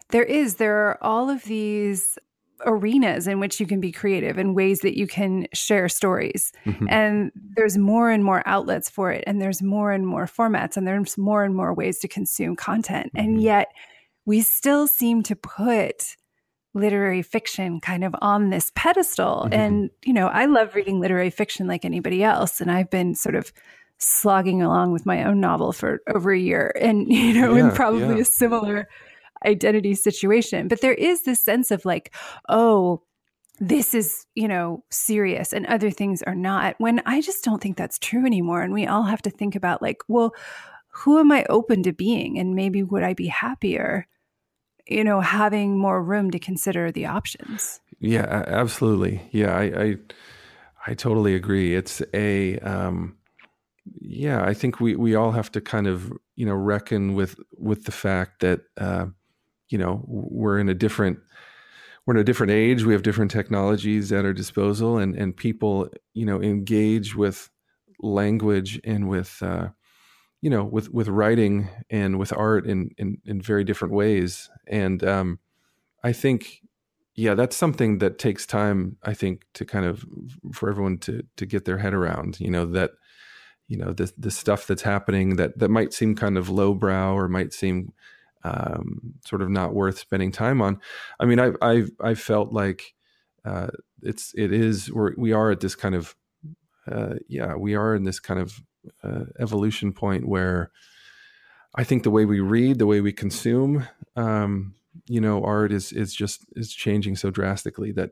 there 0.09 0.23
is 0.23 0.55
there 0.55 0.89
are 0.89 1.03
all 1.03 1.29
of 1.31 1.43
these 1.45 2.19
arenas 2.65 3.27
in 3.27 3.39
which 3.39 3.59
you 3.59 3.65
can 3.67 3.79
be 3.81 3.91
creative 3.91 4.37
and 4.37 4.55
ways 4.55 4.79
that 4.79 4.97
you 4.97 5.07
can 5.07 5.47
share 5.53 5.89
stories. 5.89 6.51
Mhm. 6.65 6.87
And 6.89 7.31
there's 7.55 7.77
more 7.77 8.09
and 8.09 8.23
more 8.23 8.41
outlets 8.45 8.89
for 8.89 9.11
it 9.11 9.23
and 9.27 9.41
there's 9.41 9.61
more 9.61 9.91
and 9.91 10.07
more 10.07 10.25
formats 10.25 10.77
and 10.77 10.87
there's 10.87 11.17
more 11.17 11.43
and 11.43 11.55
more 11.55 11.73
ways 11.73 11.99
to 11.99 12.07
consume 12.07 12.55
content. 12.55 13.11
And 13.15 13.37
Mhm. 13.37 13.41
yet 13.41 13.67
we 14.25 14.41
still 14.41 14.87
seem 14.87 15.21
to 15.23 15.35
put 15.35 16.15
literary 16.73 17.21
fiction 17.21 17.79
kind 17.79 18.03
of 18.03 18.13
on 18.21 18.49
this 18.49 18.71
pedestal. 18.75 19.47
Mhm. 19.49 19.53
And, 19.53 19.89
you 20.03 20.13
know, 20.13 20.27
I 20.27 20.45
love 20.45 20.75
reading 20.75 20.99
literary 20.99 21.29
fiction 21.29 21.67
like 21.67 21.85
anybody 21.85 22.23
else. 22.23 22.59
And 22.59 22.69
I've 22.71 22.89
been 22.89 23.15
sort 23.15 23.35
of 23.35 23.51
slogging 23.97 24.61
along 24.61 24.91
with 24.91 25.05
my 25.05 25.23
own 25.23 25.39
novel 25.39 25.71
for 25.71 26.01
over 26.13 26.31
a 26.33 26.37
year 26.39 26.73
and, 26.81 27.07
you 27.11 27.33
know, 27.39 27.55
in 27.55 27.67
Yeah, 27.67 27.71
probably 27.75 28.15
yeah. 28.15 28.21
a 28.21 28.25
similar 28.25 28.87
identity 29.45 29.95
situation. 29.95 30.67
But 30.67 30.81
there 30.81 30.93
is 30.93 31.23
this 31.23 31.43
sense 31.43 31.71
of 31.71 31.85
like, 31.85 32.13
oh, 32.49 33.03
this 33.59 33.93
is, 33.93 34.25
you 34.35 34.47
know, 34.47 34.83
serious 34.89 35.53
and 35.53 35.65
other 35.67 35.89
things 35.89 36.21
are 36.23 36.35
not. 36.35 36.75
When 36.77 37.01
I 37.05 37.21
just 37.21 37.43
don't 37.43 37.61
think 37.61 37.77
that's 37.77 37.99
true 37.99 38.25
anymore. 38.25 38.61
And 38.61 38.73
we 38.73 38.85
all 38.85 39.03
have 39.03 39.21
to 39.23 39.29
think 39.29 39.55
about 39.55 39.81
like, 39.81 40.01
well, 40.07 40.33
who 40.89 41.19
am 41.19 41.31
I 41.31 41.45
open 41.49 41.83
to 41.83 41.93
being? 41.93 42.39
And 42.39 42.55
maybe 42.55 42.83
would 42.83 43.03
I 43.03 43.13
be 43.13 43.27
happier, 43.27 44.07
you 44.87 45.03
know, 45.03 45.21
having 45.21 45.77
more 45.77 46.01
room 46.01 46.31
to 46.31 46.39
consider 46.39 46.91
the 46.91 47.05
options? 47.05 47.81
Yeah, 47.99 48.43
absolutely. 48.47 49.21
Yeah, 49.31 49.55
I, 49.55 49.63
I 49.63 49.97
I 50.87 50.93
totally 50.93 51.35
agree. 51.35 51.75
It's 51.75 52.01
a 52.13 52.59
um, 52.59 53.17
yeah. 53.99 54.43
I 54.43 54.53
think 54.53 54.79
we 54.79 54.95
we 54.95 55.15
all 55.15 55.31
have 55.31 55.51
to 55.53 55.61
kind 55.61 55.87
of 55.87 56.11
you 56.35 56.45
know 56.45 56.53
reckon 56.53 57.13
with 57.13 57.39
with 57.57 57.85
the 57.85 57.91
fact 57.91 58.41
that 58.41 58.61
uh, 58.77 59.07
you 59.69 59.77
know 59.77 60.03
we're 60.07 60.59
in 60.59 60.69
a 60.69 60.73
different 60.73 61.19
we're 62.05 62.15
in 62.15 62.21
a 62.21 62.23
different 62.23 62.51
age. 62.51 62.83
We 62.83 62.93
have 62.93 63.01
different 63.01 63.31
technologies 63.31 64.11
at 64.11 64.25
our 64.25 64.33
disposal, 64.33 64.97
and 64.97 65.15
and 65.15 65.35
people 65.35 65.89
you 66.13 66.25
know 66.25 66.41
engage 66.41 67.15
with 67.15 67.49
language 67.99 68.79
and 68.83 69.09
with 69.09 69.41
uh, 69.41 69.69
you 70.41 70.49
know 70.49 70.63
with 70.63 70.91
with 70.93 71.07
writing 71.07 71.69
and 71.89 72.19
with 72.19 72.31
art 72.33 72.65
in 72.65 72.91
in, 72.97 73.17
in 73.25 73.41
very 73.41 73.63
different 73.63 73.93
ways. 73.93 74.49
And 74.67 75.03
um, 75.03 75.39
I 76.03 76.13
think 76.13 76.61
yeah 77.15 77.33
that's 77.33 77.55
something 77.55 77.99
that 77.99 78.19
takes 78.19 78.45
time 78.45 78.97
i 79.03 79.13
think 79.13 79.45
to 79.53 79.65
kind 79.65 79.85
of 79.85 80.05
for 80.53 80.69
everyone 80.69 80.97
to 80.97 81.23
to 81.37 81.45
get 81.45 81.65
their 81.65 81.77
head 81.77 81.93
around 81.93 82.39
you 82.39 82.51
know 82.51 82.65
that 82.65 82.91
you 83.67 83.77
know 83.77 83.93
the 83.93 84.11
the 84.17 84.31
stuff 84.31 84.67
that's 84.67 84.83
happening 84.83 85.37
that 85.37 85.57
that 85.57 85.69
might 85.69 85.93
seem 85.93 86.15
kind 86.15 86.37
of 86.37 86.49
lowbrow 86.49 87.13
or 87.13 87.27
might 87.27 87.53
seem 87.53 87.93
um, 88.45 89.15
sort 89.25 89.41
of 89.41 89.49
not 89.49 89.73
worth 89.73 89.97
spending 89.97 90.31
time 90.31 90.61
on. 90.61 90.79
I 91.19 91.25
mean 91.25 91.39
i've 91.39 91.57
i've, 91.61 91.89
I've 91.99 92.19
felt 92.19 92.53
like 92.53 92.93
uh, 93.43 93.67
it's 94.01 94.33
it 94.35 94.51
is 94.51 94.91
we're, 94.91 95.13
we 95.17 95.33
are 95.33 95.51
at 95.51 95.59
this 95.59 95.75
kind 95.75 95.95
of 95.95 96.15
uh, 96.89 97.15
yeah 97.27 97.55
we 97.55 97.75
are 97.75 97.95
in 97.95 98.03
this 98.03 98.19
kind 98.19 98.39
of 98.39 98.61
uh, 99.03 99.25
evolution 99.39 99.91
point 99.93 100.27
where 100.27 100.71
i 101.75 101.83
think 101.83 102.03
the 102.03 102.11
way 102.11 102.25
we 102.25 102.39
read 102.39 102.77
the 102.77 102.85
way 102.85 103.01
we 103.01 103.11
consume 103.11 103.87
um, 104.15 104.75
you 105.07 105.19
know 105.19 105.43
art 105.43 105.71
is 105.71 105.91
is 105.91 106.13
just 106.13 106.45
is 106.55 106.71
changing 106.71 107.15
so 107.15 107.31
drastically 107.31 107.91
that 107.91 108.11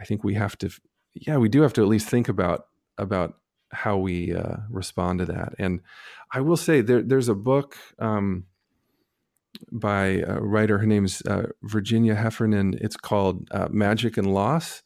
i 0.00 0.04
think 0.04 0.22
we 0.22 0.34
have 0.34 0.56
to 0.56 0.70
yeah 1.14 1.36
we 1.36 1.48
do 1.48 1.62
have 1.62 1.72
to 1.72 1.82
at 1.82 1.88
least 1.88 2.08
think 2.08 2.28
about 2.28 2.66
about 2.96 3.34
how 3.72 3.96
we 3.96 4.32
uh, 4.32 4.56
respond 4.70 5.18
to 5.18 5.26
that. 5.26 5.54
And 5.58 5.80
i 6.32 6.40
will 6.40 6.56
say 6.56 6.80
there 6.80 7.02
there's 7.02 7.28
a 7.28 7.34
book 7.34 7.76
um, 7.98 8.44
by 9.72 10.22
a 10.26 10.40
writer 10.40 10.78
her 10.78 10.86
name's 10.86 11.22
uh, 11.22 11.48
virginia 11.62 12.14
heffernan. 12.14 12.78
It's 12.80 12.96
called 12.96 13.48
uh, 13.50 13.68
magic 13.70 14.16
and 14.16 14.32
loss. 14.32 14.82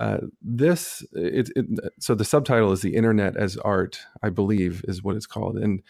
Uh, 0.00 0.18
this 0.40 1.04
it, 1.12 1.50
it, 1.56 1.66
so 1.98 2.14
the 2.14 2.24
subtitle 2.24 2.70
is 2.70 2.82
the 2.82 2.94
internet 2.94 3.36
as 3.36 3.56
art 3.58 3.98
i 4.22 4.30
believe 4.30 4.84
is 4.86 5.02
what 5.02 5.16
it's 5.16 5.26
called. 5.26 5.56
And 5.56 5.82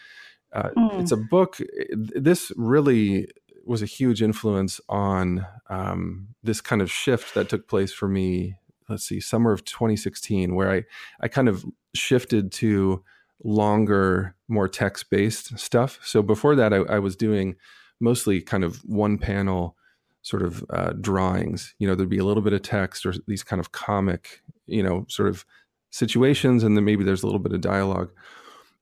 uh, 0.51 0.69
mm. 0.75 0.99
it's 1.01 1.11
a 1.11 1.17
book 1.17 1.59
this 1.91 2.51
really 2.55 3.27
was 3.65 3.83
a 3.83 3.85
huge 3.87 4.23
influence 4.23 4.81
on 4.89 5.45
um, 5.69 6.29
this 6.41 6.59
kind 6.59 6.81
of 6.81 6.89
shift 6.89 7.35
that 7.35 7.49
took 7.49 7.67
place 7.67 7.91
for 7.91 8.07
me 8.07 8.55
let's 8.87 9.03
see 9.03 9.19
summer 9.19 9.51
of 9.51 9.63
2016 9.63 10.55
where 10.55 10.71
i 10.71 10.83
i 11.21 11.27
kind 11.27 11.47
of 11.47 11.63
shifted 11.93 12.51
to 12.51 13.03
longer 13.43 14.35
more 14.47 14.67
text 14.67 15.09
based 15.09 15.57
stuff. 15.57 15.99
So 16.03 16.21
before 16.21 16.55
that 16.55 16.73
I, 16.73 16.77
I 16.77 16.99
was 16.99 17.15
doing 17.15 17.55
mostly 17.99 18.41
kind 18.41 18.63
of 18.63 18.77
one 18.85 19.17
panel 19.17 19.75
sort 20.21 20.41
of 20.41 20.63
uh, 20.69 20.93
drawings. 20.99 21.73
You 21.79 21.87
know, 21.87 21.95
there'd 21.95 22.09
be 22.09 22.17
a 22.17 22.25
little 22.25 22.43
bit 22.43 22.53
of 22.53 22.61
text 22.61 23.05
or 23.05 23.13
these 23.27 23.43
kind 23.43 23.59
of 23.59 23.71
comic, 23.71 24.41
you 24.65 24.83
know, 24.83 25.05
sort 25.07 25.29
of 25.29 25.45
situations, 25.91 26.63
and 26.63 26.75
then 26.77 26.85
maybe 26.85 27.03
there's 27.03 27.23
a 27.23 27.25
little 27.25 27.39
bit 27.39 27.53
of 27.53 27.61
dialogue. 27.61 28.11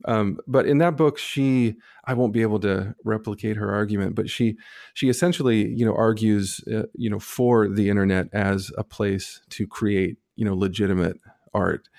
Um, 0.06 0.40
but 0.48 0.68
in 0.68 0.78
that 0.80 0.96
book, 0.96 1.18
she 1.18 1.76
I 2.06 2.14
won't 2.14 2.34
be 2.34 2.42
able 2.42 2.60
to 2.60 2.96
replicate 3.04 3.58
her 3.58 3.74
argument, 3.74 4.16
but 4.16 4.30
she 4.30 4.58
she 4.94 5.10
essentially 5.10 5.68
you 5.70 5.86
know 5.86 5.96
argues 5.96 6.62
uh, 6.72 6.84
you 6.94 7.10
know 7.10 7.20
for 7.20 7.68
the 7.68 7.90
internet 7.90 8.28
as 8.32 8.72
a 8.78 8.84
place 8.84 9.42
to 9.52 9.66
create 9.66 10.18
you 10.36 10.46
know 10.46 10.56
legitimate 10.56 11.20
art, 11.54 11.90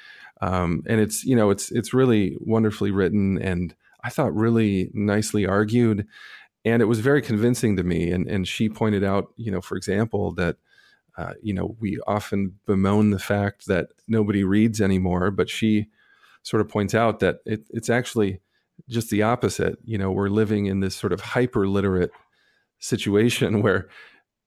um, 0.41 0.83
and 0.87 1.01
it's 1.01 1.25
you 1.25 1.35
know 1.35 1.51
it's 1.51 1.73
it's 1.73 1.93
really 1.93 2.37
wonderfully 2.41 2.93
written 2.93 3.41
and 3.43 3.75
I 4.05 4.11
thought 4.11 4.35
really 4.35 4.91
nicely 4.95 5.47
argued 5.47 6.07
and 6.65 6.83
it 6.83 6.87
was 6.87 7.01
very 7.01 7.23
convincing 7.23 7.77
to 7.77 7.83
me. 7.83 8.11
And 8.11 8.27
and 8.29 8.47
she 8.47 8.69
pointed 8.69 9.05
out, 9.05 9.33
you 9.37 9.51
know, 9.51 9.61
for 9.61 9.77
example, 9.77 10.33
that 10.35 10.57
uh, 11.17 11.35
you 11.43 11.55
know 11.55 11.77
we 11.81 11.99
often 12.07 12.59
bemoan 12.67 13.11
the 13.11 13.19
fact 13.19 13.67
that 13.67 13.89
nobody 14.07 14.45
reads 14.45 14.81
anymore, 14.81 15.31
but 15.31 15.49
she 15.49 15.89
sort 16.43 16.61
of 16.61 16.69
points 16.69 16.95
out 16.95 17.21
that 17.21 17.39
it, 17.45 17.67
it's 17.71 17.91
actually 17.91 18.41
just 18.89 19.11
the 19.11 19.23
opposite. 19.23 19.79
You 19.85 19.99
know, 19.99 20.11
we're 20.11 20.29
living 20.29 20.67
in 20.67 20.81
this 20.81 20.95
sort 20.95 21.13
of 21.13 21.21
hyper 21.21 21.67
literate 21.67 22.11
situation 22.79 23.63
where 23.63 23.89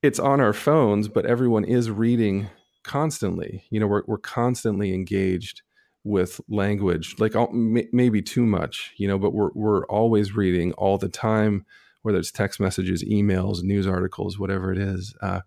it's 0.02 0.18
on 0.18 0.40
our 0.40 0.52
phones, 0.52 1.08
but 1.08 1.26
everyone 1.26 1.64
is 1.64 1.90
reading 1.90 2.48
constantly. 2.82 3.64
You 3.70 3.80
know, 3.80 3.86
we're 3.86 4.02
we're 4.06 4.18
constantly 4.18 4.94
engaged 4.94 5.62
with 6.04 6.40
language, 6.48 7.14
like 7.18 7.34
maybe 7.52 8.22
too 8.22 8.44
much. 8.44 8.92
You 8.96 9.08
know, 9.08 9.18
but 9.18 9.32
we're 9.32 9.50
we're 9.54 9.86
always 9.86 10.34
reading 10.34 10.72
all 10.74 10.98
the 10.98 11.08
time 11.08 11.64
whether 12.02 12.18
it's 12.18 12.30
text 12.30 12.60
messages, 12.60 13.04
emails, 13.04 13.62
news 13.62 13.86
articles, 13.86 14.38
whatever 14.38 14.72
it 14.72 14.78
is. 14.78 15.14
Uh, 15.20 15.40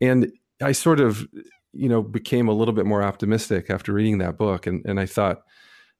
and 0.00 0.32
I 0.62 0.72
sort 0.72 1.00
of, 1.00 1.26
you 1.72 1.88
know, 1.88 2.02
became 2.02 2.48
a 2.48 2.52
little 2.52 2.74
bit 2.74 2.86
more 2.86 3.02
optimistic 3.02 3.70
after 3.70 3.92
reading 3.92 4.18
that 4.18 4.36
book. 4.36 4.66
And, 4.66 4.84
and 4.84 5.00
I 5.00 5.06
thought, 5.06 5.42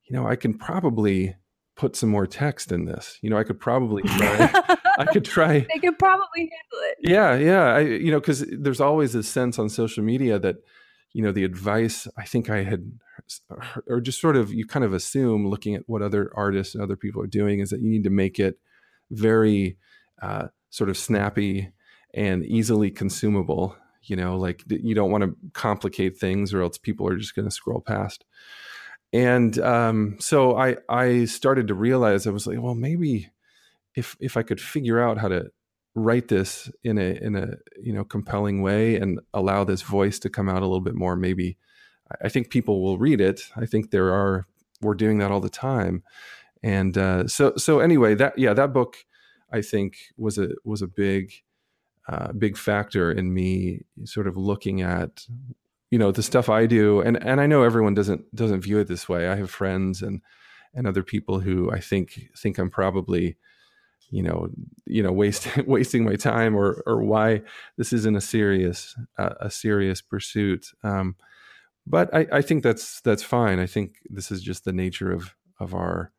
you 0.09 0.17
know, 0.17 0.27
I 0.27 0.37
can 0.37 0.57
probably 0.57 1.37
put 1.77 1.95
some 1.95 2.09
more 2.09 2.27
text 2.27 2.73
in 2.73 2.87
this. 2.87 3.19
You 3.21 3.31
know, 3.31 3.39
I 3.39 3.45
could 3.45 3.61
probably 3.61 4.03
try. 4.03 4.51
I 4.99 5.05
could 5.05 5.25
try. 5.27 5.61
They 5.61 5.79
could 5.81 5.99
probably 5.99 6.27
handle 6.41 6.89
it. 6.91 6.97
Yeah, 7.01 7.37
yeah. 7.37 7.75
I, 7.75 7.81
you 7.81 8.11
know, 8.11 8.21
because 8.21 8.45
there's 8.51 8.81
always 8.81 9.13
this 9.13 9.29
sense 9.29 9.59
on 9.59 9.69
social 9.69 10.03
media 10.03 10.39
that, 10.39 10.57
you 11.13 11.23
know, 11.23 11.33
the 11.33 11.45
advice 11.45 12.09
I 12.17 12.25
think 12.25 12.49
I 12.51 12.63
had, 12.63 12.93
or 13.87 14.01
just 14.01 14.21
sort 14.21 14.37
of, 14.37 14.53
you 14.53 14.67
kind 14.67 14.85
of 14.85 14.95
assume 14.95 15.49
looking 15.49 15.75
at 15.75 15.83
what 15.87 16.03
other 16.03 16.31
artists 16.35 16.75
and 16.75 16.83
other 16.83 16.97
people 16.97 17.23
are 17.23 17.27
doing 17.27 17.61
is 17.61 17.71
that 17.71 17.81
you 17.81 17.91
need 17.91 18.05
to 18.05 18.11
make 18.11 18.39
it 18.39 18.59
very 19.11 19.77
uh, 20.23 20.49
sort 20.71 20.91
of 20.91 20.97
snappy 20.97 21.73
and 22.15 22.45
easily 22.45 22.91
consumable. 22.91 23.77
You 24.03 24.17
know, 24.17 24.37
like 24.37 24.63
you 24.69 24.95
don't 24.95 25.11
want 25.11 25.25
to 25.25 25.37
complicate 25.53 26.17
things, 26.17 26.55
or 26.55 26.63
else 26.63 26.79
people 26.79 27.09
are 27.09 27.17
just 27.17 27.35
going 27.35 27.49
to 27.49 27.55
scroll 27.55 27.81
past. 27.81 28.25
And 29.13 29.59
um, 29.59 30.17
so 30.21 30.57
I 30.57 30.77
I 30.89 31.25
started 31.25 31.69
to 31.69 31.75
realize 31.75 32.27
I 32.27 32.31
was 32.31 32.47
like, 32.47 32.61
well, 32.61 32.75
maybe 32.75 33.31
if 33.95 34.17
if 34.21 34.37
I 34.37 34.43
could 34.43 34.61
figure 34.61 35.01
out 35.01 35.19
how 35.19 35.29
to 35.29 35.51
write 35.95 36.29
this 36.29 36.71
in 36.85 36.99
a 36.99 37.19
in 37.21 37.35
a 37.35 37.55
you 37.83 37.93
know 37.93 38.05
compelling 38.05 38.63
way 38.63 38.97
and 38.97 39.19
allow 39.33 39.65
this 39.65 39.83
voice 39.83 40.19
to 40.21 40.31
come 40.31 40.49
out 40.49 40.63
a 40.63 40.67
little 40.67 40.81
bit 40.81 40.95
more, 40.95 41.17
maybe 41.17 41.57
I 42.23 42.29
think 42.29 42.51
people 42.51 42.83
will 42.83 42.99
read 42.99 43.21
it. 43.21 43.43
I 43.57 43.67
think 43.67 43.91
there 43.91 44.13
are 44.13 44.47
we're 44.81 44.95
doing 44.95 45.19
that 45.19 45.31
all 45.31 45.41
the 45.41 45.49
time, 45.49 46.03
and 46.63 46.97
uh, 46.99 47.27
so 47.27 47.53
so 47.57 47.81
anyway 47.81 48.15
that 48.15 48.39
yeah 48.39 48.53
that 48.53 48.73
book 48.73 48.97
i 49.53 49.61
think 49.61 49.97
was 50.17 50.39
a 50.39 50.51
was 50.65 50.83
a 50.83 50.87
big 50.87 51.33
uh, 52.09 52.33
big 52.33 52.57
factor 52.57 53.11
in 53.11 53.35
me 53.35 53.81
sort 54.05 54.29
of 54.29 54.37
looking 54.37 54.81
at 54.81 55.27
you 55.91 55.99
know 55.99 56.13
the 56.13 56.23
stuff 56.23 56.49
i 56.49 56.67
do. 56.67 57.01
And 57.01 57.17
and 57.23 57.41
i 57.41 57.47
know 57.47 57.63
everyone 57.63 57.95
doesn't 57.95 58.35
doesn't 58.35 58.61
view 58.61 58.79
it 58.79 58.89
this 58.89 59.09
way. 59.09 59.29
I 59.29 59.37
have 59.37 59.51
friends 59.51 60.03
and 60.03 60.23
and 60.75 60.87
other 60.87 61.03
people 61.03 61.41
who 61.41 61.71
i 61.71 61.81
think 61.81 62.29
think 62.37 62.59
i'm 62.59 62.69
probably 62.69 63.37
you 64.11 64.23
know 64.23 64.49
you 64.85 65.03
know 65.03 65.13
wasting 65.13 65.65
wasting 65.67 66.05
my 66.05 66.17
time 66.17 66.55
or 66.55 66.83
or 66.87 67.03
why 67.03 67.43
this 67.77 67.93
isn't 67.93 68.17
a 68.17 68.21
serious 68.21 68.97
uh, 69.19 69.35
a 69.41 69.51
serious 69.51 70.01
pursuit. 70.01 70.73
Um, 70.83 71.17
but 71.89 72.13
I, 72.15 72.27
I 72.33 72.43
think 72.43 72.63
that's 72.63 73.01
that's 73.01 73.23
fine. 73.23 73.61
I 73.61 73.67
think 73.67 73.97
this 74.11 74.31
is 74.31 74.43
just 74.43 74.65
the 74.65 74.73
nature 74.73 75.13
of 75.13 75.35
of 75.61 75.75
our 75.75 76.13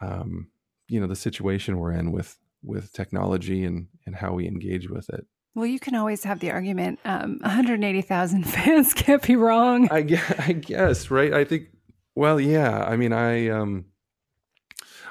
um, 0.00 0.48
you 0.88 1.00
know 1.00 1.06
the 1.06 1.16
situation 1.16 1.78
we're 1.78 1.92
in 1.92 2.12
with 2.12 2.38
with 2.62 2.92
technology 2.92 3.64
and 3.64 3.88
and 4.06 4.16
how 4.16 4.34
we 4.34 4.46
engage 4.46 4.88
with 4.88 5.08
it. 5.10 5.26
Well, 5.54 5.66
you 5.66 5.80
can 5.80 5.94
always 5.94 6.22
have 6.24 6.38
the 6.38 6.52
argument. 6.52 7.00
Um, 7.04 7.38
180,000 7.40 8.42
fans 8.46 8.94
can't 8.94 9.22
be 9.22 9.34
wrong. 9.34 9.88
I 9.90 10.02
guess, 10.02 10.34
I 10.38 10.52
guess, 10.52 11.10
right? 11.10 11.32
I 11.32 11.44
think. 11.44 11.68
Well, 12.14 12.40
yeah. 12.40 12.84
I 12.84 12.96
mean, 12.96 13.12
I 13.12 13.48
um, 13.48 13.86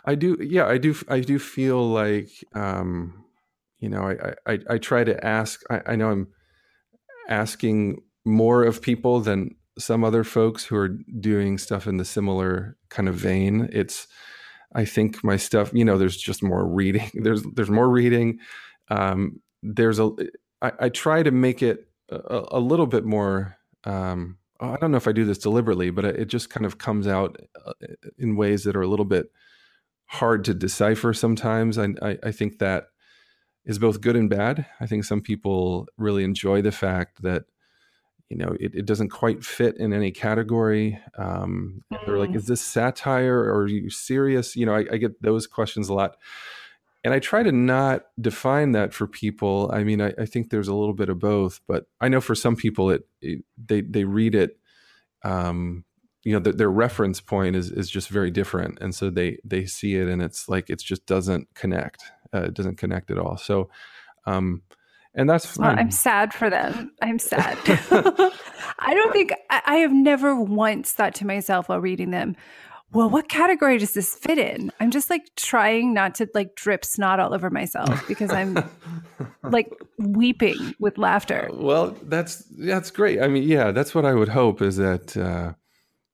I 0.06 0.16
do. 0.16 0.38
Yeah, 0.40 0.66
I 0.68 0.78
do. 0.78 0.96
I 1.08 1.20
do 1.20 1.40
feel 1.40 1.88
like 1.90 2.30
um, 2.54 3.26
you 3.80 3.90
know, 3.90 4.04
I 4.04 4.36
I, 4.52 4.60
I 4.70 4.78
try 4.78 5.04
to 5.04 5.26
ask. 5.26 5.62
I, 5.70 5.82
I 5.86 5.96
know 5.96 6.12
I'm 6.12 6.28
asking 7.30 8.02
more 8.26 8.64
of 8.64 8.82
people 8.82 9.20
than 9.22 9.56
some 9.78 10.04
other 10.04 10.24
folks 10.24 10.66
who 10.66 10.76
are 10.76 10.98
doing 11.20 11.58
stuff 11.58 11.88
in 11.88 11.98
the 11.98 12.06
similar 12.06 12.78
kind 12.90 13.08
of 13.08 13.16
vein. 13.16 13.70
It's 13.72 14.08
I 14.74 14.86
think 14.86 15.24
my 15.24 15.38
stuff, 15.38 15.72
you 15.74 15.86
know, 15.86 15.98
there's 15.98 16.18
just 16.18 16.44
more 16.44 16.66
reading. 16.66 17.10
There's 17.14 17.44
there's 17.54 17.70
more 17.70 17.90
reading. 17.90 18.40
Um, 18.90 19.42
there's 19.64 20.00
a 20.00 20.12
I, 20.62 20.72
I 20.80 20.90
try 20.90 21.24
to 21.24 21.32
make 21.32 21.62
it 21.62 21.88
a, 22.10 22.44
a 22.52 22.60
little 22.60 22.88
bit 22.88 23.06
more. 23.06 23.58
Um, 23.84 24.38
oh, 24.60 24.72
I 24.72 24.78
don't 24.78 24.92
know 24.92 24.98
if 24.98 25.08
I 25.08 25.12
do 25.14 25.26
this 25.26 25.38
deliberately, 25.38 25.90
but 25.90 26.06
it 26.06 26.28
just 26.28 26.50
kind 26.50 26.66
of 26.66 26.78
comes 26.78 27.08
out 27.08 27.38
uh, 27.66 27.74
in 28.18 28.36
ways 28.36 28.64
that 28.64 28.76
are 28.76 28.82
a 28.82 28.88
little 28.88 29.06
bit 29.06 29.32
hard 30.08 30.44
to 30.46 30.54
decipher 30.54 31.14
sometimes. 31.14 31.78
I, 31.78 31.90
I, 32.02 32.18
I 32.24 32.32
think 32.32 32.60
that 32.60 32.88
is 33.66 33.80
both 33.80 34.02
good 34.02 34.16
and 34.16 34.30
bad. 34.30 34.66
I 34.80 34.88
think 34.88 35.04
some 35.04 35.22
people 35.22 35.88
really 35.98 36.24
enjoy 36.24 36.62
the 36.62 36.72
fact 36.72 37.22
that 37.22 37.44
you 38.30 38.38
know 38.38 38.56
it, 38.60 38.76
it 38.76 38.86
doesn't 38.86 39.10
quite 39.10 39.44
fit 39.44 39.78
in 39.78 39.94
any 39.94 40.12
category 40.12 41.00
um, 41.18 41.82
mm. 41.92 42.06
they're 42.06 42.18
like 42.18 42.32
mm. 42.32 42.36
is 42.36 42.46
this 42.48 42.62
satire 42.62 43.40
or 43.40 43.62
are 43.62 43.68
you 43.68 43.90
serious 43.90 44.56
you 44.56 44.66
know 44.66 44.76
I, 44.76 44.86
I, 44.92 44.98
get 44.98 45.22
those 45.22 45.48
questions 45.48 45.90
a 45.90 45.94
lot 45.94 46.18
and 47.04 47.14
i 47.14 47.20
try 47.20 47.44
to 47.44 47.52
not 47.52 48.06
define 48.20 48.74
that 48.74 48.94
for 48.94 49.08
people 49.08 49.70
i 49.74 49.84
mean 49.84 50.02
i, 50.02 50.14
I 50.18 50.26
think 50.26 50.50
there's 50.50 50.68
a 50.68 50.76
little 50.76 50.94
bit 50.94 51.10
of 51.10 51.20
both 51.20 51.62
but 51.68 51.86
i 52.02 52.08
know 52.08 52.22
for 52.22 52.36
some 52.36 52.56
people 52.56 52.90
it, 52.90 53.08
it 53.22 53.44
they 53.58 53.82
they 53.82 54.04
read 54.04 54.36
it 54.36 54.58
um, 55.24 55.84
you 56.24 56.34
know 56.34 56.40
the, 56.40 56.52
their 56.52 56.70
reference 56.70 57.22
point 57.22 57.56
is 57.56 57.72
is 57.72 57.90
just 57.90 58.10
very 58.10 58.32
different 58.32 58.78
and 58.82 58.94
so 58.94 59.10
they 59.10 59.38
they 59.44 59.66
see 59.66 59.96
it 59.96 60.08
and 60.08 60.22
it's 60.22 60.50
like 60.50 60.70
it 60.70 60.80
just 60.80 61.06
doesn't 61.06 61.48
connect 61.54 62.04
uh, 62.34 62.42
it 62.42 62.54
doesn't 62.54 62.78
connect 62.78 63.10
at 63.10 63.18
all 63.18 63.38
so 63.38 63.70
um, 64.26 64.62
and 65.18 65.30
that's 65.30 65.46
fine. 65.46 65.68
Well, 65.68 65.80
I'm 65.80 65.92
sad 65.92 66.34
for 66.34 66.50
them. 66.50 66.92
I'm 67.02 67.20
sad. 67.20 67.58
I 68.80 68.94
don't 68.94 69.12
think 69.12 69.34
I, 69.50 69.62
I 69.66 69.76
have 69.78 69.92
never 69.92 70.36
once 70.36 70.94
thought 70.94 71.16
to 71.16 71.26
myself 71.26 71.68
while 71.68 71.82
reading 71.82 72.12
them, 72.12 72.36
well, 72.94 73.10
what 73.10 73.28
category 73.28 73.80
does 73.80 73.94
this 73.94 74.16
fit 74.16 74.38
in? 74.38 74.72
I'm 74.80 74.92
just 74.92 75.10
like 75.10 75.24
trying 75.36 75.94
not 75.94 76.16
to 76.16 76.30
like 76.34 76.56
drip 76.56 76.86
snot 76.86 77.20
all 77.20 77.34
over 77.34 77.50
myself 77.50 78.08
because 78.08 78.32
I'm 78.32 78.58
like 79.44 79.70
weeping 79.98 80.76
with 80.80 80.98
laughter. 80.98 81.50
Well, 81.52 81.98
that's 82.04 82.46
that's 82.58 82.92
great. 82.92 83.22
I 83.22 83.28
mean, 83.28 83.44
yeah, 83.44 83.72
that's 83.72 83.94
what 83.94 84.06
I 84.06 84.14
would 84.14 84.30
hope 84.30 84.62
is 84.62 84.78
that 84.78 85.18
uh, 85.18 85.54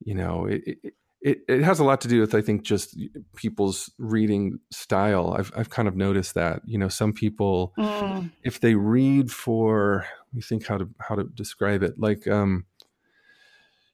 you 0.04 0.16
know 0.16 0.46
it, 0.46 0.64
it, 0.66 0.94
it, 1.24 1.40
it 1.48 1.64
has 1.64 1.80
a 1.80 1.86
lot 1.86 2.02
to 2.02 2.10
do 2.10 2.20
with 2.20 2.36
I 2.36 2.42
think 2.42 2.64
just 2.64 2.98
people's 3.36 3.90
reading 3.98 4.60
style. 4.72 5.34
I've 5.38 5.52
I've 5.56 5.70
kind 5.70 5.88
of 5.88 5.96
noticed 5.96 6.34
that 6.36 6.62
you 6.66 6.78
know 6.78 6.90
some 6.90 7.14
people 7.14 7.74
mm. 7.78 8.30
if 8.44 8.60
they 8.60 8.76
read 8.76 9.32
for 9.32 10.06
me 10.34 10.42
think 10.42 10.68
how 10.68 10.78
to 10.78 10.90
how 11.00 11.16
to 11.16 11.24
describe 11.24 11.82
it 11.82 11.94
like 11.98 12.28
um 12.28 12.66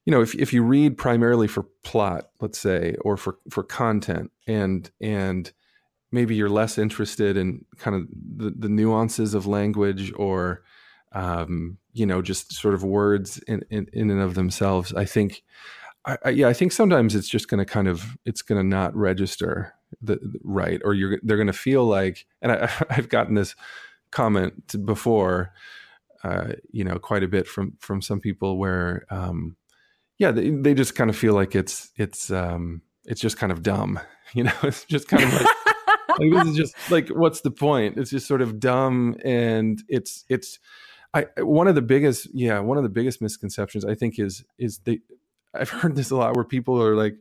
you 0.04 0.10
know 0.10 0.20
if 0.20 0.34
if 0.34 0.52
you 0.52 0.62
read 0.62 0.98
primarily 0.98 1.46
for 1.46 1.64
plot 1.84 2.30
let's 2.40 2.58
say 2.58 2.96
or 3.02 3.16
for 3.16 3.38
for 3.48 3.62
content 3.62 4.32
and 4.46 4.90
and 5.00 5.52
maybe 6.10 6.34
you're 6.34 6.50
less 6.50 6.78
interested 6.78 7.36
in 7.36 7.64
kind 7.78 7.94
of 7.94 8.08
the, 8.36 8.52
the 8.58 8.68
nuances 8.68 9.34
of 9.34 9.46
language 9.46 10.12
or 10.16 10.62
um 11.12 11.78
you 11.92 12.06
know 12.06 12.22
just 12.22 12.52
sort 12.52 12.74
of 12.74 12.82
words 12.82 13.38
in 13.46 13.62
in, 13.70 13.86
in 13.92 14.10
and 14.10 14.20
of 14.20 14.34
themselves 14.34 14.92
i 14.94 15.04
think 15.04 15.42
I, 16.06 16.18
I, 16.24 16.28
yeah 16.30 16.48
i 16.48 16.52
think 16.52 16.72
sometimes 16.72 17.14
it's 17.14 17.28
just 17.28 17.48
going 17.48 17.58
to 17.58 17.64
kind 17.64 17.88
of 17.88 18.16
it's 18.24 18.42
going 18.42 18.60
to 18.60 18.66
not 18.66 18.94
register 18.94 19.74
the, 20.00 20.16
the, 20.16 20.38
right 20.42 20.80
or 20.84 20.94
you're 20.94 21.18
they're 21.22 21.36
going 21.36 21.46
to 21.46 21.52
feel 21.52 21.84
like 21.84 22.26
and 22.42 22.52
I, 22.52 22.70
i've 22.90 23.08
gotten 23.08 23.34
this 23.34 23.54
comment 24.10 24.84
before 24.84 25.52
uh, 26.22 26.52
you 26.70 26.84
know 26.84 26.98
quite 26.98 27.22
a 27.22 27.28
bit 27.28 27.46
from 27.46 27.76
from 27.80 28.02
some 28.02 28.20
people 28.20 28.58
where 28.58 29.06
um 29.10 29.56
yeah 30.18 30.30
they, 30.30 30.50
they 30.50 30.74
just 30.74 30.94
kind 30.94 31.08
of 31.08 31.16
feel 31.16 31.34
like 31.34 31.54
it's 31.54 31.90
it's 31.96 32.30
um 32.30 32.82
it's 33.06 33.20
just 33.20 33.38
kind 33.38 33.52
of 33.52 33.62
dumb 33.62 33.98
you 34.34 34.44
know 34.44 34.52
it's 34.62 34.84
just 34.84 35.08
kind 35.08 35.22
of 35.24 35.32
like 35.32 35.46
like 36.20 36.32
this 36.32 36.48
is 36.48 36.56
just 36.56 36.90
like 36.90 37.08
what's 37.08 37.40
the 37.40 37.50
point? 37.50 37.96
It's 37.96 38.10
just 38.10 38.26
sort 38.26 38.42
of 38.42 38.60
dumb 38.60 39.16
and 39.24 39.82
it's 39.88 40.24
it's 40.28 40.58
i 41.12 41.26
one 41.38 41.66
of 41.66 41.74
the 41.74 41.82
biggest 41.82 42.28
yeah 42.32 42.58
one 42.60 42.76
of 42.76 42.84
the 42.84 42.88
biggest 42.88 43.20
misconceptions 43.20 43.84
i 43.84 43.96
think 43.96 44.16
is 44.18 44.44
is 44.58 44.78
they 44.84 45.00
i've 45.54 45.70
heard 45.70 45.96
this 45.96 46.10
a 46.10 46.16
lot 46.16 46.34
where 46.34 46.44
people 46.44 46.82
are 46.82 46.96
like 46.96 47.16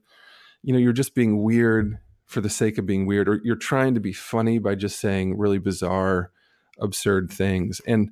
you 0.63 0.73
know 0.73 0.79
you're 0.79 0.93
just 0.93 1.15
being 1.15 1.43
weird 1.43 1.97
for 2.25 2.41
the 2.41 2.49
sake 2.49 2.77
of 2.77 2.85
being 2.85 3.07
weird 3.07 3.27
or 3.27 3.41
you're 3.43 3.55
trying 3.55 3.95
to 3.95 3.99
be 3.99 4.13
funny 4.13 4.59
by 4.59 4.75
just 4.75 4.99
saying 4.99 5.37
really 5.37 5.57
bizarre 5.57 6.31
absurd 6.79 7.31
things. 7.31 7.81
And 7.85 8.11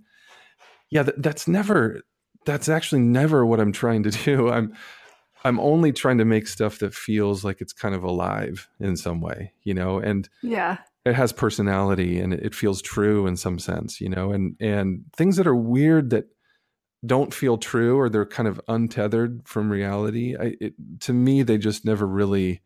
yeah 0.89 1.03
that, 1.03 1.21
that's 1.21 1.47
never 1.47 2.01
that's 2.45 2.69
actually 2.69 3.01
never 3.01 3.45
what 3.45 3.59
i'm 3.59 3.71
trying 3.71 4.03
to 4.03 4.11
do. 4.11 4.49
I'm 4.49 4.73
I'm 5.43 5.59
only 5.59 5.93
trying 5.93 6.17
to 6.17 6.25
make 6.25 6.47
stuff 6.47 6.79
that 6.79 6.93
feels 6.93 7.43
like 7.43 7.61
it's 7.61 7.71
kind 7.71 7.93
of 7.93 8.03
alive 8.03 8.67
in 8.79 8.97
some 8.97 9.21
way, 9.21 9.53
you 9.63 9.73
know, 9.73 9.99
and 9.99 10.27
yeah, 10.41 10.79
it 11.05 11.13
has 11.13 11.31
personality 11.31 12.19
and 12.19 12.33
it 12.33 12.55
feels 12.55 12.81
true 12.81 13.27
in 13.27 13.37
some 13.37 13.59
sense, 13.59 14.01
you 14.01 14.09
know, 14.09 14.31
and 14.31 14.55
and 14.59 15.03
things 15.15 15.37
that 15.37 15.47
are 15.47 15.55
weird 15.55 16.09
that 16.09 16.25
don't 17.05 17.33
feel 17.33 17.57
true 17.57 17.97
or 17.97 18.09
they're 18.09 18.25
kind 18.25 18.47
of 18.47 18.59
untethered 18.67 19.41
from 19.45 19.71
reality. 19.71 20.35
I, 20.35 20.55
it, 20.59 20.73
to 21.01 21.13
me, 21.13 21.43
they 21.43 21.57
just 21.57 21.85
never 21.85 22.07
really, 22.07 22.61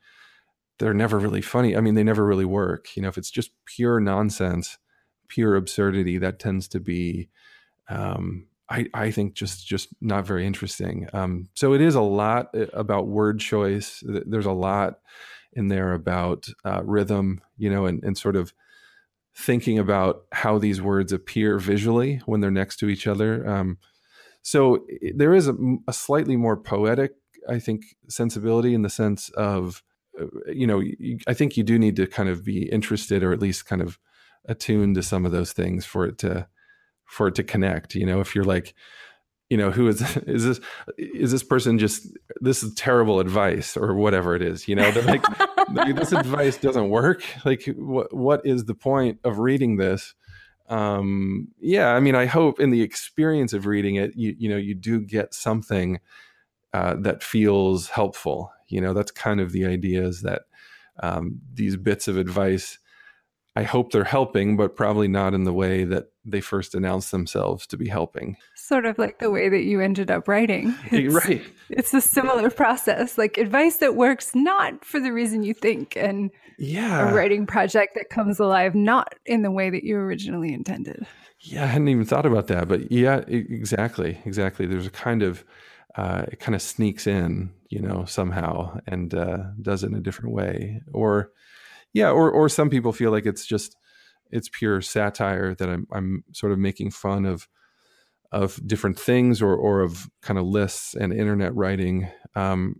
they're 0.79 0.93
never 0.93 1.19
really 1.19 1.41
funny. 1.41 1.75
I 1.75 1.81
mean, 1.81 1.95
they 1.95 2.03
never 2.03 2.25
really 2.25 2.45
work. 2.45 2.95
You 2.95 3.03
know, 3.03 3.09
if 3.09 3.17
it's 3.17 3.31
just 3.31 3.51
pure 3.65 3.99
nonsense, 3.99 4.77
pure 5.27 5.55
absurdity, 5.55 6.17
that 6.19 6.39
tends 6.39 6.67
to 6.69 6.79
be 6.79 7.29
um, 7.89 8.47
I, 8.71 8.85
I 8.93 9.11
think 9.11 9.33
just 9.33 9.67
just 9.67 9.89
not 9.99 10.25
very 10.25 10.47
interesting. 10.47 11.07
Um, 11.11 11.49
so 11.53 11.73
it 11.73 11.81
is 11.81 11.95
a 11.95 12.01
lot 12.01 12.55
uh, 12.55 12.67
about 12.73 13.07
word 13.07 13.39
choice. 13.41 14.01
There's 14.05 14.45
a 14.45 14.53
lot 14.53 14.99
in 15.51 15.67
there 15.67 15.93
about 15.93 16.47
uh, 16.63 16.81
rhythm, 16.85 17.41
you 17.57 17.69
know, 17.69 17.85
and, 17.85 18.01
and 18.01 18.17
sort 18.17 18.37
of 18.37 18.53
thinking 19.35 19.77
about 19.77 20.23
how 20.31 20.57
these 20.57 20.81
words 20.81 21.11
appear 21.11 21.59
visually 21.59 22.21
when 22.25 22.39
they're 22.39 22.49
next 22.49 22.77
to 22.77 22.87
each 22.87 23.07
other. 23.07 23.47
Um, 23.47 23.77
so 24.41 24.85
there 25.15 25.33
is 25.33 25.47
a, 25.47 25.55
a, 25.87 25.93
slightly 25.93 26.35
more 26.35 26.57
poetic, 26.57 27.11
I 27.47 27.59
think, 27.59 27.83
sensibility 28.09 28.73
in 28.73 28.81
the 28.81 28.89
sense 28.89 29.29
of, 29.29 29.83
uh, 30.19 30.25
you 30.51 30.65
know, 30.65 30.81
I 31.27 31.33
think 31.33 31.57
you 31.57 31.63
do 31.63 31.77
need 31.77 31.95
to 31.97 32.07
kind 32.07 32.27
of 32.27 32.43
be 32.43 32.63
interested 32.69 33.23
or 33.23 33.33
at 33.33 33.41
least 33.41 33.65
kind 33.65 33.81
of 33.81 33.99
attuned 34.45 34.95
to 34.95 35.03
some 35.03 35.25
of 35.25 35.31
those 35.31 35.53
things 35.53 35.85
for 35.85 36.05
it 36.05 36.17
to 36.19 36.47
for 37.05 37.27
it 37.27 37.35
to 37.35 37.43
connect 37.43 37.95
you 37.95 38.05
know? 38.05 38.19
If 38.19 38.35
you're 38.35 38.43
like 38.43 38.73
you 39.49 39.57
know 39.57 39.69
who 39.69 39.87
is 39.87 40.01
is 40.27 40.45
this 40.45 40.59
is 40.97 41.31
this 41.31 41.43
person 41.43 41.77
just 41.77 42.07
this 42.39 42.63
is 42.63 42.73
terrible 42.73 43.19
advice 43.19 43.77
or 43.77 43.93
whatever 43.95 44.35
it 44.35 44.41
is 44.41 44.67
you 44.67 44.75
know? 44.75 44.89
They're 44.91 45.03
like, 45.03 45.25
this 45.95 46.11
advice 46.11 46.57
doesn't 46.57 46.89
work. 46.89 47.23
Like 47.45 47.65
what 47.75 48.13
what 48.13 48.41
is 48.45 48.65
the 48.65 48.75
point 48.75 49.19
of 49.23 49.39
reading 49.39 49.77
this 49.77 50.15
um 50.69 51.47
yeah 51.59 51.89
i 51.89 51.99
mean 51.99 52.15
i 52.15 52.25
hope 52.25 52.59
in 52.59 52.69
the 52.69 52.81
experience 52.81 53.53
of 53.53 53.65
reading 53.65 53.95
it 53.95 54.15
you 54.15 54.35
you 54.37 54.49
know 54.49 54.57
you 54.57 54.73
do 54.73 55.01
get 55.01 55.33
something 55.33 55.99
uh, 56.73 56.95
that 56.99 57.23
feels 57.23 57.89
helpful. 57.89 58.51
You 58.67 58.81
know 58.81 58.93
that's 58.93 59.11
kind 59.11 59.41
of 59.41 59.51
the 59.51 59.65
idea 59.65 60.03
is 60.03 60.21
that 60.21 60.43
um, 61.01 61.41
these 61.53 61.75
bits 61.75 62.07
of 62.07 62.17
advice 62.17 62.77
I 63.55 63.63
hope 63.63 63.91
they're 63.91 64.05
helping, 64.05 64.55
but 64.55 64.77
probably 64.77 65.09
not 65.09 65.33
in 65.33 65.43
the 65.43 65.53
way 65.53 65.83
that 65.83 66.10
they 66.23 66.41
first 66.41 66.75
announced 66.75 67.11
themselves 67.11 67.65
to 67.67 67.77
be 67.77 67.87
helping. 67.87 68.37
Sort 68.55 68.85
of 68.85 68.97
like 68.97 69.19
the 69.19 69.31
way 69.31 69.49
that 69.49 69.63
you 69.63 69.81
ended 69.81 70.11
up 70.11 70.27
writing. 70.27 70.75
It's, 70.91 71.13
right. 71.13 71.41
It's 71.69 71.93
a 71.93 72.01
similar 72.01 72.49
process, 72.49 73.17
like 73.17 73.37
advice 73.37 73.77
that 73.77 73.95
works 73.95 74.35
not 74.35 74.83
for 74.83 74.99
the 74.99 75.11
reason 75.11 75.43
you 75.43 75.53
think, 75.53 75.95
and 75.95 76.31
yeah, 76.57 77.09
a 77.09 77.13
writing 77.13 77.45
project 77.47 77.95
that 77.95 78.09
comes 78.09 78.39
alive 78.39 78.75
not 78.75 79.15
in 79.25 79.41
the 79.41 79.51
way 79.51 79.69
that 79.69 79.83
you 79.83 79.97
originally 79.97 80.53
intended. 80.53 81.05
Yeah, 81.39 81.63
I 81.63 81.67
hadn't 81.67 81.87
even 81.87 82.05
thought 82.05 82.25
about 82.25 82.47
that, 82.47 82.67
but 82.67 82.91
yeah, 82.91 83.17
exactly, 83.27 84.19
exactly. 84.25 84.67
There's 84.67 84.85
a 84.85 84.91
kind 84.91 85.23
of 85.23 85.43
uh, 85.95 86.25
it 86.31 86.39
kind 86.39 86.55
of 86.55 86.61
sneaks 86.61 87.07
in, 87.07 87.51
you 87.69 87.81
know, 87.81 88.05
somehow 88.05 88.79
and 88.85 89.13
uh, 89.13 89.37
does 89.61 89.83
it 89.83 89.87
in 89.87 89.95
a 89.95 90.01
different 90.01 90.33
way, 90.35 90.81
or 90.93 91.31
yeah 91.93 92.09
or 92.09 92.29
or 92.31 92.47
some 92.47 92.69
people 92.69 92.93
feel 92.93 93.11
like 93.11 93.25
it's 93.25 93.45
just 93.45 93.75
it's 94.31 94.49
pure 94.49 94.81
satire 94.81 95.53
that 95.55 95.69
i'm 95.69 95.87
i'm 95.91 96.23
sort 96.31 96.51
of 96.51 96.59
making 96.59 96.91
fun 96.91 97.25
of 97.25 97.47
of 98.31 98.65
different 98.65 98.97
things 98.97 99.41
or 99.41 99.55
or 99.55 99.81
of 99.81 100.09
kind 100.21 100.39
of 100.39 100.45
lists 100.45 100.95
and 100.95 101.11
internet 101.11 101.53
writing. 101.53 102.07
Um 102.35 102.75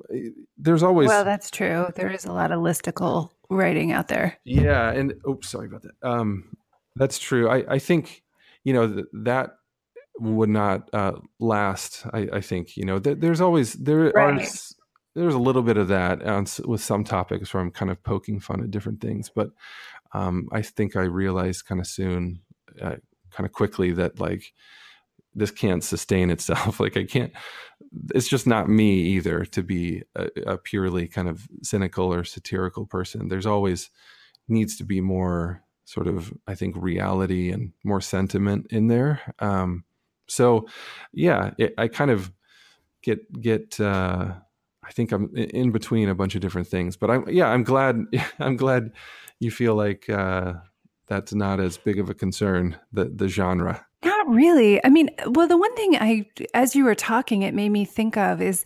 there's 0.57 0.83
always 0.83 1.09
well 1.09 1.25
that's 1.25 1.51
true. 1.51 1.87
There 1.95 2.09
is 2.09 2.25
a 2.25 2.31
lot 2.31 2.51
of 2.51 2.61
listicle 2.61 3.31
writing 3.49 3.91
out 3.91 4.07
there. 4.07 4.37
Yeah 4.45 4.91
and 4.91 5.13
oops 5.27 5.49
sorry 5.49 5.67
about 5.67 5.83
that. 5.83 5.95
Um 6.07 6.55
that's 6.95 7.19
true. 7.19 7.49
I 7.49 7.75
i 7.75 7.79
think 7.79 8.23
you 8.63 8.73
know 8.73 8.91
th- 8.91 9.05
that 9.23 9.51
would 10.19 10.49
not 10.49 10.89
uh, 10.93 11.13
last. 11.39 12.05
I, 12.13 12.27
I, 12.33 12.41
think 12.41 12.77
you 12.77 12.85
know. 12.85 12.99
Th- 12.99 13.17
there's 13.17 13.41
always 13.41 13.73
there 13.73 14.11
right. 14.11 14.39
are 14.39 14.47
there's 15.15 15.33
a 15.33 15.39
little 15.39 15.63
bit 15.63 15.77
of 15.77 15.87
that 15.87 16.21
on, 16.21 16.45
with 16.65 16.81
some 16.81 17.03
topics 17.03 17.53
where 17.53 17.61
I'm 17.61 17.71
kind 17.71 17.89
of 17.89 18.03
poking 18.03 18.39
fun 18.39 18.61
at 18.61 18.69
different 18.69 19.01
things, 19.01 19.31
but 19.33 19.49
um, 20.13 20.47
I 20.51 20.61
think 20.61 20.95
I 20.95 21.03
realized 21.03 21.65
kind 21.65 21.79
of 21.79 21.87
soon, 21.87 22.41
uh, 22.81 22.97
kind 23.31 23.45
of 23.45 23.51
quickly 23.51 23.91
that 23.93 24.19
like 24.19 24.53
this 25.33 25.51
can't 25.51 25.83
sustain 25.83 26.29
itself. 26.29 26.79
like 26.79 26.97
I 26.97 27.05
can't. 27.05 27.31
It's 28.13 28.27
just 28.27 28.47
not 28.47 28.69
me 28.69 29.01
either 29.01 29.45
to 29.45 29.63
be 29.63 30.03
a, 30.15 30.29
a, 30.45 30.57
purely 30.57 31.07
kind 31.07 31.27
of 31.27 31.47
cynical 31.63 32.13
or 32.13 32.23
satirical 32.23 32.85
person. 32.85 33.27
There's 33.27 33.45
always 33.45 33.89
needs 34.47 34.77
to 34.77 34.83
be 34.83 35.01
more 35.01 35.63
sort 35.85 36.07
of 36.07 36.33
I 36.47 36.55
think 36.55 36.75
reality 36.77 37.51
and 37.51 37.73
more 37.83 38.01
sentiment 38.01 38.67
in 38.69 38.87
there. 38.87 39.21
Um, 39.39 39.83
so 40.27 40.67
yeah, 41.13 41.51
it, 41.57 41.73
I 41.77 41.87
kind 41.87 42.11
of 42.11 42.31
get 43.01 43.41
get. 43.41 43.79
Uh, 43.79 44.33
I 44.83 44.91
think 44.91 45.11
I'm 45.11 45.33
in 45.35 45.71
between 45.71 46.09
a 46.09 46.15
bunch 46.15 46.35
of 46.35 46.41
different 46.41 46.67
things, 46.67 46.97
but 46.97 47.09
I'm 47.09 47.29
yeah, 47.29 47.47
I'm 47.47 47.63
glad 47.63 48.05
I'm 48.39 48.57
glad 48.57 48.91
you 49.41 49.51
feel 49.51 49.75
like 49.75 50.09
uh, 50.09 50.53
that's 51.07 51.33
not 51.33 51.59
as 51.59 51.77
big 51.77 51.99
of 51.99 52.09
a 52.09 52.13
concern 52.13 52.77
the 52.93 53.05
the 53.05 53.27
genre. 53.27 53.85
Not 54.03 54.27
really. 54.29 54.83
I 54.85 54.89
mean, 54.89 55.09
well, 55.27 55.47
the 55.47 55.57
one 55.57 55.75
thing 55.75 55.95
I 55.95 56.25
as 56.53 56.75
you 56.75 56.85
were 56.85 56.95
talking, 56.95 57.41
it 57.41 57.53
made 57.53 57.69
me 57.69 57.83
think 57.83 58.17
of 58.17 58.41
is 58.41 58.63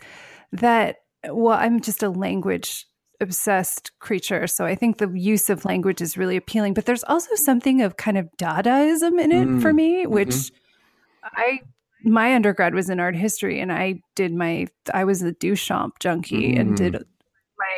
that 0.52 0.96
well, 1.28 1.58
I'm 1.58 1.80
just 1.80 2.02
a 2.02 2.10
language 2.10 2.86
obsessed 3.20 3.90
creature, 3.98 4.46
so 4.46 4.66
I 4.66 4.74
think 4.74 4.98
the 4.98 5.10
use 5.10 5.48
of 5.48 5.64
language 5.64 6.02
is 6.02 6.18
really 6.18 6.36
appealing. 6.36 6.74
But 6.74 6.84
there's 6.84 7.04
also 7.04 7.34
something 7.34 7.80
of 7.80 7.96
kind 7.96 8.18
of 8.18 8.28
Dadaism 8.38 9.18
in 9.20 9.32
it 9.32 9.48
mm, 9.48 9.62
for 9.62 9.72
me, 9.72 10.06
which 10.06 10.28
mm-hmm. 10.28 11.28
I 11.36 11.60
my 12.04 12.34
undergrad 12.34 12.74
was 12.74 12.90
in 12.90 13.00
art 13.00 13.16
history 13.16 13.58
and 13.58 13.72
I 13.72 14.00
did 14.14 14.32
my 14.32 14.66
I 14.92 15.04
was 15.04 15.22
a 15.22 15.32
Duchamp 15.32 15.92
junkie 16.00 16.54
mm. 16.54 16.60
and 16.60 16.76
did 16.76 16.92
my 16.94 17.76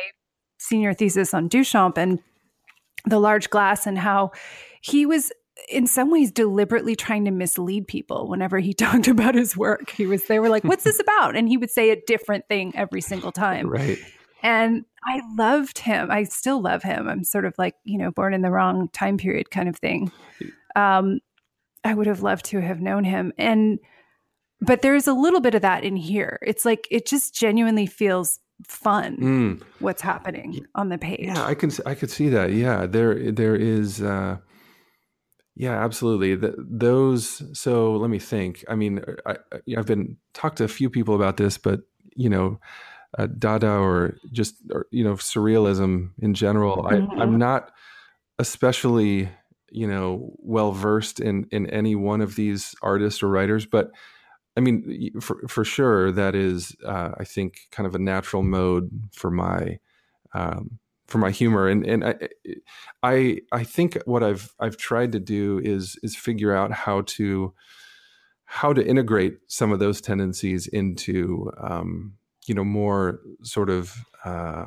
senior 0.59 0.93
thesis 0.93 1.33
on 1.33 1.49
Duchamp 1.49 1.97
and 1.97 2.19
the 3.05 3.19
large 3.19 3.49
glass 3.49 3.87
and 3.87 3.97
how 3.97 4.31
he 4.81 5.05
was 5.05 5.31
in 5.67 5.87
some 5.87 6.09
ways 6.09 6.31
deliberately 6.31 6.95
trying 6.95 7.25
to 7.25 7.31
mislead 7.31 7.87
people 7.87 8.29
whenever 8.29 8.59
he 8.59 8.73
talked 8.73 9.07
about 9.07 9.35
his 9.35 9.57
work. 9.57 9.89
He 9.91 10.05
was 10.05 10.25
they 10.25 10.39
were 10.39 10.49
like, 10.49 10.63
"What's 10.63 10.83
this 10.83 10.99
about?" 10.99 11.35
and 11.35 11.47
he 11.47 11.57
would 11.57 11.71
say 11.71 11.89
a 11.89 12.01
different 12.07 12.47
thing 12.47 12.73
every 12.75 13.01
single 13.01 13.31
time. 13.31 13.69
Right. 13.69 13.97
And 14.41 14.85
I 15.05 15.21
loved 15.37 15.79
him. 15.79 16.09
I 16.11 16.23
still 16.23 16.61
love 16.61 16.83
him. 16.83 17.09
I'm 17.09 17.23
sort 17.23 17.45
of 17.45 17.55
like, 17.57 17.75
you 17.83 17.97
know, 17.97 18.11
born 18.11 18.33
in 18.33 18.41
the 18.41 18.51
wrong 18.51 18.87
time 18.93 19.17
period 19.17 19.51
kind 19.51 19.67
of 19.67 19.75
thing. 19.77 20.11
Um, 20.75 21.19
I 21.83 21.93
would 21.93 22.07
have 22.07 22.21
loved 22.21 22.45
to 22.45 22.61
have 22.61 22.79
known 22.79 23.03
him. 23.03 23.33
And 23.37 23.79
but 24.61 24.81
there's 24.81 25.07
a 25.07 25.13
little 25.13 25.39
bit 25.39 25.55
of 25.55 25.61
that 25.61 25.83
in 25.83 25.95
here. 25.95 26.39
It's 26.41 26.65
like 26.65 26.87
it 26.91 27.05
just 27.05 27.33
genuinely 27.33 27.85
feels 27.85 28.39
fun 28.67 29.17
mm. 29.17 29.63
what's 29.79 30.01
happening 30.01 30.65
on 30.75 30.89
the 30.89 30.97
page. 30.97 31.21
Yeah, 31.21 31.45
I 31.45 31.53
can 31.53 31.71
I 31.85 31.95
could 31.95 32.11
see 32.11 32.29
that. 32.29 32.51
Yeah, 32.51 32.85
there 32.85 33.31
there 33.31 33.55
is 33.55 34.01
uh 34.01 34.37
yeah, 35.59 35.83
absolutely. 35.83 36.35
The, 36.35 36.55
those 36.57 37.43
so 37.57 37.97
let 37.97 38.09
me 38.09 38.17
think. 38.17 38.63
I 38.69 38.75
mean, 38.75 39.03
I, 39.25 39.35
have 39.75 39.85
been 39.85 40.15
talked 40.33 40.59
to 40.59 40.63
a 40.63 40.69
few 40.69 40.89
people 40.89 41.15
about 41.15 41.35
this, 41.35 41.57
but 41.57 41.81
you 42.15 42.29
know, 42.29 42.61
uh, 43.17 43.27
Dada 43.27 43.71
or 43.71 44.17
just 44.31 44.55
or, 44.71 44.87
you 44.91 45.03
know 45.03 45.15
surrealism 45.15 46.11
in 46.21 46.33
general. 46.33 46.83
Mm-hmm. 46.83 47.19
I, 47.19 47.23
I'm 47.23 47.37
not 47.37 47.71
especially 48.39 49.29
you 49.69 49.85
know 49.85 50.33
well 50.37 50.71
versed 50.71 51.19
in 51.19 51.45
in 51.51 51.69
any 51.69 51.93
one 51.93 52.21
of 52.21 52.35
these 52.35 52.73
artists 52.81 53.21
or 53.21 53.27
writers, 53.27 53.65
but 53.65 53.91
I 54.59 54.61
mean, 54.61 55.21
for 55.21 55.47
for 55.47 55.63
sure, 55.63 56.11
that 56.11 56.35
is, 56.35 56.75
uh, 56.85 57.11
I 57.17 57.23
think, 57.23 57.69
kind 57.71 57.87
of 57.87 57.95
a 57.95 57.99
natural 57.99 58.43
mode 58.43 58.89
for 59.13 59.31
my 59.31 59.79
um, 60.33 60.79
for 61.07 61.17
my 61.17 61.31
humor, 61.31 61.69
and 61.69 61.85
and 61.85 62.03
I, 62.03 62.15
I 63.01 63.37
I 63.53 63.63
think 63.63 63.97
what 64.03 64.21
I've 64.21 64.53
I've 64.59 64.75
tried 64.75 65.13
to 65.13 65.19
do 65.21 65.61
is 65.63 65.97
is 66.03 66.17
figure 66.17 66.53
out 66.53 66.73
how 66.73 67.03
to 67.03 67.53
how 68.43 68.73
to 68.73 68.85
integrate 68.85 69.37
some 69.47 69.71
of 69.71 69.79
those 69.79 70.01
tendencies 70.01 70.67
into 70.67 71.49
um, 71.61 72.17
you 72.45 72.53
know 72.53 72.65
more 72.65 73.21
sort 73.43 73.69
of 73.69 73.95
uh, 74.25 74.65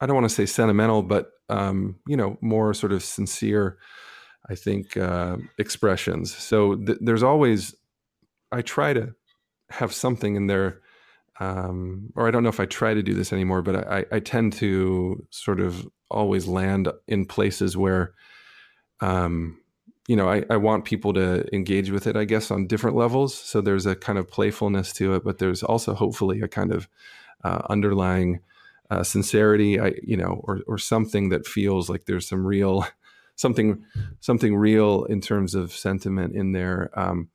I 0.00 0.06
don't 0.06 0.16
want 0.16 0.24
to 0.30 0.34
say 0.34 0.46
sentimental, 0.46 1.02
but 1.02 1.32
um, 1.50 1.96
you 2.06 2.16
know 2.16 2.38
more 2.40 2.72
sort 2.72 2.92
of 2.92 3.02
sincere. 3.02 3.76
I 4.48 4.54
think 4.54 4.96
uh, 4.96 5.38
expressions. 5.58 6.32
So 6.32 6.76
th- 6.76 6.98
there's 7.00 7.24
always 7.24 7.74
I 8.56 8.62
try 8.62 8.94
to 8.94 9.14
have 9.70 9.92
something 9.92 10.34
in 10.34 10.46
there, 10.46 10.80
um, 11.40 12.12
or 12.16 12.26
I 12.26 12.30
don't 12.30 12.42
know 12.42 12.48
if 12.48 12.60
I 12.60 12.66
try 12.66 12.94
to 12.94 13.02
do 13.02 13.12
this 13.12 13.32
anymore, 13.32 13.60
but 13.60 13.86
I, 13.86 14.04
I 14.10 14.20
tend 14.20 14.54
to 14.54 15.26
sort 15.30 15.60
of 15.60 15.86
always 16.10 16.46
land 16.46 16.88
in 17.06 17.26
places 17.26 17.76
where, 17.76 18.14
um, 19.00 19.60
you 20.08 20.16
know, 20.16 20.28
I, 20.28 20.44
I 20.48 20.56
want 20.56 20.84
people 20.86 21.12
to 21.14 21.44
engage 21.54 21.90
with 21.90 22.06
it, 22.06 22.16
I 22.16 22.24
guess, 22.24 22.50
on 22.50 22.66
different 22.66 22.96
levels. 22.96 23.34
So 23.34 23.60
there's 23.60 23.86
a 23.86 23.94
kind 23.94 24.18
of 24.18 24.30
playfulness 24.30 24.92
to 24.94 25.14
it, 25.14 25.24
but 25.24 25.38
there's 25.38 25.62
also 25.62 25.94
hopefully 25.94 26.40
a 26.40 26.48
kind 26.48 26.72
of 26.72 26.88
uh, 27.44 27.62
underlying 27.68 28.40
uh, 28.88 29.02
sincerity, 29.02 29.80
I, 29.80 29.94
you 30.02 30.16
know, 30.16 30.40
or, 30.44 30.60
or 30.66 30.78
something 30.78 31.28
that 31.30 31.46
feels 31.46 31.90
like 31.90 32.06
there's 32.06 32.28
some 32.28 32.46
real, 32.46 32.86
something, 33.36 33.84
something 34.20 34.56
real 34.56 35.04
in 35.04 35.20
terms 35.20 35.54
of 35.54 35.72
sentiment 35.72 36.34
in 36.34 36.52
there. 36.52 36.90
Um, 36.94 37.28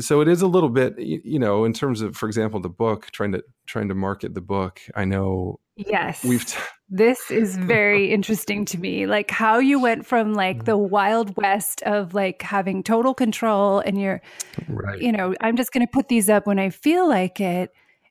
so 0.00 0.20
it 0.20 0.28
is 0.28 0.42
a 0.42 0.46
little 0.46 0.68
bit 0.68 0.98
you 0.98 1.38
know 1.38 1.64
in 1.64 1.72
terms 1.72 2.00
of 2.00 2.16
for 2.16 2.26
example 2.26 2.60
the 2.60 2.68
book 2.68 3.08
trying 3.12 3.32
to 3.32 3.42
trying 3.66 3.88
to 3.88 3.94
market 3.94 4.34
the 4.34 4.40
book 4.40 4.80
i 4.94 5.04
know 5.04 5.58
yes 5.76 6.24
we've 6.24 6.44
t- 6.44 6.58
this 6.88 7.30
is 7.30 7.56
very 7.56 8.10
interesting 8.10 8.64
to 8.64 8.78
me 8.78 9.06
like 9.06 9.30
how 9.30 9.58
you 9.58 9.80
went 9.80 10.06
from 10.06 10.34
like 10.34 10.64
the 10.64 10.76
mm-hmm. 10.76 10.90
wild 10.90 11.36
west 11.36 11.82
of 11.82 12.14
like 12.14 12.42
having 12.42 12.82
total 12.82 13.12
control 13.14 13.80
and 13.80 14.00
you're 14.00 14.22
right. 14.68 15.00
you 15.00 15.12
know 15.12 15.34
i'm 15.40 15.56
just 15.56 15.72
going 15.72 15.86
to 15.86 15.90
put 15.90 16.08
these 16.08 16.28
up 16.28 16.46
when 16.46 16.58
i 16.58 16.70
feel 16.70 17.08
like 17.08 17.40
it 17.40 17.70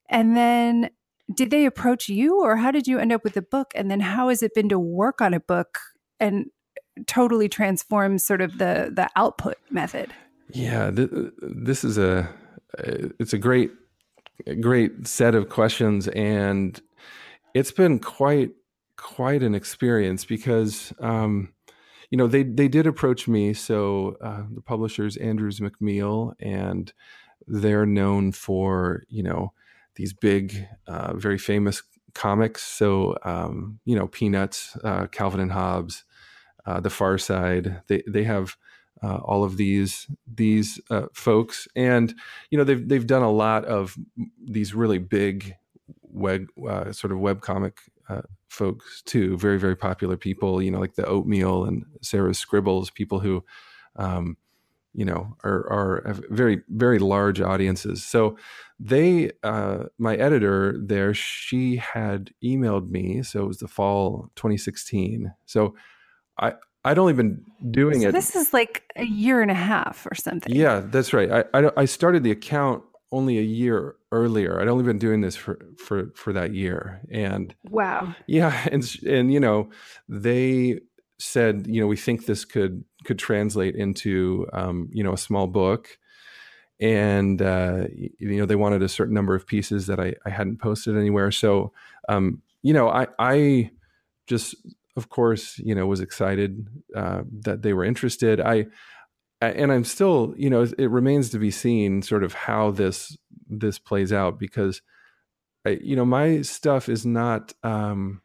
and 0.10 0.38
then 0.38 0.90
did 1.34 1.50
they 1.50 1.66
approach 1.66 2.08
you 2.08 2.42
or 2.42 2.56
how 2.56 2.72
did 2.72 2.88
you 2.88 3.00
end 3.00 3.12
up 3.12 3.24
with 3.24 3.34
the 3.34 3.42
book 3.42 3.72
and 3.76 3.92
then 3.92 4.00
how 4.00 4.30
has 4.30 4.42
it 4.42 4.54
been 4.54 4.70
to 4.70 4.80
work 4.80 5.22
on 5.22 5.34
a 5.34 5.40
book 5.40 5.80
and 6.20 6.46
totally 7.06 7.50
transform 7.50 8.18
sort 8.18 8.42
of 8.42 8.58
the 8.58 8.92
the 8.94 9.10
output 9.16 9.58
method 9.70 10.14
yeah, 10.52 10.92
th- 10.92 11.10
this 11.42 11.84
is 11.84 11.98
a 11.98 12.30
it's 13.20 13.34
a 13.34 13.38
great 13.38 13.72
great 14.62 15.08
set 15.08 15.34
of 15.34 15.50
questions 15.50 16.08
and 16.10 16.80
it's 17.54 17.72
been 17.72 17.98
quite 17.98 18.52
quite 18.98 19.42
an 19.42 19.56
experience 19.56 20.26
because 20.26 20.94
um, 21.00 21.54
you 22.12 22.18
know 22.18 22.28
they 22.28 22.44
they 22.44 22.68
did 22.68 22.86
approach 22.86 23.28
me 23.28 23.54
so 23.54 24.16
uh, 24.22 24.44
the 24.54 24.62
publishers 24.62 25.18
Andrews 25.18 25.60
McMeel 25.60 26.34
and 26.40 26.94
they're 27.48 27.86
known 27.86 28.32
for 28.32 29.04
you 29.10 29.24
know 29.24 29.54
these 29.96 30.14
big 30.14 30.68
uh, 30.88 31.14
very 31.16 31.38
famous 31.38 31.82
comics. 32.14 32.64
So 32.64 33.18
um, 33.24 33.80
you 33.86 33.96
know 33.96 34.08
Peanuts 34.08 34.78
uh, 34.84 35.08
Calvin 35.08 35.40
and 35.40 35.52
Hobbes 35.52 36.04
uh, 36.66 36.80
The 36.80 36.90
Far 36.90 37.18
Side 37.18 37.82
they 37.88 38.04
they 38.08 38.24
have 38.24 38.56
uh, 39.04 39.18
all 39.18 39.44
of 39.44 39.58
these 39.58 40.08
these 40.32 40.80
uh, 40.90 41.08
folks, 41.14 41.68
and 41.76 42.14
you 42.50 42.58
know 42.58 42.64
they've 42.64 42.88
they've 42.88 43.08
done 43.08 43.24
a 43.24 43.32
lot 43.32 43.66
of 43.66 43.98
these 44.44 44.74
really 44.74 44.98
big 44.98 45.56
web 46.02 46.48
uh, 46.68 46.92
sort 46.92 47.12
of 47.12 47.20
web 47.20 47.42
comic 47.42 47.80
uh, 48.10 48.22
folks 48.50 49.02
too. 49.04 49.38
Very 49.38 49.60
very 49.60 49.76
popular 49.76 50.18
people, 50.18 50.62
you 50.62 50.72
know, 50.72 50.80
like 50.80 50.96
the 50.96 51.06
Oatmeal 51.06 51.66
and 51.66 51.86
Sarah's 52.02 52.40
Scribbles, 52.40 52.90
people 52.90 53.20
who. 53.20 53.44
Um, 53.96 54.38
you 54.94 55.06
know, 55.06 55.38
are 55.44 55.72
are 55.72 56.16
very 56.32 56.64
very 56.70 56.98
large 56.98 57.40
audiences. 57.40 58.04
So 58.04 58.36
they, 58.80 59.30
uh, 59.44 59.86
my 60.00 60.16
editor 60.16 60.76
there, 60.84 61.14
she 61.14 61.76
had 61.76 62.32
emailed 62.44 62.90
me. 62.90 63.22
So 63.22 63.44
it 63.44 63.48
was 63.48 63.60
the 63.60 63.68
fall 63.68 64.32
2016. 64.36 65.34
So 65.46 65.76
I 66.40 66.54
I'd 66.88 66.98
only 66.98 67.14
been 67.14 67.44
doing 67.72 68.02
so 68.02 68.10
it. 68.10 68.12
This 68.14 68.36
is 68.36 68.54
like 68.54 68.84
a 68.96 69.04
year 69.04 69.42
and 69.42 69.52
a 69.52 69.56
half 69.56 70.06
or 70.10 70.16
something. 70.16 70.54
Yeah, 70.54 70.82
that's 70.86 71.14
right. 71.14 71.30
I, 71.32 71.44
I, 71.54 71.72
I 71.78 71.86
started 71.86 72.24
the 72.24 72.32
account 72.32 72.84
only 73.12 73.38
a 73.38 73.44
year 73.44 73.96
earlier. 74.12 74.62
I'd 74.62 74.68
only 74.68 74.84
been 74.84 74.98
doing 74.98 75.22
this 75.22 75.36
for 75.36 75.60
for 75.78 76.12
for 76.16 76.34
that 76.34 76.54
year, 76.54 77.02
and 77.12 77.54
wow, 77.70 78.16
yeah, 78.26 78.68
and 78.72 78.84
and 79.06 79.34
you 79.34 79.40
know 79.40 79.70
they 80.08 80.80
said 81.20 81.66
you 81.68 81.82
know 81.82 81.88
we 81.88 81.98
think 81.98 82.26
this 82.26 82.46
could 82.46 82.84
could 83.04 83.20
translate 83.20 83.76
into 83.76 84.48
um, 84.54 84.90
you 84.94 85.04
know 85.04 85.14
a 85.14 85.18
small 85.18 85.48
book 85.48 85.98
and 86.80 87.42
uh, 87.42 87.86
you 88.20 88.38
know 88.38 88.46
they 88.46 88.56
wanted 88.56 88.84
a 88.84 88.90
certain 88.90 89.14
number 89.14 89.34
of 89.34 89.48
pieces 89.48 89.88
that 89.88 90.00
I, 90.00 90.14
I 90.26 90.30
hadn't 90.30 90.62
posted 90.62 90.96
anywhere 90.96 91.32
so 91.32 91.74
um, 92.08 92.42
you 92.62 92.74
know 92.74 92.88
I 92.88 93.08
I 93.18 93.72
just 94.28 94.56
of 94.98 95.10
course, 95.10 95.60
you 95.60 95.76
know, 95.76 95.86
was 95.86 96.02
excited 96.02 96.68
uh, 96.96 97.22
that 97.42 97.62
they 97.62 97.72
were 97.72 97.86
interested. 97.86 98.42
I 98.42 98.66
and 99.40 99.72
I'm 99.72 99.84
still, 99.84 100.34
you 100.36 100.50
know, 100.50 100.64
it 100.64 100.90
remains 100.90 101.30
to 101.30 101.40
be 101.40 101.52
seen 101.52 102.02
sort 102.02 102.24
of 102.24 102.34
how 102.34 102.72
this 102.72 103.16
this 103.48 103.78
plays 103.78 104.12
out 104.12 104.40
because, 104.40 104.82
I, 105.64 105.78
you 105.82 105.96
know, 105.96 106.06
my 106.06 106.42
stuff 106.42 106.90
is 106.90 107.06
not. 107.06 107.54
Um, 107.64 108.22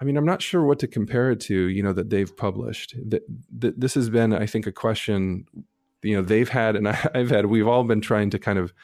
I 0.00 0.04
mean, 0.04 0.16
I'm 0.18 0.26
not 0.26 0.42
sure 0.42 0.62
what 0.62 0.80
to 0.80 0.86
compare 0.86 1.30
it 1.30 1.40
to. 1.40 1.54
You 1.54 1.82
know, 1.82 1.94
that 1.94 2.10
they've 2.10 2.36
published. 2.36 2.94
That, 3.08 3.22
that 3.58 3.80
this 3.80 3.94
has 3.94 4.10
been, 4.10 4.34
I 4.34 4.44
think, 4.44 4.66
a 4.66 4.72
question. 4.72 5.46
You 6.02 6.16
know, 6.16 6.22
they've 6.22 6.48
had, 6.48 6.76
and 6.76 6.86
I, 6.86 7.10
I've 7.14 7.30
had. 7.30 7.46
We've 7.46 7.66
all 7.66 7.84
been 7.84 8.02
trying 8.02 8.28
to 8.30 8.38
kind 8.38 8.58
of 8.58 8.74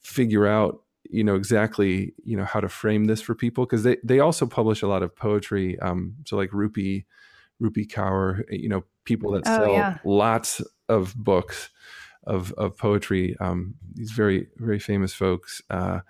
figure 0.00 0.46
out 0.46 0.80
you 1.10 1.24
know 1.24 1.34
exactly 1.34 2.14
you 2.24 2.36
know 2.36 2.44
how 2.44 2.60
to 2.60 2.68
frame 2.68 3.06
this 3.06 3.20
for 3.20 3.34
people 3.34 3.64
because 3.64 3.82
they 3.82 3.96
they 4.04 4.20
also 4.20 4.46
publish 4.46 4.82
a 4.82 4.86
lot 4.86 5.02
of 5.02 5.14
poetry 5.14 5.78
um 5.80 6.14
so 6.26 6.36
like 6.36 6.50
Rupi 6.50 7.04
Rupi 7.62 7.86
Kaur 7.86 8.42
you 8.50 8.68
know 8.68 8.84
people 9.04 9.32
that 9.32 9.42
oh, 9.46 9.56
sell 9.56 9.72
yeah. 9.72 9.98
lots 10.04 10.60
of 10.88 11.14
books 11.16 11.70
of 12.24 12.52
of 12.52 12.76
poetry 12.76 13.36
um 13.40 13.74
these 13.94 14.10
very 14.10 14.48
very 14.56 14.78
famous 14.78 15.12
folks 15.12 15.62
uh 15.70 16.00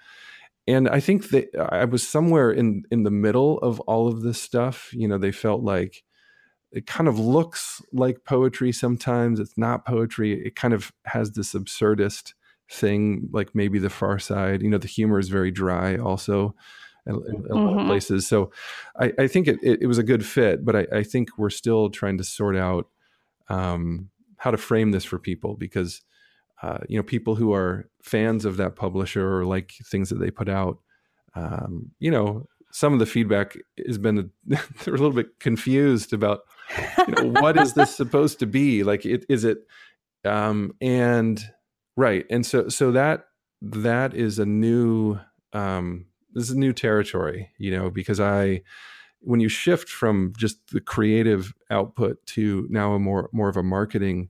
and 0.67 0.87
I 0.87 1.01
think 1.01 1.31
that 1.31 1.49
I 1.71 1.87
was 1.87 2.07
somewhere 2.07 2.51
in 2.51 2.85
in 2.91 3.05
the 3.05 3.11
middle 3.11 3.59
of 3.59 3.81
all 3.81 4.09
of 4.09 4.23
this 4.23 4.41
stuff 4.41 4.91
you 4.93 5.09
know 5.09 5.19
they 5.19 5.33
felt 5.33 5.63
like 5.63 6.03
it 6.71 6.87
kind 6.87 7.09
of 7.09 7.19
looks 7.19 7.81
like 7.93 8.25
poetry 8.25 8.73
sometimes 8.73 9.41
it's 9.41 9.57
not 9.57 9.87
poetry 9.87 10.45
it 10.47 10.57
kind 10.57 10.75
of 10.75 10.93
has 11.05 11.33
this 11.33 11.55
absurdist 11.55 12.35
thing, 12.71 13.29
like 13.33 13.55
maybe 13.55 13.79
the 13.79 13.91
far 13.91 14.19
side. 14.19 14.63
You 14.63 14.71
know, 14.71 14.79
the 14.79 14.89
humor 14.89 15.19
is 15.19 15.29
very 15.29 15.51
dry 15.51 15.97
also 15.97 16.55
in, 17.07 17.15
in 17.15 17.21
mm-hmm. 17.21 17.53
a 17.53 17.55
lot 17.55 17.73
of 17.73 17.79
mm-hmm. 17.79 17.89
places. 17.89 18.27
So 18.27 18.51
I, 18.99 19.13
I 19.19 19.27
think 19.27 19.49
it, 19.49 19.59
it, 19.63 19.83
it, 19.83 19.87
was 19.87 19.99
a 19.99 20.03
good 20.03 20.25
fit, 20.25 20.65
but 20.65 20.77
I, 20.77 20.87
I, 20.93 21.03
think 21.03 21.31
we're 21.39 21.51
still 21.51 21.91
trying 21.91 22.19
to 22.19 22.25
sort 22.25 22.57
out 22.57 22.89
um, 23.49 24.11
how 24.37 24.51
to 24.51 24.59
frame 24.59 24.91
this 24.91 25.05
for 25.05 25.19
people 25.19 25.57
because, 25.57 26.03
uh, 26.63 26.79
you 26.89 26.99
know, 26.99 27.03
people 27.03 27.35
who 27.35 27.53
are 27.53 27.89
fans 28.03 28.45
of 28.45 28.59
that 28.59 28.77
publisher 28.77 29.39
or 29.39 29.47
like 29.47 29.73
things 29.85 30.11
that 30.11 30.19
they 30.19 30.31
put 30.31 30.49
out, 30.49 30.79
um, 31.35 31.91
you 31.99 32.11
know, 32.11 32.47
some 32.71 32.93
of 32.93 32.99
the 32.99 33.07
feedback 33.07 33.57
has 33.87 33.99
been 33.99 34.31
they're 34.47 34.61
a 34.87 34.91
little 34.91 35.11
bit 35.11 35.41
confused 35.41 36.13
about 36.13 36.41
you 37.07 37.15
know 37.15 37.41
what 37.41 37.57
is 37.57 37.73
this 37.73 37.97
supposed 37.97 38.39
to 38.39 38.47
be 38.47 38.83
like 38.83 39.07
it 39.07 39.25
is 39.29 39.45
it 39.45 39.59
um 40.25 40.73
and 40.81 41.51
Right. 41.99 42.25
And 42.31 42.47
so 42.47 42.69
so 42.69 42.93
that 42.93 43.27
that 43.61 44.15
is 44.15 44.39
a 44.39 44.47
new 44.47 45.19
um 45.53 46.07
this 46.33 46.45
is 46.45 46.53
a 46.53 46.59
new 46.59 46.73
territory, 46.73 47.51
you 47.59 47.77
know, 47.77 47.91
because 47.91 48.21
I 48.21 48.63
when 49.21 49.41
you 49.41 49.49
shift 49.49 49.89
from 49.89 50.33
just 50.39 50.71
the 50.71 50.81
creative 50.81 51.55
output 51.71 52.25
to 52.27 52.69
now 52.71 52.93
a 52.95 53.01
more 53.01 53.31
more 53.33 53.49
of 53.49 53.57
a 53.57 53.65
marketing 53.65 54.29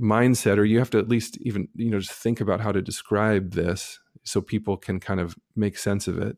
mindset 0.00 0.58
or 0.58 0.64
you 0.64 0.78
have 0.78 0.90
to 0.90 0.98
at 0.98 1.08
least 1.08 1.38
even 1.42 1.68
you 1.74 1.90
know 1.90 2.00
just 2.00 2.12
think 2.12 2.40
about 2.40 2.60
how 2.60 2.72
to 2.72 2.82
describe 2.82 3.52
this 3.52 4.00
so 4.24 4.40
people 4.40 4.76
can 4.76 4.98
kind 4.98 5.20
of 5.20 5.36
make 5.56 5.78
sense 5.78 6.08
of 6.08 6.18
it 6.18 6.36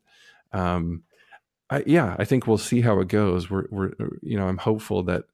um 0.52 1.02
I, 1.70 1.84
yeah 1.86 2.16
i 2.18 2.24
think 2.24 2.46
we'll 2.46 2.58
see 2.58 2.82
how 2.82 3.00
it 3.00 3.08
goes 3.08 3.50
we're, 3.50 3.66
we're 3.70 3.92
you 4.22 4.36
know 4.38 4.48
i'm 4.48 4.58
hopeful 4.58 5.02
that 5.04 5.24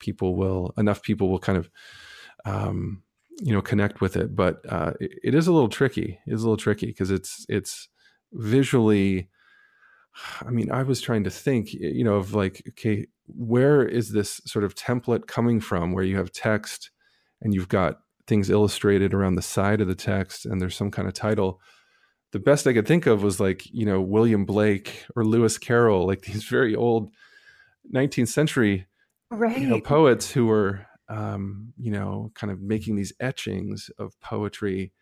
people 0.00 0.36
will 0.36 0.74
enough 0.76 1.02
people 1.02 1.30
will 1.30 1.38
kind 1.38 1.58
of 1.58 1.70
um 2.44 3.02
you 3.38 3.52
know 3.52 3.62
connect 3.62 4.00
with 4.00 4.16
it 4.16 4.34
but 4.34 4.60
uh, 4.68 4.92
it, 5.00 5.12
it 5.24 5.34
is 5.34 5.46
a 5.46 5.52
little 5.52 5.68
tricky 5.68 6.18
it 6.26 6.32
is 6.32 6.42
a 6.42 6.44
little 6.44 6.56
tricky 6.56 6.86
because 6.86 7.10
it's 7.10 7.46
it's 7.48 7.88
visually 8.32 9.28
i 10.42 10.50
mean 10.50 10.70
i 10.70 10.82
was 10.82 11.00
trying 11.00 11.24
to 11.24 11.30
think 11.30 11.72
you 11.72 12.04
know 12.04 12.16
of 12.16 12.34
like 12.34 12.62
okay 12.68 13.06
where 13.26 13.82
is 13.82 14.12
this 14.12 14.40
sort 14.44 14.64
of 14.64 14.74
template 14.74 15.26
coming 15.26 15.60
from 15.60 15.92
where 15.92 16.04
you 16.04 16.16
have 16.16 16.32
text 16.32 16.90
and 17.40 17.54
you've 17.54 17.68
got 17.68 18.00
things 18.30 18.48
illustrated 18.48 19.12
around 19.12 19.34
the 19.34 19.42
side 19.42 19.80
of 19.80 19.88
the 19.88 19.94
text, 19.94 20.46
and 20.46 20.60
there's 20.60 20.76
some 20.76 20.90
kind 20.90 21.08
of 21.08 21.14
title. 21.14 21.60
The 22.32 22.38
best 22.38 22.66
I 22.66 22.72
could 22.72 22.86
think 22.86 23.06
of 23.06 23.22
was 23.22 23.40
like 23.40 23.66
you 23.72 23.84
know 23.84 24.00
William 24.00 24.44
Blake 24.44 25.04
or 25.16 25.24
Lewis 25.24 25.58
Carroll, 25.58 26.06
like 26.06 26.22
these 26.22 26.44
very 26.58 26.74
old 26.74 27.10
19th 27.92 28.28
century 28.28 28.86
right. 29.30 29.58
you 29.58 29.66
know, 29.66 29.80
poets 29.80 30.30
who 30.30 30.46
were 30.46 30.86
um, 31.10 31.74
you 31.76 31.90
know 31.90 32.30
kind 32.34 32.50
of 32.50 32.62
making 32.62 32.96
these 32.96 33.12
etchings 33.20 33.90
of 33.98 34.18
poetry, 34.20 34.92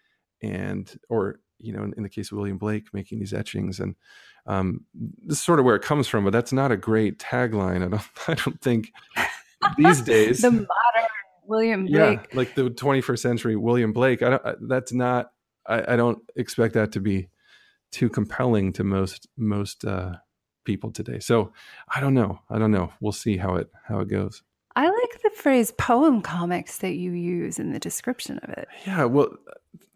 and 0.42 0.98
or 1.08 1.38
you 1.58 1.72
know 1.72 1.84
in, 1.84 1.94
in 1.96 2.02
the 2.02 2.08
case 2.08 2.32
of 2.32 2.38
William 2.38 2.58
Blake 2.58 2.88
making 2.92 3.20
these 3.20 3.32
etchings 3.32 3.78
and 3.78 3.94
um, 4.48 4.86
this 4.94 5.38
is 5.38 5.44
sort 5.44 5.58
of 5.58 5.66
where 5.66 5.76
it 5.76 5.82
comes 5.82 6.08
from, 6.08 6.24
but 6.24 6.32
that's 6.32 6.52
not 6.52 6.72
a 6.72 6.76
great 6.76 7.18
tagline. 7.18 7.84
I 7.84 7.88
don't, 7.88 8.02
I 8.28 8.34
don't 8.34 8.60
think 8.60 8.92
these 9.76 10.00
days. 10.02 10.40
the 10.40 10.50
modern 10.50 11.08
William 11.44 11.86
Blake. 11.86 12.20
Yeah, 12.30 12.36
like 12.36 12.54
the 12.54 12.70
21st 12.70 13.18
century 13.18 13.56
William 13.56 13.92
Blake. 13.92 14.22
I 14.22 14.30
don't. 14.30 14.68
That's 14.68 14.92
not. 14.92 15.30
I, 15.66 15.94
I 15.94 15.96
don't 15.96 16.18
expect 16.34 16.74
that 16.74 16.92
to 16.92 17.00
be 17.00 17.28
too 17.92 18.08
compelling 18.08 18.72
to 18.74 18.84
most 18.84 19.28
most 19.36 19.84
uh, 19.84 20.16
people 20.64 20.92
today. 20.92 21.18
So 21.18 21.52
I 21.94 22.00
don't 22.00 22.14
know. 22.14 22.40
I 22.50 22.58
don't 22.58 22.70
know. 22.70 22.92
We'll 23.00 23.12
see 23.12 23.36
how 23.36 23.56
it 23.56 23.68
how 23.84 24.00
it 24.00 24.08
goes. 24.08 24.42
I 24.78 24.88
like 24.88 25.22
the 25.22 25.30
phrase 25.30 25.72
poem 25.72 26.22
comics 26.22 26.78
that 26.78 26.94
you 26.94 27.10
use 27.10 27.58
in 27.58 27.72
the 27.72 27.80
description 27.80 28.38
of 28.44 28.50
it. 28.50 28.68
Yeah. 28.86 29.04
Well. 29.06 29.30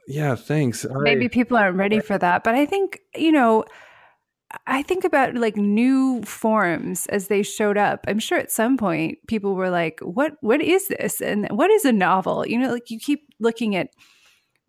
Yeah. 0.09 0.35
Thanks. 0.35 0.85
Maybe 0.91 1.27
I, 1.27 1.29
people 1.29 1.57
aren't 1.57 1.77
ready 1.77 2.01
for 2.01 2.19
that, 2.19 2.43
but 2.43 2.55
I 2.55 2.67
think 2.67 3.01
you 3.15 3.33
know. 3.33 3.65
I 4.67 4.83
think 4.83 5.05
about 5.05 5.35
like 5.35 5.57
new 5.57 6.21
forms 6.25 7.07
as 7.07 7.29
they 7.29 7.43
showed 7.43 7.79
up. 7.79 8.05
I'm 8.07 8.19
sure 8.19 8.37
at 8.37 8.53
some 8.53 8.77
point 8.77 9.27
people 9.27 9.55
were 9.55 9.71
like, 9.71 9.99
"What? 10.03 10.33
What 10.43 10.61
is 10.61 10.89
this? 10.89 11.23
And 11.23 11.49
what 11.51 11.71
is 11.71 11.87
a 11.87 11.93
novel?" 11.93 12.47
You 12.47 12.59
know, 12.59 12.71
like 12.71 12.91
you 12.91 12.99
keep 12.99 13.29
looking 13.41 13.77
at 13.77 13.89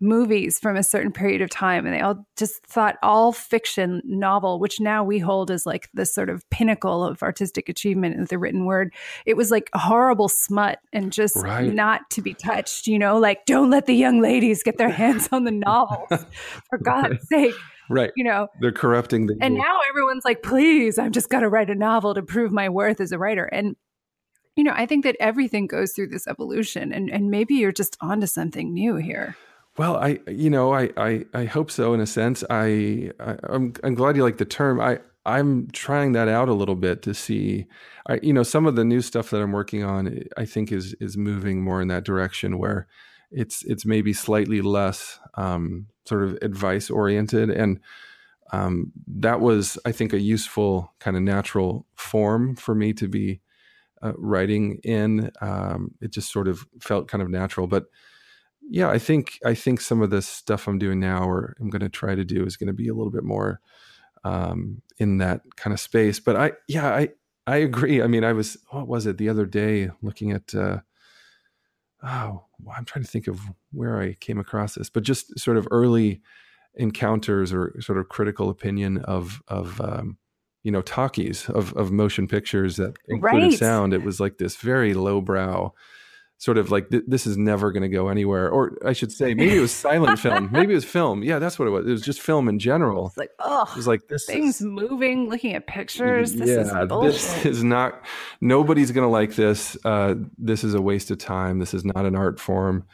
movies 0.04 0.58
from 0.60 0.76
a 0.76 0.82
certain 0.82 1.10
period 1.10 1.40
of 1.42 1.50
time, 1.50 1.86
and 1.86 1.94
they 1.94 2.00
all 2.00 2.24
just 2.36 2.64
thought 2.66 2.96
all 3.02 3.32
fiction 3.32 4.00
novel, 4.04 4.60
which 4.60 4.78
now 4.78 5.02
we 5.02 5.18
hold 5.18 5.50
as 5.50 5.66
like 5.66 5.88
the 5.94 6.06
sort 6.06 6.28
of 6.30 6.48
pinnacle 6.50 7.02
of 7.04 7.22
artistic 7.22 7.68
achievement 7.68 8.14
in 8.14 8.24
the 8.26 8.38
written 8.38 8.66
word. 8.66 8.92
It 9.26 9.36
was 9.36 9.50
like 9.50 9.70
horrible 9.74 10.28
smut 10.28 10.78
and 10.92 11.12
just 11.12 11.34
Right. 11.36 11.72
not 11.72 12.08
to 12.10 12.22
be 12.22 12.34
touched. 12.34 12.86
You 12.86 12.98
know, 12.98 13.18
like 13.18 13.46
don't 13.46 13.70
let 13.70 13.86
the 13.86 13.94
young 13.94 14.20
ladies 14.20 14.62
get 14.62 14.78
their 14.78 14.90
hands 14.90 15.28
on 15.32 15.44
the 15.44 15.50
novels, 15.50 16.08
for 16.70 16.78
God's 16.78 17.26
sake. 17.28 17.54
right. 17.90 18.12
You 18.14 18.24
know, 18.24 18.48
They're 18.60 18.70
corrupting 18.72 19.26
the. 19.26 19.36
and 19.40 19.54
now 19.54 19.78
everyone's 19.88 20.24
like, 20.24 20.42
please, 20.42 20.98
I'm 20.98 21.12
just 21.12 21.30
got 21.30 21.40
to 21.40 21.48
write 21.48 21.70
a 21.70 21.74
novel 21.74 22.14
to 22.14 22.22
prove 22.22 22.52
my 22.52 22.68
worth 22.68 23.00
as 23.00 23.10
a 23.10 23.18
writer. 23.18 23.44
And, 23.46 23.74
you 24.56 24.62
know, 24.64 24.72
I 24.74 24.86
think 24.86 25.04
that 25.04 25.16
everything 25.18 25.66
goes 25.66 25.92
through 25.92 26.08
this 26.08 26.26
evolution 26.28 26.92
and, 26.92 27.10
and 27.10 27.30
maybe 27.30 27.54
you're 27.54 27.72
just 27.72 27.96
onto 28.00 28.26
something 28.26 28.72
new 28.72 28.96
here. 28.96 29.36
Well, 29.76 29.96
I 29.96 30.20
you 30.28 30.50
know 30.50 30.72
I 30.72 30.90
I, 30.96 31.24
I 31.34 31.44
hope 31.46 31.70
so 31.70 31.94
in 31.94 32.00
a 32.00 32.06
sense. 32.06 32.44
I, 32.50 33.10
I 33.18 33.36
I'm 33.44 33.72
I'm 33.82 33.94
glad 33.94 34.16
you 34.16 34.22
like 34.22 34.38
the 34.38 34.44
term. 34.44 34.80
I 34.80 35.00
I'm 35.26 35.68
trying 35.72 36.12
that 36.12 36.28
out 36.28 36.48
a 36.48 36.52
little 36.54 36.76
bit 36.76 37.02
to 37.02 37.14
see. 37.14 37.66
I 38.06 38.20
you 38.22 38.32
know 38.32 38.42
some 38.44 38.66
of 38.66 38.76
the 38.76 38.84
new 38.84 39.00
stuff 39.00 39.30
that 39.30 39.42
I'm 39.42 39.52
working 39.52 39.82
on. 39.82 40.22
I 40.36 40.44
think 40.44 40.70
is 40.70 40.94
is 41.00 41.16
moving 41.16 41.62
more 41.62 41.82
in 41.82 41.88
that 41.88 42.04
direction 42.04 42.58
where 42.58 42.86
it's 43.32 43.64
it's 43.64 43.84
maybe 43.84 44.12
slightly 44.12 44.60
less 44.60 45.18
um, 45.34 45.86
sort 46.06 46.22
of 46.24 46.38
advice 46.42 46.90
oriented 46.90 47.50
and. 47.50 47.80
Um, 48.52 48.92
that 49.08 49.40
was, 49.40 49.78
I 49.84 49.92
think, 49.92 50.12
a 50.12 50.20
useful 50.20 50.92
kind 51.00 51.16
of 51.16 51.22
natural 51.22 51.86
form 51.96 52.54
for 52.56 52.74
me 52.74 52.92
to 52.94 53.08
be 53.08 53.40
uh, 54.02 54.12
writing 54.18 54.80
in. 54.84 55.30
Um, 55.40 55.92
it 56.00 56.12
just 56.12 56.32
sort 56.32 56.48
of 56.48 56.66
felt 56.80 57.08
kind 57.08 57.22
of 57.22 57.30
natural, 57.30 57.66
but 57.66 57.86
yeah 58.68 58.88
i 58.88 58.98
think 58.98 59.38
i 59.44 59.54
think 59.54 59.80
some 59.80 60.02
of 60.02 60.10
the 60.10 60.22
stuff 60.22 60.66
i'm 60.66 60.78
doing 60.78 61.00
now 61.00 61.28
or 61.28 61.56
i'm 61.60 61.70
going 61.70 61.80
to 61.80 61.88
try 61.88 62.14
to 62.14 62.24
do 62.24 62.44
is 62.44 62.56
going 62.56 62.66
to 62.66 62.72
be 62.72 62.88
a 62.88 62.94
little 62.94 63.10
bit 63.12 63.24
more 63.24 63.60
um, 64.24 64.80
in 64.98 65.18
that 65.18 65.42
kind 65.56 65.72
of 65.74 65.80
space 65.80 66.18
but 66.20 66.36
i 66.36 66.52
yeah 66.68 66.88
i 66.94 67.08
i 67.46 67.56
agree 67.56 68.02
i 68.02 68.06
mean 68.06 68.24
i 68.24 68.32
was 68.32 68.56
what 68.70 68.88
was 68.88 69.06
it 69.06 69.18
the 69.18 69.28
other 69.28 69.44
day 69.46 69.90
looking 70.02 70.30
at 70.32 70.54
uh 70.54 70.78
oh 72.02 72.44
i'm 72.76 72.84
trying 72.84 73.04
to 73.04 73.10
think 73.10 73.26
of 73.26 73.40
where 73.72 74.00
i 74.00 74.14
came 74.14 74.38
across 74.38 74.74
this 74.74 74.88
but 74.88 75.02
just 75.02 75.38
sort 75.38 75.56
of 75.56 75.68
early 75.70 76.20
encounters 76.76 77.52
or 77.52 77.74
sort 77.80 77.98
of 77.98 78.08
critical 78.08 78.48
opinion 78.48 78.98
of 78.98 79.42
of 79.48 79.80
um, 79.80 80.16
you 80.62 80.72
know 80.72 80.82
talkies 80.82 81.48
of 81.50 81.72
of 81.74 81.92
motion 81.92 82.26
pictures 82.26 82.76
that 82.76 82.96
included 83.08 83.46
Right. 83.50 83.58
sound 83.58 83.92
it 83.92 84.02
was 84.02 84.18
like 84.20 84.38
this 84.38 84.56
very 84.56 84.94
lowbrow 84.94 85.72
sort 86.44 86.58
of 86.58 86.70
like 86.70 86.90
th- 86.90 87.04
this 87.06 87.26
is 87.26 87.38
never 87.38 87.72
going 87.72 87.82
to 87.82 87.88
go 87.88 88.08
anywhere 88.08 88.50
or 88.50 88.76
i 88.84 88.92
should 88.92 89.10
say 89.10 89.32
maybe 89.32 89.56
it 89.56 89.60
was 89.60 89.72
silent 89.72 90.18
film. 90.18 90.50
Maybe 90.52 90.72
it 90.72 90.74
was 90.74 90.84
film. 90.84 91.22
Yeah 91.22 91.38
that's 91.38 91.58
what 91.58 91.66
it 91.66 91.70
was. 91.70 91.86
It 91.86 91.90
was 91.90 92.02
just 92.02 92.20
film 92.20 92.50
in 92.50 92.58
general. 92.58 93.06
It's 93.06 93.16
like, 93.16 93.30
oh, 93.38 93.66
it 93.70 93.76
was 93.76 93.86
like 93.86 94.08
this 94.08 94.26
things 94.26 94.60
is, 94.60 94.66
moving, 94.66 95.30
looking 95.30 95.54
at 95.54 95.66
pictures. 95.66 96.34
This 96.34 96.50
yeah, 96.50 96.82
is 96.82 96.88
bullshit. 96.88 97.12
this 97.12 97.46
is 97.46 97.64
not 97.64 98.04
nobody's 98.42 98.92
going 98.92 99.06
to 99.06 99.10
like 99.10 99.36
this. 99.36 99.78
Uh, 99.86 100.16
this 100.36 100.64
is 100.64 100.74
a 100.74 100.82
waste 100.82 101.10
of 101.10 101.16
time. 101.16 101.60
This 101.60 101.72
is 101.72 101.82
not 101.82 102.04
an 102.04 102.14
art 102.14 102.38
form. 102.38 102.84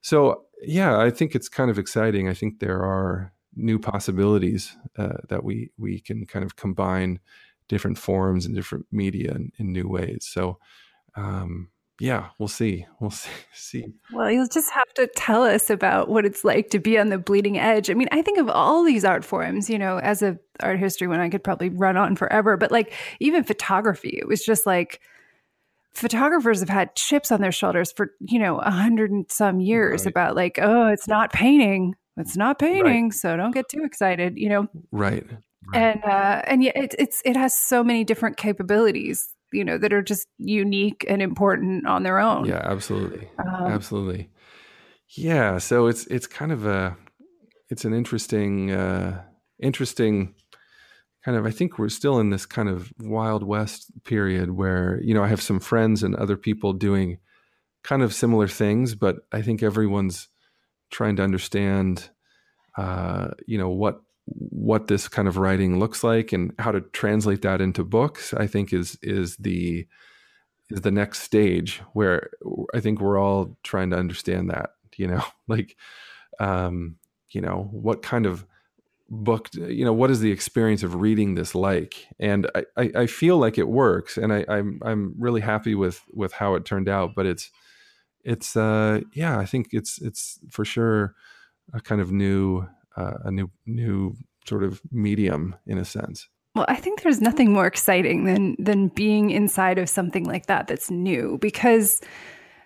So 0.00 0.44
yeah 0.62 0.98
i 0.98 1.10
think 1.10 1.34
it's 1.34 1.50
kind 1.50 1.70
of 1.70 1.78
exciting. 1.78 2.30
I 2.30 2.34
think 2.34 2.60
there 2.60 2.82
are 2.82 3.30
new 3.54 3.78
possibilities 3.78 4.74
uh, 4.96 5.18
that 5.28 5.44
we 5.44 5.70
we 5.76 6.00
can 6.00 6.24
kind 6.24 6.46
of 6.46 6.56
combine 6.56 7.20
different 7.68 7.98
forms 7.98 8.46
and 8.46 8.54
different 8.54 8.86
media 8.90 9.32
in, 9.32 9.52
in 9.58 9.72
new 9.72 9.86
ways. 9.86 10.26
So 10.30 10.58
um, 11.14 11.68
yeah 11.98 12.28
we'll 12.38 12.48
see 12.48 12.86
we'll 13.00 13.10
see, 13.22 13.30
see. 13.54 13.84
Well, 14.12 14.30
you'll 14.30 14.48
just 14.48 14.70
have 14.72 14.92
to 14.94 15.08
tell 15.16 15.42
us 15.42 15.70
about 15.70 16.08
what 16.08 16.24
it's 16.26 16.44
like 16.44 16.70
to 16.70 16.78
be 16.78 16.98
on 16.98 17.08
the 17.08 17.18
bleeding 17.18 17.58
edge. 17.58 17.90
I 17.90 17.94
mean, 17.94 18.08
I 18.12 18.22
think 18.22 18.38
of 18.38 18.48
all 18.48 18.84
these 18.84 19.04
art 19.04 19.24
forms, 19.24 19.68
you 19.70 19.78
know, 19.78 19.98
as 19.98 20.22
a 20.22 20.38
art 20.60 20.78
history 20.78 21.08
one, 21.08 21.20
I 21.20 21.28
could 21.28 21.42
probably 21.44 21.70
run 21.70 21.96
on 21.96 22.16
forever, 22.16 22.56
but 22.56 22.70
like 22.70 22.92
even 23.20 23.44
photography, 23.44 24.16
it 24.20 24.28
was 24.28 24.44
just 24.44 24.66
like 24.66 25.00
photographers 25.94 26.60
have 26.60 26.68
had 26.68 26.94
chips 26.94 27.32
on 27.32 27.40
their 27.40 27.52
shoulders 27.52 27.92
for, 27.92 28.12
you 28.20 28.38
know, 28.38 28.58
a 28.58 28.70
hundred 28.70 29.10
and 29.10 29.30
some 29.30 29.60
years 29.60 30.04
Right. 30.04 30.10
about 30.10 30.36
like, 30.36 30.58
oh, 30.60 30.88
it's 30.88 31.08
not 31.08 31.32
painting. 31.32 31.94
It's 32.18 32.36
not 32.36 32.58
painting, 32.58 33.12
so 33.12 33.36
don't 33.36 33.50
get 33.52 33.68
too 33.68 33.84
excited, 33.84 34.38
you 34.38 34.48
know. 34.48 34.68
right, 34.92 35.24
right. 35.66 35.92
And 35.92 36.04
uh 36.04 36.42
and 36.46 36.62
yet 36.62 36.76
it, 36.76 36.94
it's 36.98 37.20
it 37.24 37.36
has 37.36 37.54
so 37.54 37.82
many 37.84 38.04
different 38.04 38.36
capabilities, 38.36 39.28
you 39.52 39.64
know, 39.64 39.78
that 39.78 39.92
are 39.92 40.02
just 40.02 40.26
unique 40.38 41.04
and 41.08 41.22
important 41.22 41.86
on 41.86 42.02
their 42.02 42.18
own. 42.18 42.44
yeah 42.46 42.60
absolutely 42.64 43.28
Um, 43.38 43.66
absolutely 43.66 44.30
yeah 45.16 45.58
so 45.58 45.86
it's 45.86 46.06
it's 46.08 46.26
kind 46.26 46.50
of 46.52 46.66
a 46.66 46.96
it's 47.68 47.84
an 47.84 47.94
interesting 47.94 48.70
uh 48.72 49.22
interesting 49.60 50.34
kind 51.24 51.36
of 51.38 51.46
i 51.46 51.50
think 51.50 51.78
we're 51.78 51.88
still 51.88 52.18
in 52.18 52.30
this 52.30 52.44
kind 52.46 52.68
of 52.68 52.92
wild 52.98 53.42
west 53.44 53.90
period 54.04 54.50
where 54.50 55.00
you 55.02 55.14
know 55.14 55.22
i 55.22 55.28
have 55.28 55.40
some 55.42 55.60
friends 55.60 56.02
and 56.02 56.14
other 56.16 56.36
people 56.36 56.72
doing 56.72 57.18
kind 57.84 58.02
of 58.02 58.12
similar 58.12 58.48
things 58.48 58.94
but 58.96 59.16
i 59.32 59.40
think 59.40 59.62
everyone's 59.62 60.28
trying 60.90 61.16
to 61.16 61.22
understand 61.22 62.10
uh 62.76 63.28
you 63.46 63.56
know 63.58 63.70
what 63.70 64.00
what 64.26 64.88
this 64.88 65.08
kind 65.08 65.28
of 65.28 65.36
writing 65.36 65.78
looks 65.78 66.02
like 66.02 66.32
and 66.32 66.52
how 66.58 66.72
to 66.72 66.80
translate 66.80 67.42
that 67.42 67.60
into 67.60 67.84
books 67.84 68.34
i 68.34 68.46
think 68.46 68.72
is 68.72 68.98
is 69.02 69.36
the 69.36 69.86
is 70.70 70.80
the 70.80 70.90
next 70.90 71.20
stage 71.20 71.80
where 71.92 72.30
I 72.74 72.80
think 72.80 73.00
we're 73.00 73.18
all 73.18 73.56
trying 73.62 73.90
to 73.90 73.96
understand 73.96 74.50
that, 74.50 74.70
you 74.96 75.06
know, 75.06 75.22
like, 75.48 75.76
um, 76.40 76.96
you 77.30 77.40
know, 77.40 77.68
what 77.70 78.02
kind 78.02 78.26
of 78.26 78.46
book, 79.08 79.48
you 79.54 79.84
know, 79.84 79.92
what 79.92 80.10
is 80.10 80.20
the 80.20 80.32
experience 80.32 80.82
of 80.82 80.96
reading 80.96 81.34
this 81.34 81.54
like? 81.54 82.06
And 82.18 82.50
I, 82.54 82.64
I, 82.76 82.90
I 82.96 83.06
feel 83.06 83.38
like 83.38 83.58
it 83.58 83.68
works, 83.68 84.16
and 84.16 84.32
I, 84.32 84.44
I'm, 84.48 84.80
I'm 84.84 85.14
really 85.18 85.40
happy 85.40 85.74
with 85.74 86.02
with 86.12 86.32
how 86.32 86.54
it 86.54 86.64
turned 86.64 86.88
out. 86.88 87.14
But 87.14 87.26
it's, 87.26 87.50
it's, 88.24 88.56
uh, 88.56 89.00
yeah, 89.12 89.38
I 89.38 89.46
think 89.46 89.68
it's, 89.70 90.00
it's 90.02 90.40
for 90.50 90.64
sure 90.64 91.14
a 91.72 91.80
kind 91.80 92.00
of 92.00 92.10
new, 92.10 92.66
uh, 92.96 93.18
a 93.24 93.30
new, 93.30 93.50
new 93.66 94.16
sort 94.46 94.62
of 94.62 94.80
medium 94.92 95.56
in 95.66 95.78
a 95.78 95.84
sense. 95.84 96.28
Well, 96.54 96.66
I 96.68 96.76
think 96.76 97.02
there's 97.02 97.20
nothing 97.20 97.52
more 97.52 97.66
exciting 97.66 98.24
than 98.24 98.56
than 98.58 98.88
being 98.88 99.30
inside 99.30 99.78
of 99.78 99.90
something 99.90 100.24
like 100.24 100.46
that 100.46 100.68
that's 100.68 100.90
new 100.90 101.36
because 101.40 102.00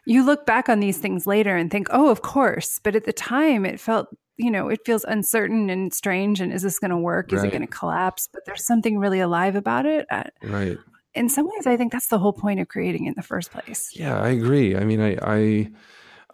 you 0.07 0.25
look 0.25 0.47
back 0.47 0.69
on 0.69 0.79
these 0.79 0.99
things 0.99 1.27
later 1.27 1.57
and 1.57 1.71
think, 1.71 1.89
"Oh, 1.91 2.09
of 2.09 2.23
course." 2.23 2.79
But 2.85 2.95
at 2.95 3.05
the 3.05 3.13
time, 3.13 3.67
it 3.67 3.81
felt, 3.81 4.07
you 4.37 4.51
know, 4.51 4.69
it 4.69 4.81
feels 4.87 5.05
uncertain 5.05 5.69
and 5.71 5.93
strange 5.93 6.41
and 6.41 6.53
is 6.53 6.63
this 6.63 6.79
going 6.79 6.93
to 6.93 6.97
work? 6.97 7.33
Is 7.33 7.43
it 7.43 7.51
going 7.51 7.63
to 7.63 7.67
collapse? 7.67 8.29
But 8.33 8.43
there's 8.47 8.65
something 8.65 8.97
really 8.99 9.21
alive 9.21 9.57
about 9.57 9.87
it. 9.87 10.07
Uh, 10.11 10.25
Right. 10.43 10.79
In 11.15 11.29
some 11.29 11.47
ways, 11.47 11.67
I 11.67 11.77
think 11.77 11.91
that's 11.91 12.07
the 12.07 12.21
whole 12.21 12.33
point 12.33 12.61
of 12.61 12.69
creating 12.69 13.07
in 13.07 13.15
the 13.17 13.23
first 13.23 13.51
place. 13.51 13.91
Yeah, 13.93 14.21
I 14.21 14.29
agree. 14.29 14.77
I 14.77 14.85
mean, 14.85 15.01
I, 15.01 15.17
I, 15.21 15.71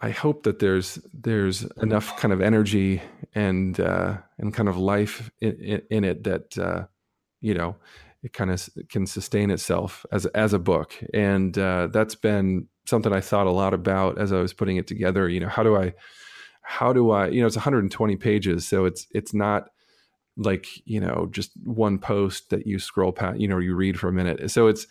I 0.01 0.11
hope 0.11 0.43
that 0.43 0.59
there's 0.59 0.99
there's 1.13 1.63
enough 1.81 2.17
kind 2.17 2.33
of 2.33 2.41
energy 2.41 3.01
and 3.33 3.79
uh, 3.79 4.17
and 4.37 4.53
kind 4.53 4.69
of 4.69 4.77
life 4.77 5.31
in, 5.41 5.55
in, 5.59 5.81
in 5.89 6.03
it 6.03 6.23
that 6.23 6.57
uh, 6.57 6.85
you 7.41 7.53
know 7.53 7.75
it 8.23 8.33
kind 8.33 8.51
of 8.51 8.69
can 8.89 9.05
sustain 9.07 9.49
itself 9.49 10.05
as 10.11 10.25
as 10.27 10.53
a 10.53 10.59
book, 10.59 10.95
and 11.13 11.57
uh, 11.57 11.87
that's 11.87 12.15
been 12.15 12.67
something 12.85 13.11
I 13.13 13.21
thought 13.21 13.47
a 13.47 13.51
lot 13.51 13.73
about 13.73 14.17
as 14.17 14.31
I 14.31 14.39
was 14.39 14.53
putting 14.53 14.77
it 14.77 14.87
together. 14.87 15.27
You 15.27 15.39
know, 15.39 15.49
how 15.49 15.63
do 15.63 15.75
I, 15.75 15.93
how 16.61 16.93
do 16.93 17.11
I, 17.11 17.27
you 17.27 17.41
know, 17.41 17.47
it's 17.47 17.55
120 17.55 18.15
pages, 18.17 18.67
so 18.67 18.85
it's 18.85 19.07
it's 19.11 19.33
not 19.33 19.69
like 20.37 20.67
you 20.85 20.99
know 20.99 21.27
just 21.31 21.51
one 21.63 21.97
post 21.97 22.49
that 22.51 22.67
you 22.67 22.79
scroll 22.79 23.11
past, 23.11 23.39
you 23.39 23.47
know, 23.47 23.57
you 23.57 23.75
read 23.75 23.99
for 23.99 24.07
a 24.07 24.13
minute. 24.13 24.51
So 24.51 24.67
it's 24.67 24.87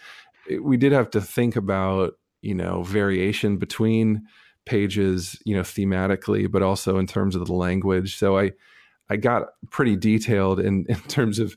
we 0.60 0.76
did 0.76 0.92
have 0.92 1.10
to 1.10 1.20
think 1.20 1.56
about 1.56 2.14
you 2.42 2.54
know 2.54 2.82
variation 2.82 3.56
between 3.56 4.26
pages, 4.66 5.40
you 5.44 5.56
know, 5.56 5.62
thematically, 5.62 6.50
but 6.50 6.62
also 6.62 6.98
in 6.98 7.06
terms 7.06 7.34
of 7.34 7.46
the 7.46 7.54
language. 7.54 8.18
So 8.18 8.38
I 8.38 8.52
I 9.08 9.16
got 9.16 9.48
pretty 9.70 9.96
detailed 9.96 10.60
in 10.60 10.84
in 10.88 11.00
terms 11.02 11.38
of 11.38 11.56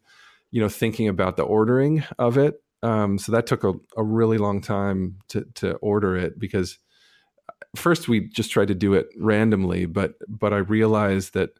you 0.51 0.61
know 0.61 0.69
thinking 0.69 1.07
about 1.07 1.35
the 1.35 1.43
ordering 1.43 2.03
of 2.17 2.37
it 2.37 2.61
um, 2.81 3.17
so 3.17 3.31
that 3.31 3.45
took 3.45 3.63
a, 3.63 3.73
a 3.97 4.03
really 4.03 4.37
long 4.37 4.61
time 4.61 5.17
to 5.29 5.45
to 5.55 5.73
order 5.75 6.15
it 6.15 6.39
because 6.39 6.79
first 7.75 8.07
we 8.07 8.27
just 8.29 8.51
tried 8.51 8.69
to 8.69 8.75
do 8.75 8.93
it 8.93 9.07
randomly, 9.17 9.85
but 9.85 10.13
but 10.27 10.53
I 10.53 10.57
realized 10.57 11.33
that 11.33 11.51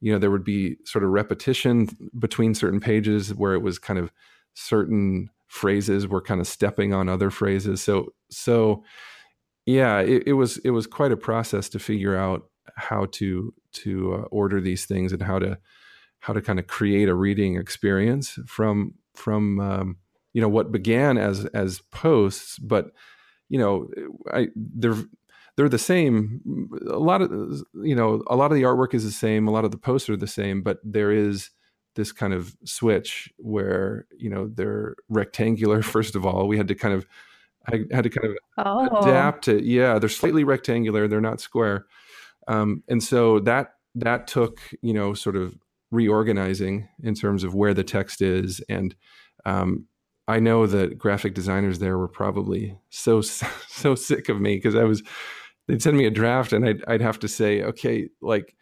you 0.00 0.12
know 0.12 0.18
there 0.18 0.30
would 0.30 0.44
be 0.44 0.76
sort 0.84 1.04
of 1.04 1.10
repetition 1.10 1.88
between 2.18 2.54
certain 2.54 2.80
pages 2.80 3.34
where 3.34 3.54
it 3.54 3.62
was 3.62 3.78
kind 3.78 3.98
of 3.98 4.12
certain 4.54 5.30
phrases 5.46 6.08
were 6.08 6.22
kind 6.22 6.40
of 6.40 6.46
stepping 6.46 6.94
on 6.94 7.08
other 7.08 7.30
phrases. 7.30 7.82
So 7.82 8.12
so 8.30 8.82
yeah, 9.66 10.00
it, 10.00 10.24
it 10.26 10.32
was 10.34 10.58
it 10.58 10.70
was 10.70 10.86
quite 10.86 11.12
a 11.12 11.16
process 11.16 11.68
to 11.70 11.78
figure 11.78 12.16
out 12.16 12.44
how 12.76 13.06
to 13.12 13.54
to 13.72 14.14
uh, 14.14 14.22
order 14.30 14.60
these 14.60 14.86
things 14.86 15.12
and 15.12 15.22
how 15.22 15.38
to 15.38 15.58
how 16.20 16.32
to 16.32 16.40
kind 16.40 16.58
of 16.58 16.66
create 16.66 17.08
a 17.08 17.14
reading 17.14 17.56
experience 17.56 18.38
from 18.46 18.94
from 19.14 19.60
um, 19.60 19.96
you 20.32 20.40
know 20.40 20.48
what 20.48 20.72
began 20.72 21.18
as 21.18 21.44
as 21.46 21.80
posts 21.90 22.58
but 22.58 22.92
you 23.48 23.58
know 23.58 23.88
i 24.32 24.48
they're 24.56 24.96
they're 25.56 25.68
the 25.68 25.78
same. 25.78 26.40
A 26.88 26.98
lot 26.98 27.22
of 27.22 27.30
you 27.74 27.94
know 27.94 28.22
a 28.26 28.36
lot 28.36 28.50
of 28.50 28.56
the 28.56 28.62
artwork 28.62 28.94
is 28.94 29.04
the 29.04 29.10
same 29.10 29.46
a 29.46 29.50
lot 29.50 29.64
of 29.64 29.70
the 29.70 29.78
posts 29.78 30.08
are 30.08 30.16
the 30.16 30.26
same 30.26 30.62
but 30.62 30.78
there 30.82 31.12
is 31.12 31.50
this 31.94 32.10
kind 32.10 32.32
of 32.32 32.56
switch 32.64 33.30
where 33.36 34.06
you 34.16 34.30
know 34.30 34.48
they're 34.48 34.96
rectangular 35.08 35.82
first 35.96 36.14
of 36.14 36.24
all. 36.24 36.48
We 36.48 36.56
had 36.56 36.68
to 36.68 36.74
kind 36.74 36.94
of 36.94 37.06
i 37.68 37.80
had 37.92 38.04
to 38.04 38.10
kind 38.10 38.28
of 38.28 38.36
oh. 38.58 39.00
adapt 39.02 39.48
it. 39.48 39.64
Yeah 39.64 39.98
they're 39.98 40.08
slightly 40.08 40.44
rectangular 40.44 41.08
they're 41.08 41.20
not 41.20 41.40
square. 41.40 41.86
Um, 42.48 42.82
and 42.88 43.02
so 43.02 43.38
that 43.40 43.74
that 43.94 44.26
took 44.26 44.60
you 44.80 44.92
know 44.92 45.14
sort 45.14 45.36
of 45.36 45.56
reorganizing 45.92 46.88
in 47.02 47.14
terms 47.14 47.44
of 47.44 47.54
where 47.54 47.74
the 47.74 47.84
text 47.84 48.22
is. 48.22 48.60
And 48.68 48.96
um, 49.44 49.86
I 50.26 50.40
know 50.40 50.66
that 50.66 50.98
graphic 50.98 51.34
designers 51.34 51.78
there 51.78 51.98
were 51.98 52.08
probably 52.08 52.78
so 52.90 53.20
so 53.20 53.94
sick 53.94 54.28
of 54.28 54.40
me 54.40 54.56
because 54.56 54.74
I 54.74 54.84
was 54.84 55.02
they'd 55.68 55.82
send 55.82 55.96
me 55.96 56.06
a 56.06 56.10
draft 56.10 56.52
and 56.52 56.66
I'd 56.66 56.82
I'd 56.88 57.02
have 57.02 57.20
to 57.20 57.28
say 57.28 57.62
okay 57.62 58.08
like 58.20 58.56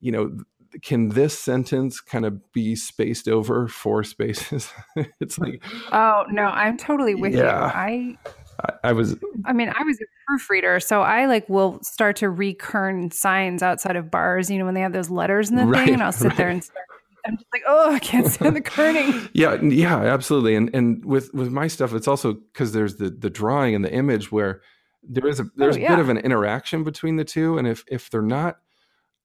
you 0.00 0.10
know 0.10 0.38
can 0.82 1.10
this 1.10 1.38
sentence 1.38 2.00
kind 2.00 2.24
of 2.24 2.52
be 2.52 2.76
spaced 2.76 3.28
over 3.28 3.68
four 3.68 4.04
spaces 4.04 4.72
it's 5.20 5.38
like 5.38 5.62
oh 5.92 6.24
no 6.30 6.44
I'm 6.44 6.76
totally 6.76 7.14
with 7.14 7.34
yeah. 7.34 7.66
you 7.66 8.16
I 8.22 8.70
I, 8.84 8.92
was 8.92 9.16
I 9.46 9.54
mean 9.54 9.72
I 9.74 9.82
was 9.82 9.98
a 10.00 10.04
proofreader 10.26 10.80
so 10.80 11.00
I 11.00 11.26
like 11.26 11.48
will 11.48 11.82
start 11.82 12.16
to 12.16 12.26
rekern 12.26 13.12
signs 13.12 13.62
outside 13.62 13.96
of 13.96 14.10
bars 14.10 14.50
you 14.50 14.58
know 14.58 14.64
when 14.64 14.74
they 14.74 14.82
have 14.82 14.92
those 14.92 15.10
letters 15.10 15.50
in 15.50 15.56
the 15.56 15.64
right, 15.64 15.84
thing 15.84 15.94
and 15.94 16.02
I'll 16.02 16.12
sit 16.12 16.28
right. 16.28 16.36
there 16.36 16.48
and 16.48 16.62
start 16.62 16.86
I'm 17.26 17.36
just 17.36 17.46
like, 17.52 17.62
oh, 17.66 17.92
I 17.92 17.98
can't 17.98 18.26
stand 18.26 18.56
the 18.56 18.60
kerning. 18.60 19.28
yeah, 19.34 19.60
yeah, 19.60 19.96
absolutely. 19.96 20.54
And 20.54 20.70
and 20.74 21.04
with 21.04 21.32
with 21.34 21.50
my 21.50 21.66
stuff, 21.66 21.92
it's 21.92 22.08
also 22.08 22.34
because 22.34 22.72
there's 22.72 22.96
the 22.96 23.10
the 23.10 23.30
drawing 23.30 23.74
and 23.74 23.84
the 23.84 23.92
image 23.92 24.32
where 24.32 24.62
there 25.02 25.26
is 25.26 25.40
a 25.40 25.46
there's 25.56 25.76
oh, 25.76 25.80
yeah. 25.80 25.92
a 25.92 25.96
bit 25.96 25.98
of 26.00 26.08
an 26.08 26.18
interaction 26.18 26.84
between 26.84 27.16
the 27.16 27.24
two, 27.24 27.58
and 27.58 27.66
if 27.66 27.84
if 27.88 28.10
they're 28.10 28.22
not, 28.22 28.58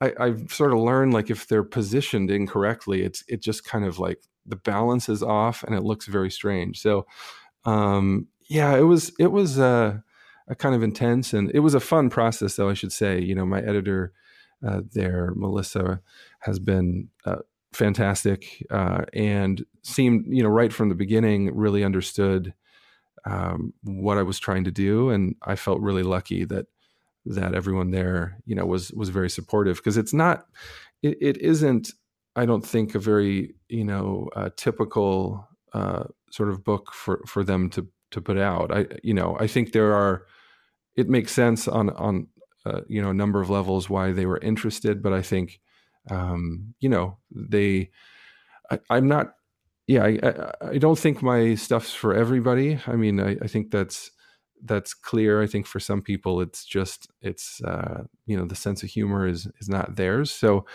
I, 0.06 0.26
I've 0.26 0.52
sort 0.52 0.74
of 0.74 0.80
learned 0.80 1.14
like 1.14 1.30
if 1.30 1.48
they're 1.48 1.64
positioned 1.64 2.30
incorrectly, 2.32 3.04
it's 3.04 3.24
it 3.28 3.42
just 3.42 3.64
kind 3.66 3.86
of 3.86 4.00
like 4.00 4.22
the 4.46 4.56
balance 4.56 5.10
is 5.10 5.24
off 5.24 5.64
and 5.64 5.76
it 5.76 5.84
looks 5.84 6.06
very 6.06 6.30
strange. 6.30 6.82
So, 6.82 7.06
um, 7.66 8.28
yeah, 8.48 8.76
it 8.76 8.84
was 8.84 9.12
it 9.20 9.32
was 9.32 9.60
uh, 9.60 9.98
a 10.48 10.56
kind 10.56 10.76
of 10.76 10.84
intense 10.84 11.34
and 11.34 11.52
it 11.54 11.60
was 11.60 11.74
a 11.74 11.80
fun 11.80 12.10
process, 12.10 12.56
though 12.56 12.70
I 12.70 12.74
should 12.74 12.94
say. 12.94 13.20
You 13.20 13.36
know, 13.36 13.46
my 13.46 13.60
editor 13.60 14.14
uh, 14.66 14.82
there, 14.94 15.34
Melissa, 15.36 16.02
has 16.40 16.60
been 16.60 17.10
uh, 17.26 17.38
fantastic 17.74 18.66
uh, 18.70 19.04
and 19.14 19.66
seemed 19.84 20.26
you 20.28 20.42
know 20.42 20.50
right 20.50 20.72
from 20.72 20.90
the 20.90 20.96
beginning 20.96 21.54
really 21.56 21.84
understood 21.84 22.54
um, 23.26 23.74
what 23.84 24.18
I 24.18 24.24
was 24.24 24.40
trying 24.40 24.64
to 24.64 24.72
do 24.72 25.10
and 25.10 25.36
I 25.42 25.56
felt 25.56 25.82
really 25.82 26.04
lucky 26.04 26.46
that 26.46 26.68
that 27.26 27.56
everyone 27.56 27.92
there 27.92 28.38
you 28.46 28.56
know 28.56 28.66
was 28.66 28.92
was 28.92 29.10
very 29.10 29.30
supportive 29.30 29.78
because 29.78 29.98
it's 29.98 30.14
not 30.14 30.46
it, 31.02 31.18
it 31.22 31.38
isn't 31.38 31.92
I 32.36 32.46
don't 32.46 32.66
think 32.66 32.96
a 32.96 33.00
very 33.00 33.56
you 33.70 33.84
know 33.84 34.30
uh, 34.36 34.50
typical 34.56 35.48
uh, 35.74 36.06
sort 36.32 36.50
of 36.50 36.64
book 36.64 36.92
for 36.94 37.22
for 37.26 37.44
them 37.44 37.70
to 37.72 37.88
to 38.12 38.22
put 38.22 38.38
out 38.38 38.72
I 38.72 38.86
you 39.04 39.14
know 39.14 39.38
I 39.40 39.48
think 39.48 39.72
there 39.72 39.94
are 39.94 40.26
it 40.96 41.10
makes 41.10 41.32
sense 41.32 41.68
on 41.68 41.90
on 41.92 42.28
uh, 42.66 42.82
you 42.88 43.02
know 43.02 43.10
a 43.10 43.14
number 43.14 43.42
of 43.42 43.50
levels 43.50 43.90
why 43.90 44.12
they 44.12 44.26
were 44.26 44.40
interested 44.40 45.02
but 45.02 45.14
I 45.14 45.22
think 45.22 45.60
um, 46.10 46.74
you 46.80 46.90
know, 46.90 47.18
they, 47.32 47.90
I, 48.70 48.98
am 48.98 49.08
not, 49.08 49.34
yeah, 49.88 50.04
I, 50.04 50.52
I, 50.70 50.78
don't 50.78 50.98
think 50.98 51.22
my 51.22 51.56
stuff's 51.56 51.94
for 51.94 52.14
everybody. 52.14 52.80
I 52.88 52.96
mean, 52.96 53.20
I, 53.20 53.38
I, 53.42 53.48
think 53.48 53.72
that's, 53.72 54.12
that's 54.64 54.94
clear. 54.94 55.42
I 55.42 55.48
think 55.48 55.68
for 55.68 55.80
some 55.80 56.02
people, 56.02 56.42
it's 56.42 56.66
just, 56.66 57.10
it's, 57.22 57.62
uh, 57.64 58.04
you 58.26 58.38
know, 58.38 58.46
the 58.46 58.56
sense 58.56 58.84
of 58.84 58.90
humor 58.90 59.28
is, 59.28 59.48
is 59.60 59.70
not 59.70 59.96
theirs. 59.96 60.32
So, 60.32 60.66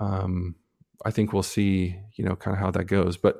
um, 0.00 0.56
I 1.04 1.10
think 1.10 1.32
we'll 1.32 1.42
see, 1.42 1.96
you 2.16 2.24
know, 2.24 2.34
kind 2.34 2.56
of 2.56 2.60
how 2.60 2.70
that 2.72 2.84
goes, 2.84 3.16
but 3.16 3.38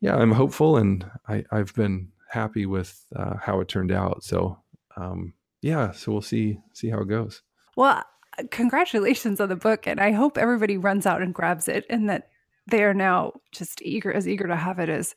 yeah, 0.00 0.16
I'm 0.16 0.32
hopeful 0.32 0.76
and 0.76 1.04
I, 1.28 1.44
I've 1.50 1.74
been 1.74 2.12
happy 2.30 2.64
with, 2.64 3.04
uh, 3.14 3.34
how 3.42 3.60
it 3.60 3.68
turned 3.68 3.92
out. 3.92 4.24
So, 4.24 4.58
um, 4.96 5.34
yeah, 5.60 5.90
so 5.92 6.12
we'll 6.12 6.22
see, 6.22 6.58
see 6.72 6.88
how 6.88 7.00
it 7.00 7.08
goes. 7.08 7.42
Well, 7.76 8.02
congratulations 8.50 9.40
on 9.40 9.48
the 9.48 9.56
book. 9.56 9.86
And 9.86 10.00
I 10.00 10.12
hope 10.12 10.38
everybody 10.38 10.78
runs 10.78 11.06
out 11.06 11.22
and 11.22 11.34
grabs 11.34 11.68
it 11.68 11.84
and 11.90 12.08
that 12.08 12.28
they 12.66 12.84
are 12.84 12.94
now 12.94 13.32
just 13.52 13.82
eager, 13.82 14.12
as 14.12 14.28
eager 14.28 14.46
to 14.46 14.56
have 14.56 14.78
it 14.78 14.88
as 14.88 15.14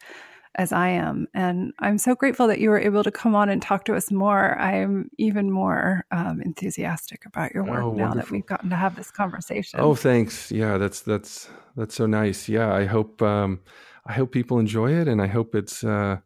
as 0.56 0.72
I 0.72 0.90
am. 0.90 1.28
And 1.34 1.74
I'm 1.80 1.98
so 1.98 2.16
grateful 2.16 2.48
that 2.48 2.60
you 2.60 2.70
were 2.70 2.80
able 2.80 3.04
to 3.04 3.12
come 3.12 3.36
on 3.36 3.50
and 3.50 3.62
talk 3.62 3.86
to 3.86 3.96
us 3.96 4.12
more. 4.12 4.58
I'm 4.60 5.10
even 5.18 5.52
more 5.52 6.06
um, 6.12 6.42
enthusiastic 6.42 7.26
about 7.26 7.54
your 7.54 7.64
work 7.64 7.84
oh, 7.84 7.94
now 7.94 8.14
that 8.14 8.30
we've 8.32 8.46
gotten 8.46 8.70
to 8.70 8.76
have 8.76 8.96
this 8.96 9.12
conversation. 9.12 9.80
Oh, 9.80 9.96
thanks. 9.96 10.52
Yeah, 10.52 10.78
that's 10.78 11.02
that's 11.02 11.50
that's 11.76 11.96
so 11.96 12.06
nice. 12.06 12.50
Yeah, 12.50 12.74
I 12.74 12.86
hope 12.86 13.22
um, 13.22 13.62
I 14.06 14.14
hope 14.14 14.32
people 14.32 14.60
enjoy 14.60 14.94
it, 14.94 15.08
and 15.08 15.22
I 15.22 15.28
hope 15.28 15.56
it's 15.56 15.84
uh, 15.84 16.18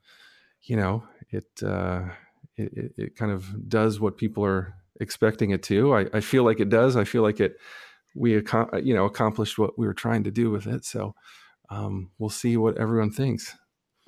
you 0.63 0.75
know 0.75 1.03
it, 1.29 1.47
uh, 1.63 2.05
it 2.57 2.93
it 2.97 3.15
kind 3.15 3.31
of 3.31 3.69
does 3.69 3.99
what 3.99 4.17
people 4.17 4.43
are 4.43 4.73
expecting 4.99 5.51
it 5.51 5.61
to. 5.63 5.93
I, 5.93 6.07
I 6.13 6.19
feel 6.21 6.43
like 6.43 6.59
it 6.59 6.69
does. 6.69 6.95
I 6.95 7.03
feel 7.03 7.21
like 7.21 7.39
it 7.39 7.57
we 8.15 8.31
you 8.33 8.93
know 8.95 9.05
accomplished 9.05 9.59
what 9.59 9.77
we 9.77 9.85
were 9.85 9.93
trying 9.93 10.23
to 10.23 10.31
do 10.31 10.49
with 10.49 10.65
it. 10.65 10.85
So 10.85 11.13
um, 11.69 12.11
we'll 12.17 12.29
see 12.29 12.57
what 12.57 12.77
everyone 12.77 13.11
thinks. 13.11 13.55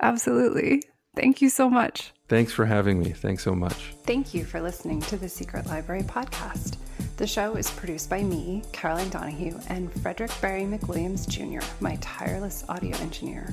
Absolutely. 0.00 0.82
Thank 1.16 1.42
you 1.42 1.50
so 1.50 1.68
much. 1.68 2.12
Thanks 2.28 2.52
for 2.52 2.66
having 2.66 3.00
me. 3.00 3.10
Thanks 3.10 3.42
so 3.42 3.52
much. 3.54 3.94
Thank 4.04 4.34
you 4.34 4.44
for 4.44 4.60
listening 4.60 5.00
to 5.02 5.16
the 5.16 5.28
Secret 5.28 5.66
Library 5.66 6.02
podcast. 6.02 6.76
The 7.16 7.26
show 7.26 7.56
is 7.56 7.68
produced 7.70 8.08
by 8.08 8.22
me, 8.22 8.62
Caroline 8.70 9.10
Donahue, 9.10 9.58
and 9.68 9.92
Frederick 10.02 10.30
Barry 10.40 10.62
McWilliams 10.62 11.28
Jr., 11.28 11.66
my 11.80 11.96
tireless 11.96 12.64
audio 12.68 12.96
engineer. 12.98 13.52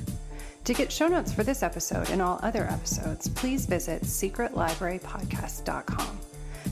To 0.64 0.74
get 0.74 0.92
show 0.92 1.08
notes 1.08 1.32
for 1.32 1.42
this 1.42 1.64
episode 1.64 2.10
and 2.10 2.22
all 2.22 2.38
other 2.42 2.62
episodes, 2.64 3.28
please 3.28 3.66
visit 3.66 4.02
secretlibrarypodcast.com. 4.02 6.20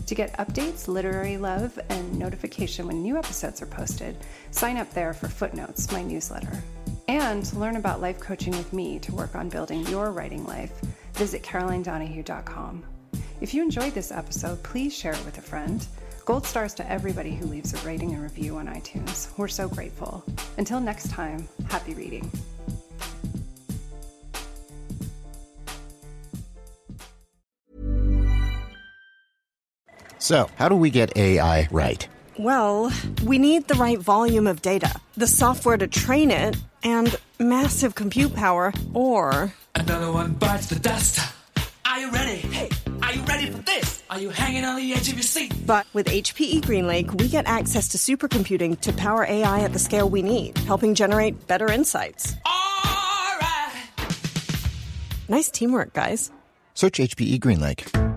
To 0.07 0.14
get 0.14 0.37
updates, 0.37 0.87
literary 0.87 1.39
love, 1.39 1.79
and 1.89 2.18
notification 2.18 2.87
when 2.87 3.03
new 3.03 3.16
episodes 3.16 3.62
are 3.62 3.66
posted, 3.66 4.16
sign 4.51 4.77
up 4.77 4.93
there 4.93 5.14
for 5.14 5.29
Footnotes, 5.29 5.91
my 5.91 6.03
newsletter. 6.03 6.62
And 7.09 7.44
to 7.44 7.59
learn 7.59 7.76
about 7.76 8.00
life 8.00 8.18
coaching 8.20 8.57
with 8.57 8.72
me 8.72 8.98
to 9.00 9.14
work 9.14 9.34
on 9.34 9.48
building 9.48 9.86
your 9.86 10.11
writing 10.11 10.44
life, 10.44 10.72
visit 11.14 11.42
carolinedonahue.com. 11.42 12.84
If 13.40 13.52
you 13.52 13.62
enjoyed 13.62 13.94
this 13.94 14.11
episode, 14.11 14.62
please 14.62 14.94
share 14.96 15.12
it 15.12 15.24
with 15.24 15.38
a 15.38 15.42
friend. 15.42 15.86
Gold 16.24 16.46
stars 16.46 16.72
to 16.74 16.90
everybody 16.90 17.34
who 17.34 17.44
leaves 17.46 17.74
a 17.74 17.86
rating 17.86 18.14
and 18.14 18.22
review 18.22 18.57
on 18.57 18.66
iTunes. 18.66 19.36
We're 19.36 19.48
so 19.48 19.68
grateful. 19.68 20.24
Until 20.57 20.80
next 20.80 21.11
time, 21.11 21.46
happy 21.68 21.92
reading. 21.94 22.30
So, 30.18 30.48
how 30.57 30.70
do 30.70 30.76
we 30.76 30.88
get 30.88 31.14
AI 31.18 31.68
right? 31.70 32.09
Well, 32.39 32.93
we 33.22 33.39
need 33.39 33.68
the 33.68 33.74
right 33.74 33.99
volume 33.99 34.47
of 34.47 34.61
data, 34.61 35.01
the 35.16 35.26
software 35.26 35.76
to 35.76 35.87
train 35.87 36.32
it, 36.32 36.57
and 36.82 37.14
massive 37.39 37.95
compute 37.95 38.35
power, 38.35 38.72
or. 38.93 39.53
Another 39.76 40.11
one 40.11 40.32
bites 40.32 40.66
the 40.66 40.78
dust. 40.78 41.20
Are 41.87 42.01
you 42.01 42.11
ready? 42.11 42.39
Hey. 42.39 42.68
Are 43.03 43.12
you 43.12 43.22
ready 43.22 43.51
for 43.51 43.59
this? 43.59 44.03
Are 44.11 44.20
you 44.20 44.30
hanging 44.30 44.64
on 44.64 44.76
the 44.76 44.93
edge 44.95 45.09
of 45.09 45.14
your 45.14 45.22
seat? 45.22 45.55
But 45.64 45.87
with 45.93 46.07
HPE 46.07 46.62
GreenLake, 46.62 47.20
we 47.20 47.28
get 47.28 47.47
access 47.47 47.89
to 47.89 47.99
supercomputing 47.99 48.80
to 48.80 48.93
power 48.95 49.24
AI 49.24 49.61
at 49.61 49.72
the 49.72 49.78
scale 49.78 50.09
we 50.09 50.22
need, 50.22 50.59
helping 50.59 50.95
generate 50.95 51.47
better 51.47 51.70
insights. 51.70 52.35
All 52.45 53.37
right. 53.41 53.85
Nice 55.28 55.51
teamwork, 55.51 55.93
guys. 55.93 56.32
Search 56.74 56.99
HPE 56.99 57.39
GreenLake. 57.39 58.13